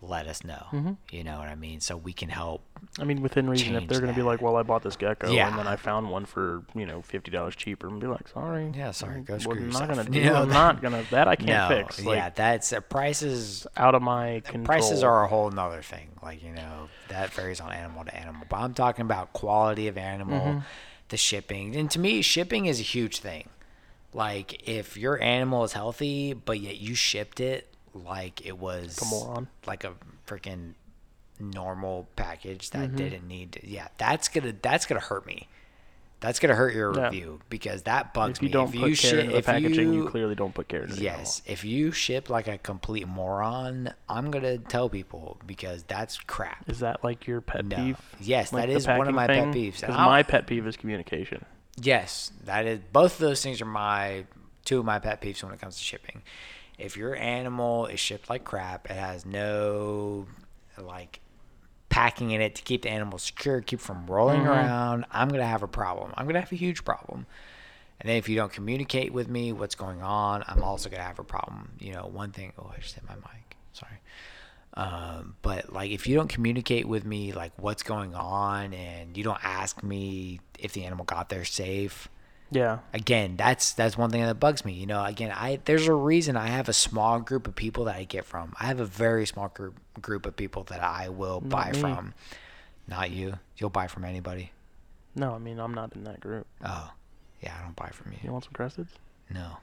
[0.01, 0.95] let us know.
[1.11, 1.79] You know what I mean?
[1.79, 2.61] So we can help.
[2.99, 5.31] I mean, within reason, if they're going to be like, well, I bought this gecko
[5.31, 5.47] Yeah.
[5.49, 8.71] and then I found one for, you know, $50 cheaper and be like, sorry.
[8.75, 11.09] Yeah, sorry, go I'm screw not going to do You know, I'm not going to,
[11.11, 12.03] that I can't no, fix.
[12.05, 13.65] Like, yeah, that's uh, prices.
[13.75, 14.65] out of my control.
[14.65, 16.09] Prices are a whole nother thing.
[16.21, 18.45] Like, you know, that varies on animal to animal.
[18.47, 20.59] But I'm talking about quality of animal, Mm-hmm.
[21.09, 21.75] the shipping.
[21.75, 23.49] And to me, shipping is a huge thing.
[24.13, 27.73] Like, if your animal is healthy, but yet you shipped it
[28.05, 29.47] like it was a moron.
[29.65, 29.93] like a
[30.25, 30.73] freaking
[31.39, 32.95] normal package that Mm-hmm.
[32.97, 35.47] didn't need to, yeah, that's gonna that's gonna hurt me.
[36.19, 37.03] That's gonna hurt your Yeah.
[37.05, 38.53] review because that bugs If you me.
[38.53, 40.81] don't if put you care shi- into the packaging, you, you clearly don't put care
[40.81, 45.83] into the Yes, if you ship like a complete moron, I'm gonna tell people because
[45.83, 46.67] that's crap.
[46.67, 47.75] Is that like your pet No.
[47.75, 47.97] peeve?
[48.19, 49.83] Yes, like that is one of my pet peeves.
[49.83, 51.45] And 'Cause I'll- my pet peeve is communication.
[51.79, 54.25] Yes, that is both of those things are my
[54.65, 56.23] two of my pet peeves when it comes to shipping.
[56.77, 60.27] If your animal is shipped like crap, it has no
[60.77, 61.19] like
[61.89, 64.49] packing in it to keep the animal secure, keep from rolling Mm-hmm.
[64.49, 66.13] around, I'm gonna have a problem.
[66.15, 67.25] I'm gonna have a huge problem.
[67.99, 71.17] And then if you don't communicate with me what's going on, I'm also gonna have
[71.17, 71.71] a problem.
[71.79, 72.53] You know, one thing.
[72.59, 73.57] Oh, I just hit my mic.
[73.73, 73.99] Sorry.
[74.75, 79.23] Um, but like, if you don't communicate with me, like what's going on, and you
[79.23, 82.07] don't ask me if the animal got there safe,
[82.49, 82.79] Yeah.
[82.93, 84.73] again, that's that's one thing that bugs me.
[84.73, 87.95] You know, again, I there's a reason I have a small group of people that
[87.95, 88.53] I get from.
[88.59, 91.79] I have a very small group group of people that I will Not buy me.
[91.79, 92.13] from.
[92.87, 93.33] Not you.
[93.57, 94.51] You'll buy from anybody.
[95.15, 96.45] No, I mean, I'm not in that group.
[96.63, 96.91] Oh,
[97.41, 98.19] yeah, I don't buy from you.
[98.23, 98.89] You want some cresteds?
[99.29, 99.57] No.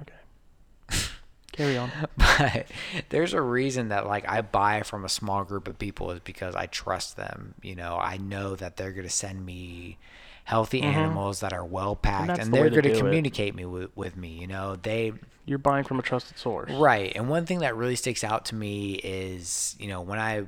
[0.00, 0.98] Okay.
[1.52, 1.90] Carry on.
[2.16, 2.66] but
[3.08, 6.54] there's a reason that like I buy from a small group of people is because
[6.54, 7.54] I trust them.
[7.62, 9.96] You know, I know that they're gonna send me
[10.50, 12.40] healthy animals that are well packed, Mm-hmm.
[12.40, 12.98] and, they're to gonna do it.
[12.98, 14.30] communicate me with, with me.
[14.40, 15.12] You know, they
[15.46, 16.70] You're buying from a trusted source.
[16.72, 17.12] right.
[17.14, 20.46] And one thing that really sticks out to me is you know when I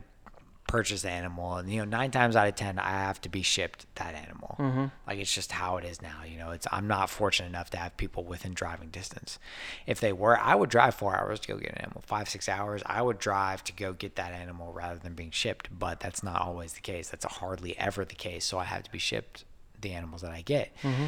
[0.68, 3.42] purchase the animal, and you know nine times out of ten I have to be
[3.42, 4.56] shipped that animal.
[4.58, 4.84] Mm-hmm.
[5.06, 6.20] Like it's just how it is now.
[6.26, 9.38] You know, it's I'm not fortunate enough to have people within driving distance.
[9.86, 12.02] If they were, I would drive four hours to go get an animal.
[12.06, 15.68] Five six hours, I would drive to go get that animal rather than being shipped.
[15.78, 17.08] But that's not always the case.
[17.10, 18.44] That's hardly ever the case.
[18.44, 19.44] So I have to be shipped
[19.82, 20.74] the animals that I get.
[20.82, 21.06] Mm-hmm.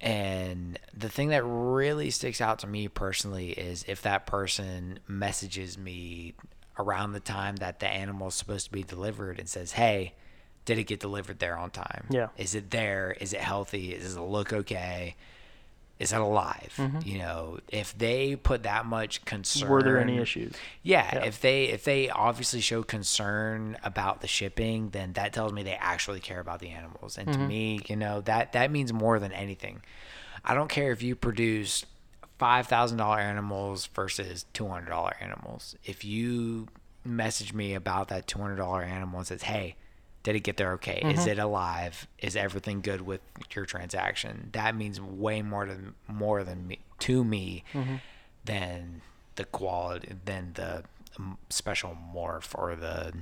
[0.00, 5.78] And the thing that really sticks out to me personally is if that person messages
[5.78, 6.34] me
[6.78, 10.14] around the time that the animal is supposed to be delivered and says, "Hey,
[10.64, 12.06] did it get delivered there on time?
[12.10, 12.28] Yeah.
[12.36, 13.16] Is it there?
[13.20, 13.96] Is it healthy?
[13.96, 15.16] Does it look okay?
[16.04, 16.74] Is it alive?
[16.76, 16.98] Mm-hmm.
[17.08, 20.52] You know, if they put that much concern, Were there any issues?
[20.82, 21.24] yeah, Yeah.
[21.24, 25.74] if they if they obviously show concern about the shipping, then that tells me they
[25.74, 27.16] actually care about the animals.
[27.16, 27.48] And to mm-hmm.
[27.48, 29.82] me, you know, that that means more than anything.
[30.44, 31.86] I don't care if you produce
[32.38, 35.74] five thousand dollar animals versus two hundred dollar animals.
[35.84, 36.68] If you
[37.02, 39.76] message me about that two hundred dollar animal and says, "Hey,
[40.24, 41.00] Did it get there okay?
[41.04, 41.28] Is mm-hmm.
[41.28, 42.08] it alive?
[42.18, 43.20] Is everything good with
[43.54, 44.48] your transaction?
[44.52, 47.96] That means way more than more than me, to me mm-hmm.
[48.44, 49.02] than
[49.36, 50.84] the quality than the
[51.18, 53.12] um, special morph or the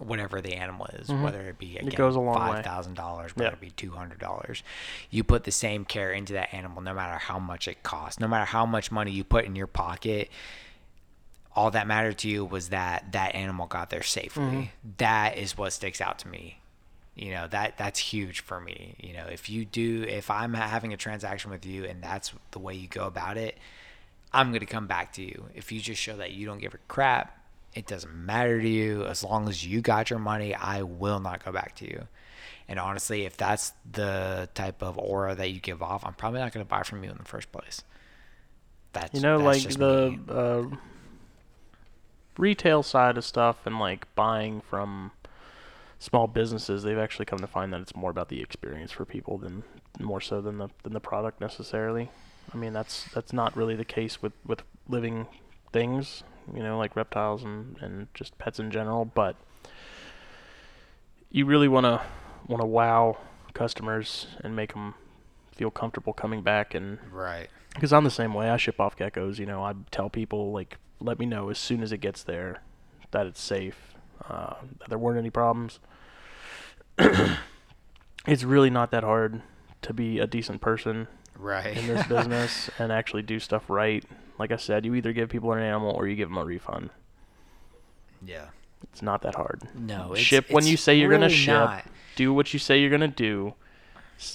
[0.00, 1.22] whatever the animal is, mm-hmm.
[1.22, 3.54] whether it be again, goes a long five thousand dollars, whether Yeah.
[3.54, 4.62] it be two hundred dollars.
[5.10, 8.26] You put the same care into that animal, no matter how much it costs, no
[8.26, 10.28] matter how much money you put in your pocket.
[11.56, 14.44] All that mattered to you was that that animal got there safely.
[14.44, 14.90] Mm-hmm.
[14.98, 16.58] That is what sticks out to me.
[17.14, 18.96] You know that that's huge for me.
[19.00, 22.58] You know, if you do, if I'm having a transaction with you and that's the
[22.58, 23.56] way you go about it,
[24.32, 25.44] I'm going to come back to you.
[25.54, 27.38] If you just show that you don't give a crap,
[27.72, 29.04] it doesn't matter to you.
[29.04, 32.08] As long as you got your money, I will not go back to you.
[32.66, 36.52] And honestly, if that's the type of aura that you give off, I'm probably not
[36.52, 37.82] going to buy from you in the first place.
[38.92, 40.76] That's You know, that's like the uh,
[42.38, 45.12] retail side of stuff and like buying from
[45.98, 49.38] small businesses, they've actually come to find that it's more about the experience for people
[49.38, 49.64] than
[50.00, 52.10] more so than the than the product necessarily.
[52.52, 55.26] I mean, that's that's not really the case with with living
[55.72, 56.22] things,
[56.54, 59.36] you know, like reptiles and and just pets in general, but
[61.30, 62.00] you really want to
[62.46, 63.18] want to wow
[63.54, 64.94] customers and make them
[65.52, 67.48] feel comfortable coming back and right.
[67.74, 68.50] because I'm the same way.
[68.50, 69.38] I ship off geckos.
[69.38, 72.62] You know, I tell people like, let me know as soon as it gets there
[73.10, 73.94] that it's safe,
[74.28, 75.78] uh, that there weren't any problems.
[78.26, 79.42] it's really not that hard
[79.82, 81.06] to be a decent person
[81.38, 81.76] Right.
[81.76, 84.04] in this business and actually do stuff right.
[84.38, 86.90] Like I said, you either give people an animal or you give them a refund.
[88.24, 88.46] yeah.
[88.92, 89.62] It's not that hard.
[89.74, 90.12] No.
[90.12, 91.54] It's, ship when it's you say you're gonna ship.
[91.54, 91.86] not.
[92.16, 93.54] Do what you say you're gonna do.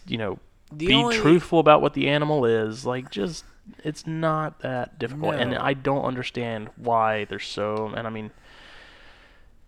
[0.08, 0.40] You know,
[0.72, 2.84] The be only- truthful about what the animal is.
[2.84, 3.46] Like, just
[3.84, 7.92] it's not that difficult, and I don't understand why there's so.
[7.96, 8.32] And I mean,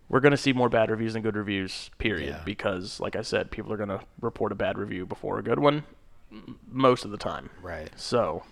[0.08, 1.90] we're gonna see more bad reviews than good reviews.
[1.98, 2.28] Period.
[2.28, 2.42] Yeah.
[2.44, 5.84] Because, like I said, people are gonna report a bad review before a good one,
[6.70, 7.50] most of the time.
[7.62, 7.90] Right.
[7.96, 8.44] So.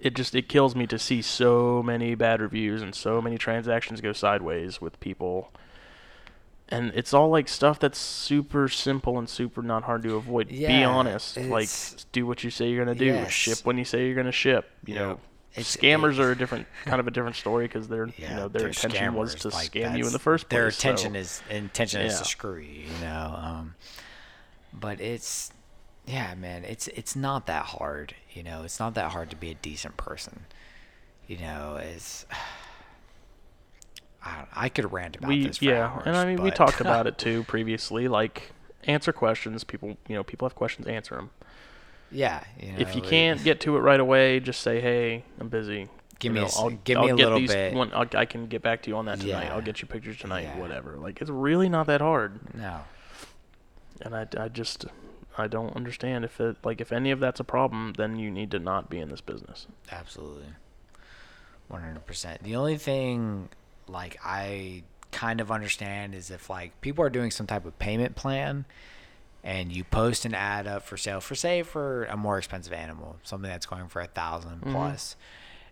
[0.00, 4.00] It just it kills me to see so many bad reviews and so many transactions
[4.00, 5.52] go sideways with people
[6.70, 10.48] and it's all like stuff that's super simple and super not hard to avoid.
[10.48, 11.68] Be honest, like
[12.12, 13.06] do what you say you're gonna do.
[13.06, 13.30] Yes.
[13.32, 14.70] Ship when you say you're gonna ship.
[14.84, 15.00] You Yeah.
[15.00, 15.20] know,
[15.52, 18.36] It's- scammers it- are a different kind of a different story because their Yeah, you
[18.36, 20.56] know their intention was to like, scam you in the first place.
[20.58, 23.34] Their so- intention is intention is to screw you, you know.
[23.38, 23.74] Um,
[24.72, 25.50] but it's
[26.06, 26.64] yeah, man.
[26.64, 28.62] It's it's not that hard, you know.
[28.62, 30.44] It's not that hard to be a decent person,
[31.26, 31.76] you know.
[31.80, 32.24] It's
[34.54, 36.80] I, I could rant about we this for yeah, hours, and I mean we talked
[36.80, 38.08] about it too previously.
[38.08, 38.52] Like
[38.84, 39.64] answer questions.
[39.64, 40.86] People you know people have questions.
[40.86, 41.30] Answer them.
[42.10, 45.24] yeah, you know, if you it- can't get to it right away, just say, "Hey,
[45.40, 45.88] I'm busy."
[46.20, 47.74] Give You me a know, s- I'll, give I'll me a little these bit.
[47.74, 49.44] One, I'll, I can get back to you on that tonight.
[49.44, 49.54] Yeah.
[49.54, 50.42] I'll get you pictures tonight.
[50.42, 50.58] Yeah.
[50.58, 50.96] Whatever.
[50.96, 52.80] Like it's really not that hard, no,
[54.02, 54.86] and I, I just
[55.36, 58.50] I don't understand if it like if any of that's a problem, then you need
[58.50, 59.68] to not be in this business.
[59.92, 60.46] Absolutely.
[61.70, 62.42] 100%.
[62.42, 63.48] The only thing
[63.88, 68.14] like I kind of understand is if like people are doing some type of payment
[68.14, 68.64] plan
[69.42, 73.16] and you post an ad up for sale for say for a more expensive animal,
[73.22, 75.16] something that's going for a 1000 plus,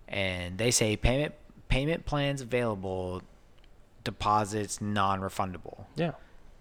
[0.08, 1.34] and they say payment
[1.68, 3.22] payment plans available,
[4.04, 6.12] deposits non-refundable Yeah.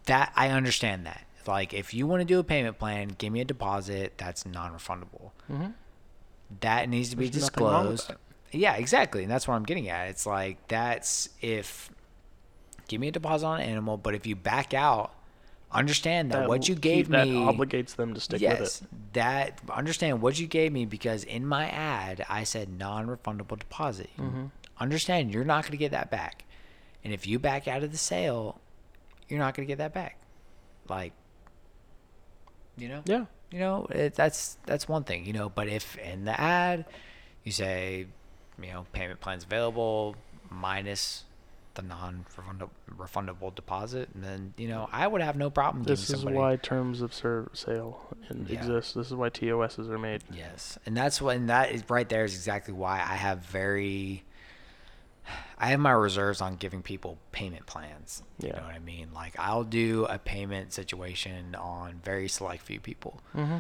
[0.06, 1.26] that I understand that.
[1.48, 5.30] Like, if you want to do a payment plan, give me a deposit that's non-refundable.
[5.48, 5.74] Mhm.
[6.62, 8.20] That needs to be There's nothing wrong with disclosed.
[8.56, 10.08] Yeah, exactly, and that's what I'm getting at.
[10.10, 11.90] It's like that's if
[12.88, 15.12] give me a deposit on an animal, but if you back out,
[15.72, 18.88] understand that, what you gave that me obligates them to stick with yes, it.
[19.14, 24.10] that understand what you gave me because in my ad I said non-refundable deposit.
[24.18, 24.46] Mm-hmm.
[24.80, 26.46] Understand you're not going to get that back,
[27.04, 28.60] and if you back out of the sale,
[29.28, 30.20] you're not going to get that back.
[30.88, 31.14] Like,
[32.78, 33.26] you know, Yeah.
[33.52, 35.50] you know it, that's that's one thing, you know.
[35.50, 36.86] But if in the ad
[37.44, 38.08] you say,
[38.62, 40.16] you know, payment plans available
[40.50, 41.24] minus
[41.76, 46.16] the non-refundable refundable deposit, and then you know I would have no problem This giving
[46.16, 46.38] is somebody.
[46.38, 48.16] why terms of sale
[48.48, 48.60] Yeah.
[48.60, 48.96] exist.
[48.96, 50.24] This is why TOSs are made.
[50.32, 54.24] Yes, and that's when that is right there is exactly why I have very.
[55.58, 58.22] I have my reserves on giving people payment plans.
[58.40, 58.58] You Yeah.
[58.58, 59.10] know what I mean?
[59.14, 63.58] Like I'll do a payment situation on very select few people Mm-hmm.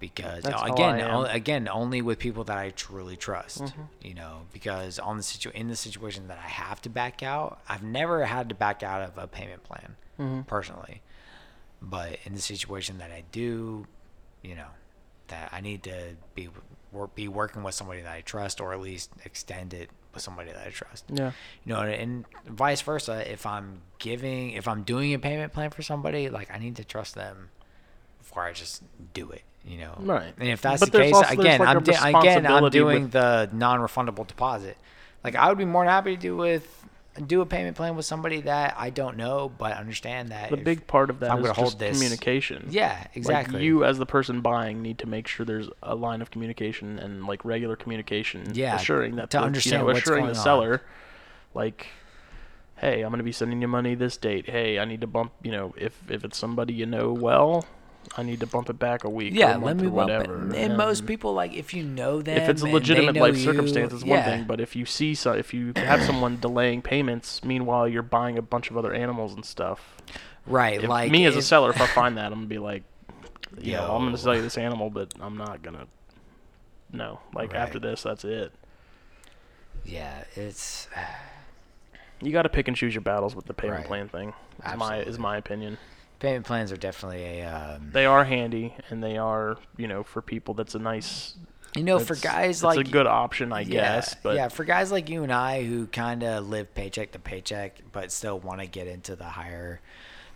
[0.00, 0.98] Because That's how again.
[1.00, 1.14] Mm-hmm.
[1.16, 3.72] o- again, only with people that I truly trust.
[4.02, 7.60] You know, because on the situ in the situation that I have to back out,
[7.68, 10.42] I've never had to back out of a payment plan Mm-hmm.
[10.42, 11.02] personally,
[11.82, 13.86] but in the situation that I do,
[14.42, 14.68] you know,
[15.28, 16.48] that I need to be
[17.14, 20.66] be working with somebody that I trust or at least extend it with somebody that
[20.66, 21.04] I trust.
[21.12, 21.32] Yeah.
[21.64, 23.30] You know, and vice versa.
[23.30, 26.84] If I'm giving, if I'm doing a payment plan for somebody, like I need to
[26.84, 27.50] trust them
[28.18, 28.82] before I just
[29.12, 29.42] do it.
[29.66, 30.32] You know, Right.
[30.38, 33.12] And if that's But the case, also- again, like I'm di- again I'm doing with-
[33.12, 34.76] the non-refundable deposit.
[35.24, 36.72] Like I would be more than happy to do with
[37.26, 40.64] do a payment plan with somebody that I don't know, but understand that The if-
[40.64, 42.66] big part of that I'm is gonna hold just this- communication.
[42.70, 43.54] Yeah, exactly.
[43.54, 46.98] Like you, as the person buying, need to make sure there's a line of communication
[46.98, 50.38] and like regular communication, Yeah, assuring that to the, understand you know, assuring going the
[50.38, 50.44] on.
[50.44, 50.82] seller,
[51.54, 51.86] like,
[52.76, 54.48] hey, I'm gonna be sending you money this date.
[54.50, 55.32] Hey, I need to bump.
[55.42, 57.64] You know, if if it's somebody you know well,
[58.16, 59.32] I need to bump it back a week.
[59.32, 60.18] or yeah, a let month me or bump it.
[60.30, 60.54] whatever.
[60.54, 63.92] And most people like if you know them, If it's a legitimate life you- circumstance,
[63.92, 64.24] it's one yeah.
[64.24, 64.44] thing.
[64.44, 68.42] But if you see, so, if you have someone delaying payments, meanwhile you're buying a
[68.42, 69.96] bunch of other animals and stuff,
[70.46, 70.82] right?
[70.82, 72.84] if like me as a seller, if I find that, I'm gonna be like,
[73.58, 75.86] yeah, know, I'm gonna sell you this animal, but I'm not gonna.
[76.92, 77.60] No, like Right.
[77.62, 78.52] after this, that's it.
[79.84, 81.00] Yeah, it's uh,
[82.20, 83.86] You got to pick and choose your battles with the payment Right.
[83.86, 84.32] plan thing.
[84.64, 85.78] Is my is my opinion.
[86.18, 90.22] Payment plans are definitely a um, They are handy, and they are you know for
[90.22, 91.34] people that's a nice.
[91.74, 93.66] you know for guys like it's a good option, I yeah,
[93.96, 94.14] guess.
[94.22, 97.80] But yeah, for guys like you and I who kind of live paycheck to paycheck,
[97.92, 99.80] but still want to get into the higher,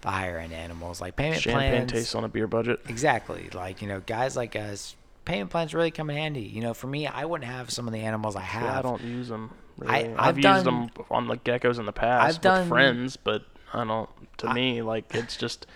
[0.03, 1.61] the higher end animals like payment plans.
[1.63, 1.93] champagne plans.
[1.93, 2.81] tastes on a beer budget.
[2.89, 6.43] Exactly, like you know, guys like us, payment plans really come in handy.
[6.43, 8.63] You know, for me, I wouldn't have some of the animals I have.
[8.63, 9.51] Yeah, I don't use them.
[9.53, 9.95] I- Really.
[9.95, 13.17] I've I've, used done- them on the geckos in the past I've with done- friends,
[13.17, 14.09] but I don't.
[14.39, 15.67] To I- me, like it's just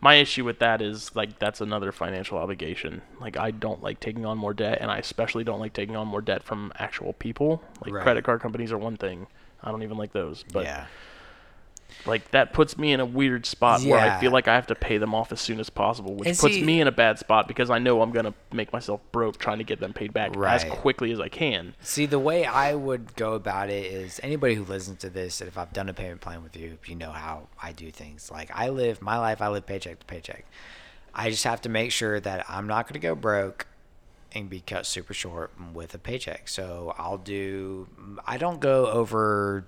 [0.00, 3.02] my issue with that is like that's another financial obligation.
[3.20, 6.08] Like I don't like taking on more debt, and I especially don't like taking on
[6.08, 7.62] more debt from actual people.
[7.84, 8.02] Like Right.
[8.02, 9.26] credit card companies are one thing.
[9.62, 10.86] I don't even like those, but yeah,
[12.06, 14.20] like that puts me in a weird spot where I Yeah.
[14.20, 16.54] feel like I have to pay them off as soon as possible, which And puts
[16.54, 19.58] see- me in a bad spot because I know I'm gonna make myself broke trying
[19.58, 20.70] to get them paid back as Right.
[20.70, 21.74] quickly as I can.
[21.80, 25.48] See, the way I would go about it is anybody who listens to this, and
[25.48, 28.30] if I've done a payment plan with you, you know how I do things.
[28.30, 30.44] Like I live my life, I live paycheck to paycheck.
[31.14, 33.66] I just have to make sure that I'm not going to go broke
[34.34, 36.48] and be cut super short with a paycheck.
[36.48, 37.86] So I'll do.
[38.26, 39.66] I don't go over.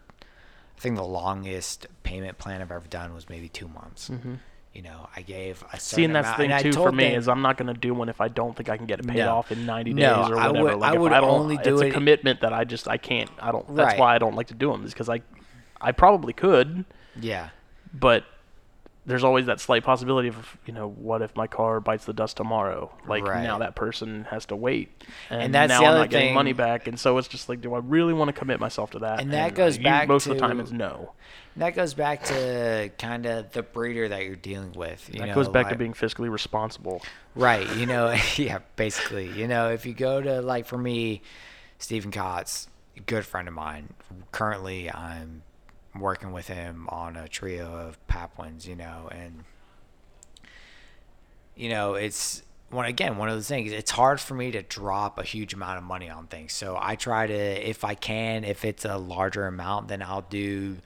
[0.76, 4.10] I think the longest payment plan I've ever done was maybe two months.
[4.10, 4.34] Mm-hmm.
[4.72, 7.05] You know, I gave a certain See, and that's amount, the thing too for me
[7.10, 8.98] them- is I'm not going to do one if I don't think I can get
[8.98, 9.36] it paid No.
[9.36, 10.64] off in 90 days No, or I whatever.
[10.64, 12.96] would- like I would I only do it's it- a commitment that I just I
[12.96, 13.30] can't.
[13.38, 13.64] I don't.
[13.76, 13.98] That's Right.
[14.01, 14.84] why I don't like to do them.
[14.84, 15.20] Is because I,
[15.80, 16.84] I probably could,
[17.20, 17.51] yeah.
[17.92, 18.24] but
[19.06, 22.36] there's always that slight possibility of you know what if my car bites the dust
[22.36, 22.90] tomorrow?
[23.06, 23.43] Like Right.
[23.43, 24.90] now that person has to wait,
[25.31, 27.48] and, And that's now the I'm other not getting money back, and so it's just
[27.48, 29.20] like, do I really want to commit myself to that?
[29.20, 31.12] And that goes you- back most of the time to- it's no.
[31.56, 35.09] That goes back to kind of the breeder that you're dealing with.
[35.12, 37.01] You That know, goes back to being fiscally responsible.
[37.36, 37.68] right.
[37.76, 39.28] You know, yeah, basically.
[39.31, 41.22] You know, if you go to like for me,
[41.78, 42.66] Stephen Kotz,
[43.06, 43.93] good friend of mine.
[44.32, 45.43] Currently, I'm
[45.99, 48.66] working with him on a trio of Papuans.
[48.66, 49.45] You know, and
[51.57, 53.73] you know, it's one again one of those things.
[53.73, 56.97] It's hard for me to drop a huge amount of money on things, so I
[56.97, 60.79] try to, if I can, if it's a larger amount, then I'll do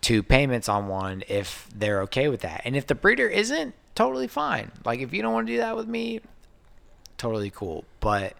[0.00, 2.62] two payments on one if they're okay with that.
[2.64, 4.72] And if the breeder isn't, totally fine.
[4.84, 6.20] Like if you don't want to do that with me,
[7.16, 7.84] totally cool.
[8.00, 8.34] But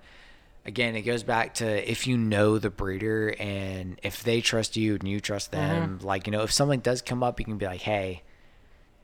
[0.65, 4.95] again, it goes back to if you know the breeder and if they trust you
[4.95, 5.69] and you trust mm-hmm.
[5.69, 8.23] them, like you know, if something does come up, you can be like, "Hey,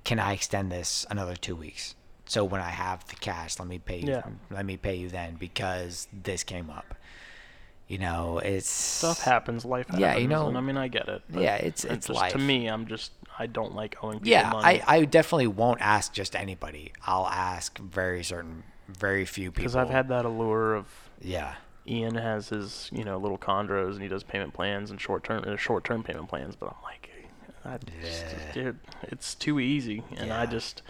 [0.04, 1.94] can I extend this another 2 weeks?"
[2.26, 4.08] So when I have the cash, let me pay you.
[4.08, 4.22] Yeah.
[4.50, 6.94] Let me pay you then because this came up.
[7.86, 10.02] You know, it's Stuff happens, life happens.
[10.02, 11.22] Yeah, you know- I mean, I get it.
[11.32, 12.32] Yeah, it's- it's just, life.
[12.32, 14.82] To me, I'm just I don't like owing people Yeah, money.
[14.86, 16.92] I, I definitely won't ask just anybody.
[17.06, 19.62] I'll ask very certain, very few people.
[19.62, 24.02] because I've had that allure of yeah, Ian has his you know little chondros and
[24.02, 27.10] he does payment plans and short term uh, short term payment plans, but I'm like,
[27.64, 28.52] I just, Yeah.
[28.52, 30.82] dude, it's too easy, and I just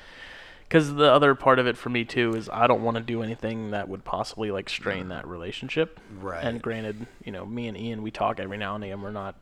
[0.68, 3.22] because the other part of it for me too is I don't want to do
[3.22, 5.98] anything that would possibly like strain that relationship.
[6.20, 6.44] Right.
[6.44, 9.00] And granted, you know, me and Ian we talk every now and then.
[9.00, 9.34] We're not,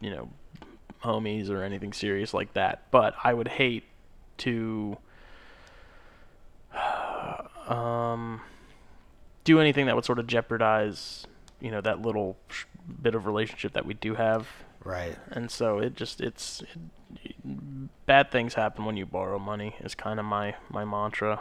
[0.00, 0.30] you know,
[1.04, 2.84] homies or anything serious like that.
[2.90, 3.84] But I would hate
[4.38, 4.96] to
[7.68, 8.40] um,
[9.44, 11.26] do anything that would sort of jeopardize,
[11.60, 12.36] you know, that little
[13.02, 14.48] bit of relationship that we do have.
[14.84, 15.16] right.
[15.30, 20.18] And so it just it's it, bad things happen when you borrow money is kind
[20.20, 21.40] of my my mantra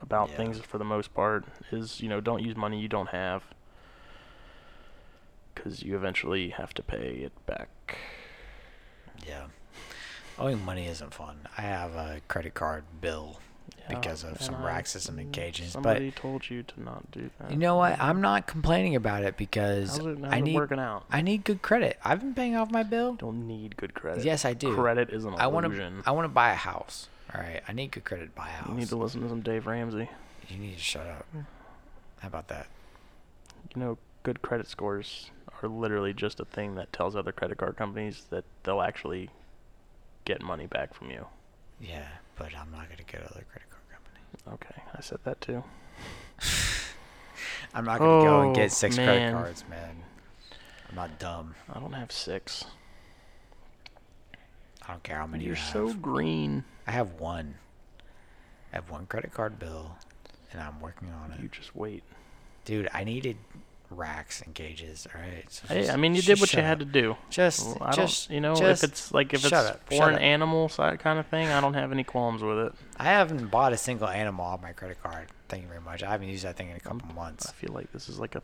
[0.00, 0.36] about Yeah.
[0.36, 3.42] things for the most part is you know don't use money you don't have
[5.54, 7.98] because you eventually have to pay it back.
[9.26, 9.46] Yeah,
[10.38, 11.48] owing money isn't fun.
[11.56, 13.40] I have a credit card bill
[13.88, 15.72] Because of some I- racism in cages.
[15.72, 17.50] Somebody told you to not do that.
[17.50, 18.00] You know what?
[18.00, 21.04] I'm not complaining about it because How's it, how's I need working out?
[21.10, 21.98] I need good credit.
[22.04, 23.14] I've been paying off my bill.
[23.14, 24.24] don't need good credit.
[24.24, 24.74] Yes, I do.
[24.74, 25.92] Credit is an I want to.
[26.06, 27.08] I want to buy a house.
[27.34, 28.68] All right, I need good credit to buy a house.
[28.68, 30.08] You need to listen to some Dave Ramsey.
[30.48, 31.26] You need to shut up.
[32.20, 32.66] How about that?
[33.74, 35.30] You know, good credit scores
[35.62, 39.30] are literally just a thing that tells other credit card companies that they'll actually
[40.24, 41.26] get money back from you.
[41.80, 42.06] Yeah,
[42.36, 43.77] but I'm not gonna get other credit card company.
[44.52, 45.62] Okay, I said that too.
[47.74, 49.06] I'm not gonna go and Oh, get six man.
[49.06, 50.02] credit cards, man.
[50.88, 51.54] I'm not dumb.
[51.72, 52.64] I don't have six.
[54.86, 55.72] I don't care how many You're you have.
[55.72, 56.64] so green.
[56.86, 57.56] I have one.
[58.72, 59.96] I have one credit card bill,
[60.52, 61.40] and I'm working on it.
[61.40, 62.02] You just wait.
[62.64, 63.36] Dude, I needed
[63.90, 65.06] racks and gauges.
[65.14, 65.44] All right.
[65.48, 67.16] So Hey, I mean, you did what you shut had to do.
[67.30, 70.08] Just, Well, I just, don't, you know, just if it's like if it's up, for
[70.08, 70.20] an up.
[70.20, 72.72] animal side kind of thing, I don't have any qualms with it.
[72.98, 75.28] I haven't bought a single animal on my credit card.
[75.48, 76.02] Thank you very much.
[76.02, 77.48] I haven't used that thing in a couple mm, months.
[77.48, 78.42] I feel like this is like a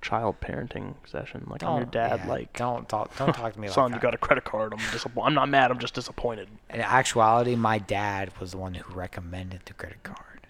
[0.00, 1.46] child parenting session.
[1.48, 2.20] Like I'm oh, your dad.
[2.24, 4.02] yeah, like, don't talk, don't talk to me son, like you that.
[4.02, 4.72] got a credit card.
[4.72, 5.26] I'm disappointed.
[5.26, 5.70] I'm not mad.
[5.70, 6.48] I'm just disappointed.
[6.70, 10.46] In actuality, my dad was the one who recommended the credit card,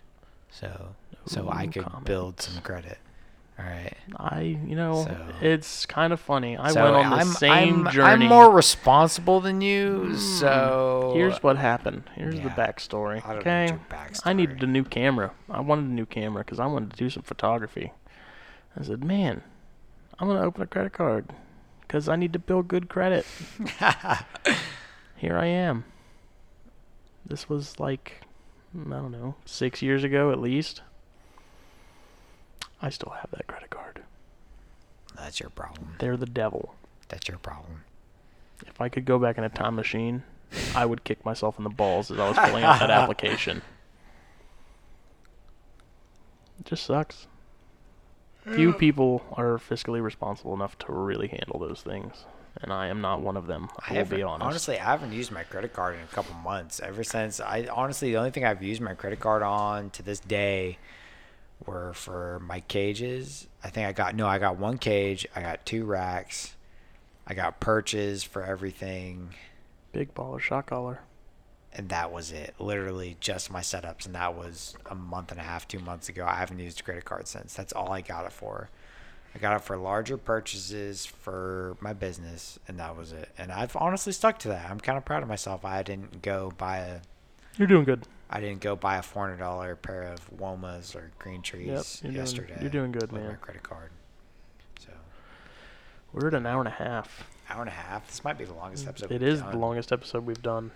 [0.51, 0.94] so
[1.27, 2.05] so I could comment.
[2.05, 2.98] build some credit.
[3.59, 3.95] All right.
[4.16, 6.57] I, you know, So- it's kind of funny.
[6.59, 8.24] I so went on the I'm, same I'm, journey.
[8.27, 10.16] I'm more responsible than you, Mm.
[10.16, 12.03] so Here's what happened.
[12.15, 13.27] Here's the backstory.
[13.27, 13.78] I okay.
[13.91, 14.20] backstory.
[14.27, 15.33] I needed a new camera.
[15.51, 17.93] I wanted a new camera because I wanted to do some photography.
[18.78, 19.43] I said, man,
[20.19, 21.31] I'm gonna open a credit card
[21.81, 23.24] because I need to build good credit.
[25.16, 25.85] Here I am.
[27.24, 28.20] This was like,
[28.74, 30.83] I don't know, six years ago at least.
[32.81, 34.03] I still have that credit card.
[35.16, 35.94] That's your problem.
[35.98, 36.74] They're the devil.
[37.09, 37.85] That's your problem.
[38.66, 40.23] If I could go back in a time machine,
[40.74, 43.62] I would kick myself in the balls as I was filling out that application.
[46.61, 47.27] It just sucks.
[48.55, 52.27] Few people are fiscally responsible enough to really handle those things,
[52.62, 53.69] and I am not one of them.
[53.89, 54.47] I, will be honest.
[54.47, 56.78] Honestly, I haven't used my credit card in a couple months.
[56.78, 60.20] Ever since I honestly, the only thing I've used my credit card on to this
[60.20, 60.78] day
[61.67, 63.47] were for my cages.
[63.65, 65.27] I think I got no, I got one cage.
[65.35, 66.55] I got two racks.
[67.27, 69.31] I got purchase for everything,
[69.93, 71.01] Big baller, shot caller.
[71.73, 72.55] and that was it.
[72.59, 76.25] Literally just my setups, and that was a month and a half, two months ago.
[76.27, 77.55] I haven't used a credit card since.
[77.55, 78.71] That's all I got it for.
[79.35, 83.29] I got it for larger purchases for my business, and that was it.
[83.37, 84.71] And I've honestly stuck to that.
[84.71, 85.65] I'm kind of proud of myself.
[85.65, 87.01] I didn't go buy a,
[87.59, 88.07] You're doing good.
[88.28, 92.11] I didn't go buy a four hundred dollar pair of Womas or Green Trees you're
[92.12, 92.59] doing- yesterday.
[92.61, 93.36] you're doing good, with my man.
[93.40, 93.90] credit card.
[94.81, 94.90] So
[96.12, 97.24] We're at an hour and a half.
[97.48, 98.07] hour and a half.
[98.09, 99.12] This might be the longest episode.
[99.12, 100.73] It is the longest episode we've done.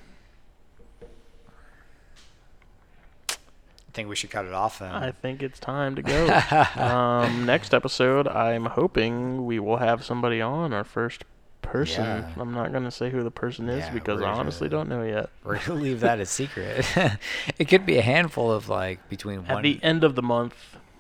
[3.33, 4.93] I think we should cut it off then.
[4.95, 6.29] I think it's time to go.
[6.81, 11.25] um, next episode, I'm hoping we will have somebody on our first
[11.63, 12.05] person.
[12.05, 12.29] Yeah.
[12.39, 15.05] I'm not gonna say who the person is Yeah, because I honestly gonna- don't know
[15.05, 15.31] yet.
[15.45, 16.85] We're gonna leave that a secret.
[17.59, 19.63] it could be a handful of like between At one.
[19.63, 20.55] the end of the month,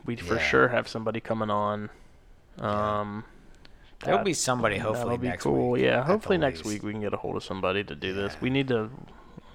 [0.04, 1.90] we'd for sure have somebody coming on.
[2.58, 3.00] Yeah.
[3.00, 3.24] Um,
[4.04, 5.70] There'll that- be somebody hopefully that'll be next cool.
[5.72, 5.82] week.
[5.84, 6.68] Yeah, hopefully next least.
[6.68, 8.36] week we can get a hold of somebody to do this.
[8.40, 8.88] We need to,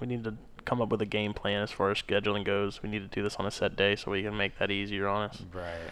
[0.00, 0.34] we need to
[0.64, 2.82] come up with a game plan as far as scheduling goes.
[2.82, 5.08] We need to do this on a set day so we can make that easier
[5.08, 5.42] on us.
[5.52, 5.90] Right.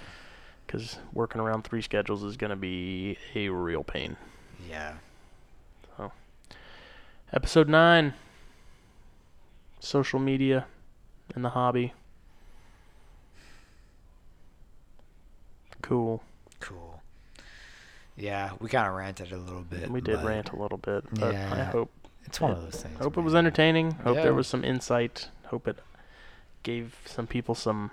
[0.67, 4.17] Because working around three schedules is gonna be a real pain.
[4.69, 4.95] Yeah.
[7.35, 8.15] Episode 9
[9.81, 10.67] Social media
[11.35, 11.93] and the hobby.
[15.83, 16.23] Cool.
[16.61, 17.03] Cool.
[18.17, 19.91] Yeah, we kind of ranted a little bit.
[19.91, 21.91] We did rant a little bit, but I hope
[22.25, 22.99] It's one of those things.
[22.99, 23.93] hope it was entertaining.
[24.05, 24.23] Hope Yeah.
[24.23, 25.29] there was some insight.
[25.47, 25.79] Hope it
[26.63, 27.91] gave some people some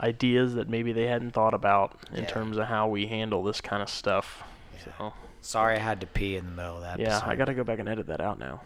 [0.00, 2.30] ideas that maybe they hadn't thought about in Yeah.
[2.30, 4.44] terms of how we handle this kind of stuff.
[4.76, 4.84] Yeah.
[4.96, 5.12] So,
[5.48, 6.98] Sorry, I had to pee in the middle of that.
[7.00, 8.60] yeah, I got to go back and edit that out now.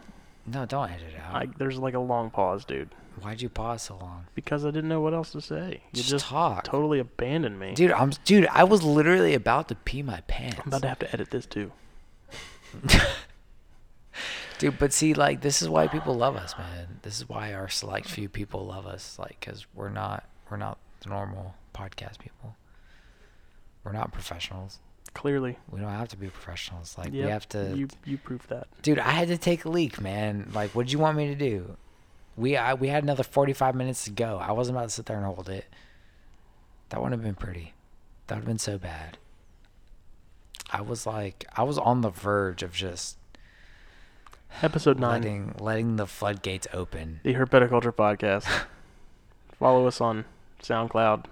[0.45, 1.33] No, don't edit it out.
[1.33, 2.89] I, there's like a long pause, dude,
[3.21, 4.25] Why'd you pause so long?
[4.35, 5.79] because I didn't know what else to say.
[5.93, 7.73] You Just, just talk, totally abandoned me.
[7.73, 7.93] dude.
[7.93, 8.47] I'm dude.
[8.47, 10.59] I was literally about to pee my pants.
[10.59, 11.71] I'm about to have to edit this too.
[14.59, 16.99] Dude, but see, like, this is why people love us, man.
[17.01, 20.77] This is why our select few people love us, like, because we're not, we're not
[21.01, 22.55] the normal podcast people.
[23.83, 24.79] We're not professionals.
[25.13, 26.97] Clearly, We don't have to be professionals.
[26.97, 27.73] Like, Yep, we have to.
[27.77, 28.67] You you proved that.
[28.81, 30.49] Dude, I had to take a leak, man.
[30.53, 31.77] Like, what did you want me to do?
[32.35, 34.39] We I, we had another 45 minutes to go.
[34.41, 35.65] I wasn't about to sit there and hold it.
[36.89, 37.73] That wouldn't have been pretty.
[38.27, 39.17] That would have been so bad.
[40.71, 43.17] I was like, I was on the verge of just
[44.61, 47.19] Episode nine, letting letting the floodgates open.
[47.23, 48.45] the Herpeticulture Podcast.
[49.59, 50.25] Follow us on
[50.61, 51.25] SoundCloud,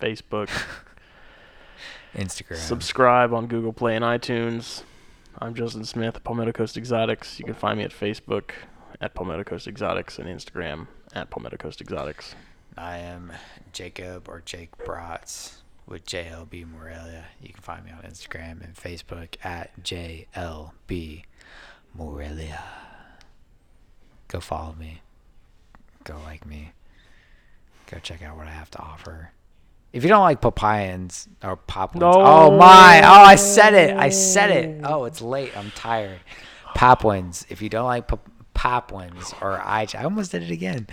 [0.00, 0.48] Facebook.
[2.14, 2.56] Instagram.
[2.56, 4.82] Subscribe on Google Play and iTunes.
[5.38, 7.38] I'm Justin Smith, Palmetto Coast Exotics.
[7.38, 8.50] You can find me at Facebook
[9.00, 12.34] at Palmetto Coast Exotics and Instagram at Palmetto Coast Exotics.
[12.76, 13.32] I am
[13.72, 17.24] Jacob or Jake Bratz with JLB Morelia.
[17.40, 21.24] You can find me on Instagram and Facebook at JLB
[21.94, 22.62] Morelia.
[24.28, 25.00] Go follow me.
[26.04, 26.72] Go like me.
[27.90, 29.32] Go check out what I have to offer.
[29.92, 33.02] If you don't like Papuans or poplins, oh my!
[33.04, 33.94] Oh, I said it!
[33.94, 34.80] I said it!
[34.84, 35.54] Oh, it's late.
[35.56, 36.20] I'm tired.
[36.74, 37.44] Poplins.
[37.50, 40.86] If you don't like pop- poplins or IJ, I almost did it again.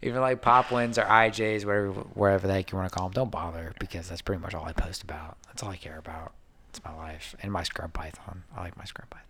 [0.00, 3.14] If you like poplins or IJs, whatever, wherever the heck you want to call them,
[3.14, 5.36] don't bother because that's pretty much all I post about.
[5.48, 6.32] That's all I care about.
[6.70, 8.44] It's my life and my scrub python.
[8.56, 9.24] I like my scrub python.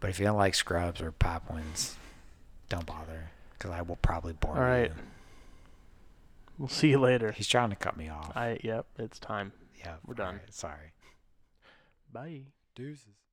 [0.00, 1.96] But if you don't like scrubs or poplins,
[2.68, 4.60] don't bother because I will probably bore you.
[4.60, 4.92] All right.
[6.58, 6.62] You.
[6.62, 7.32] We'll see you later.
[7.32, 8.32] He's trying to cut me off.
[8.36, 9.52] I yep, it's time.
[9.78, 10.34] yeah, we're done.
[10.34, 10.92] alright, sorry.
[12.12, 12.42] Bye.
[12.74, 13.25] Deuces.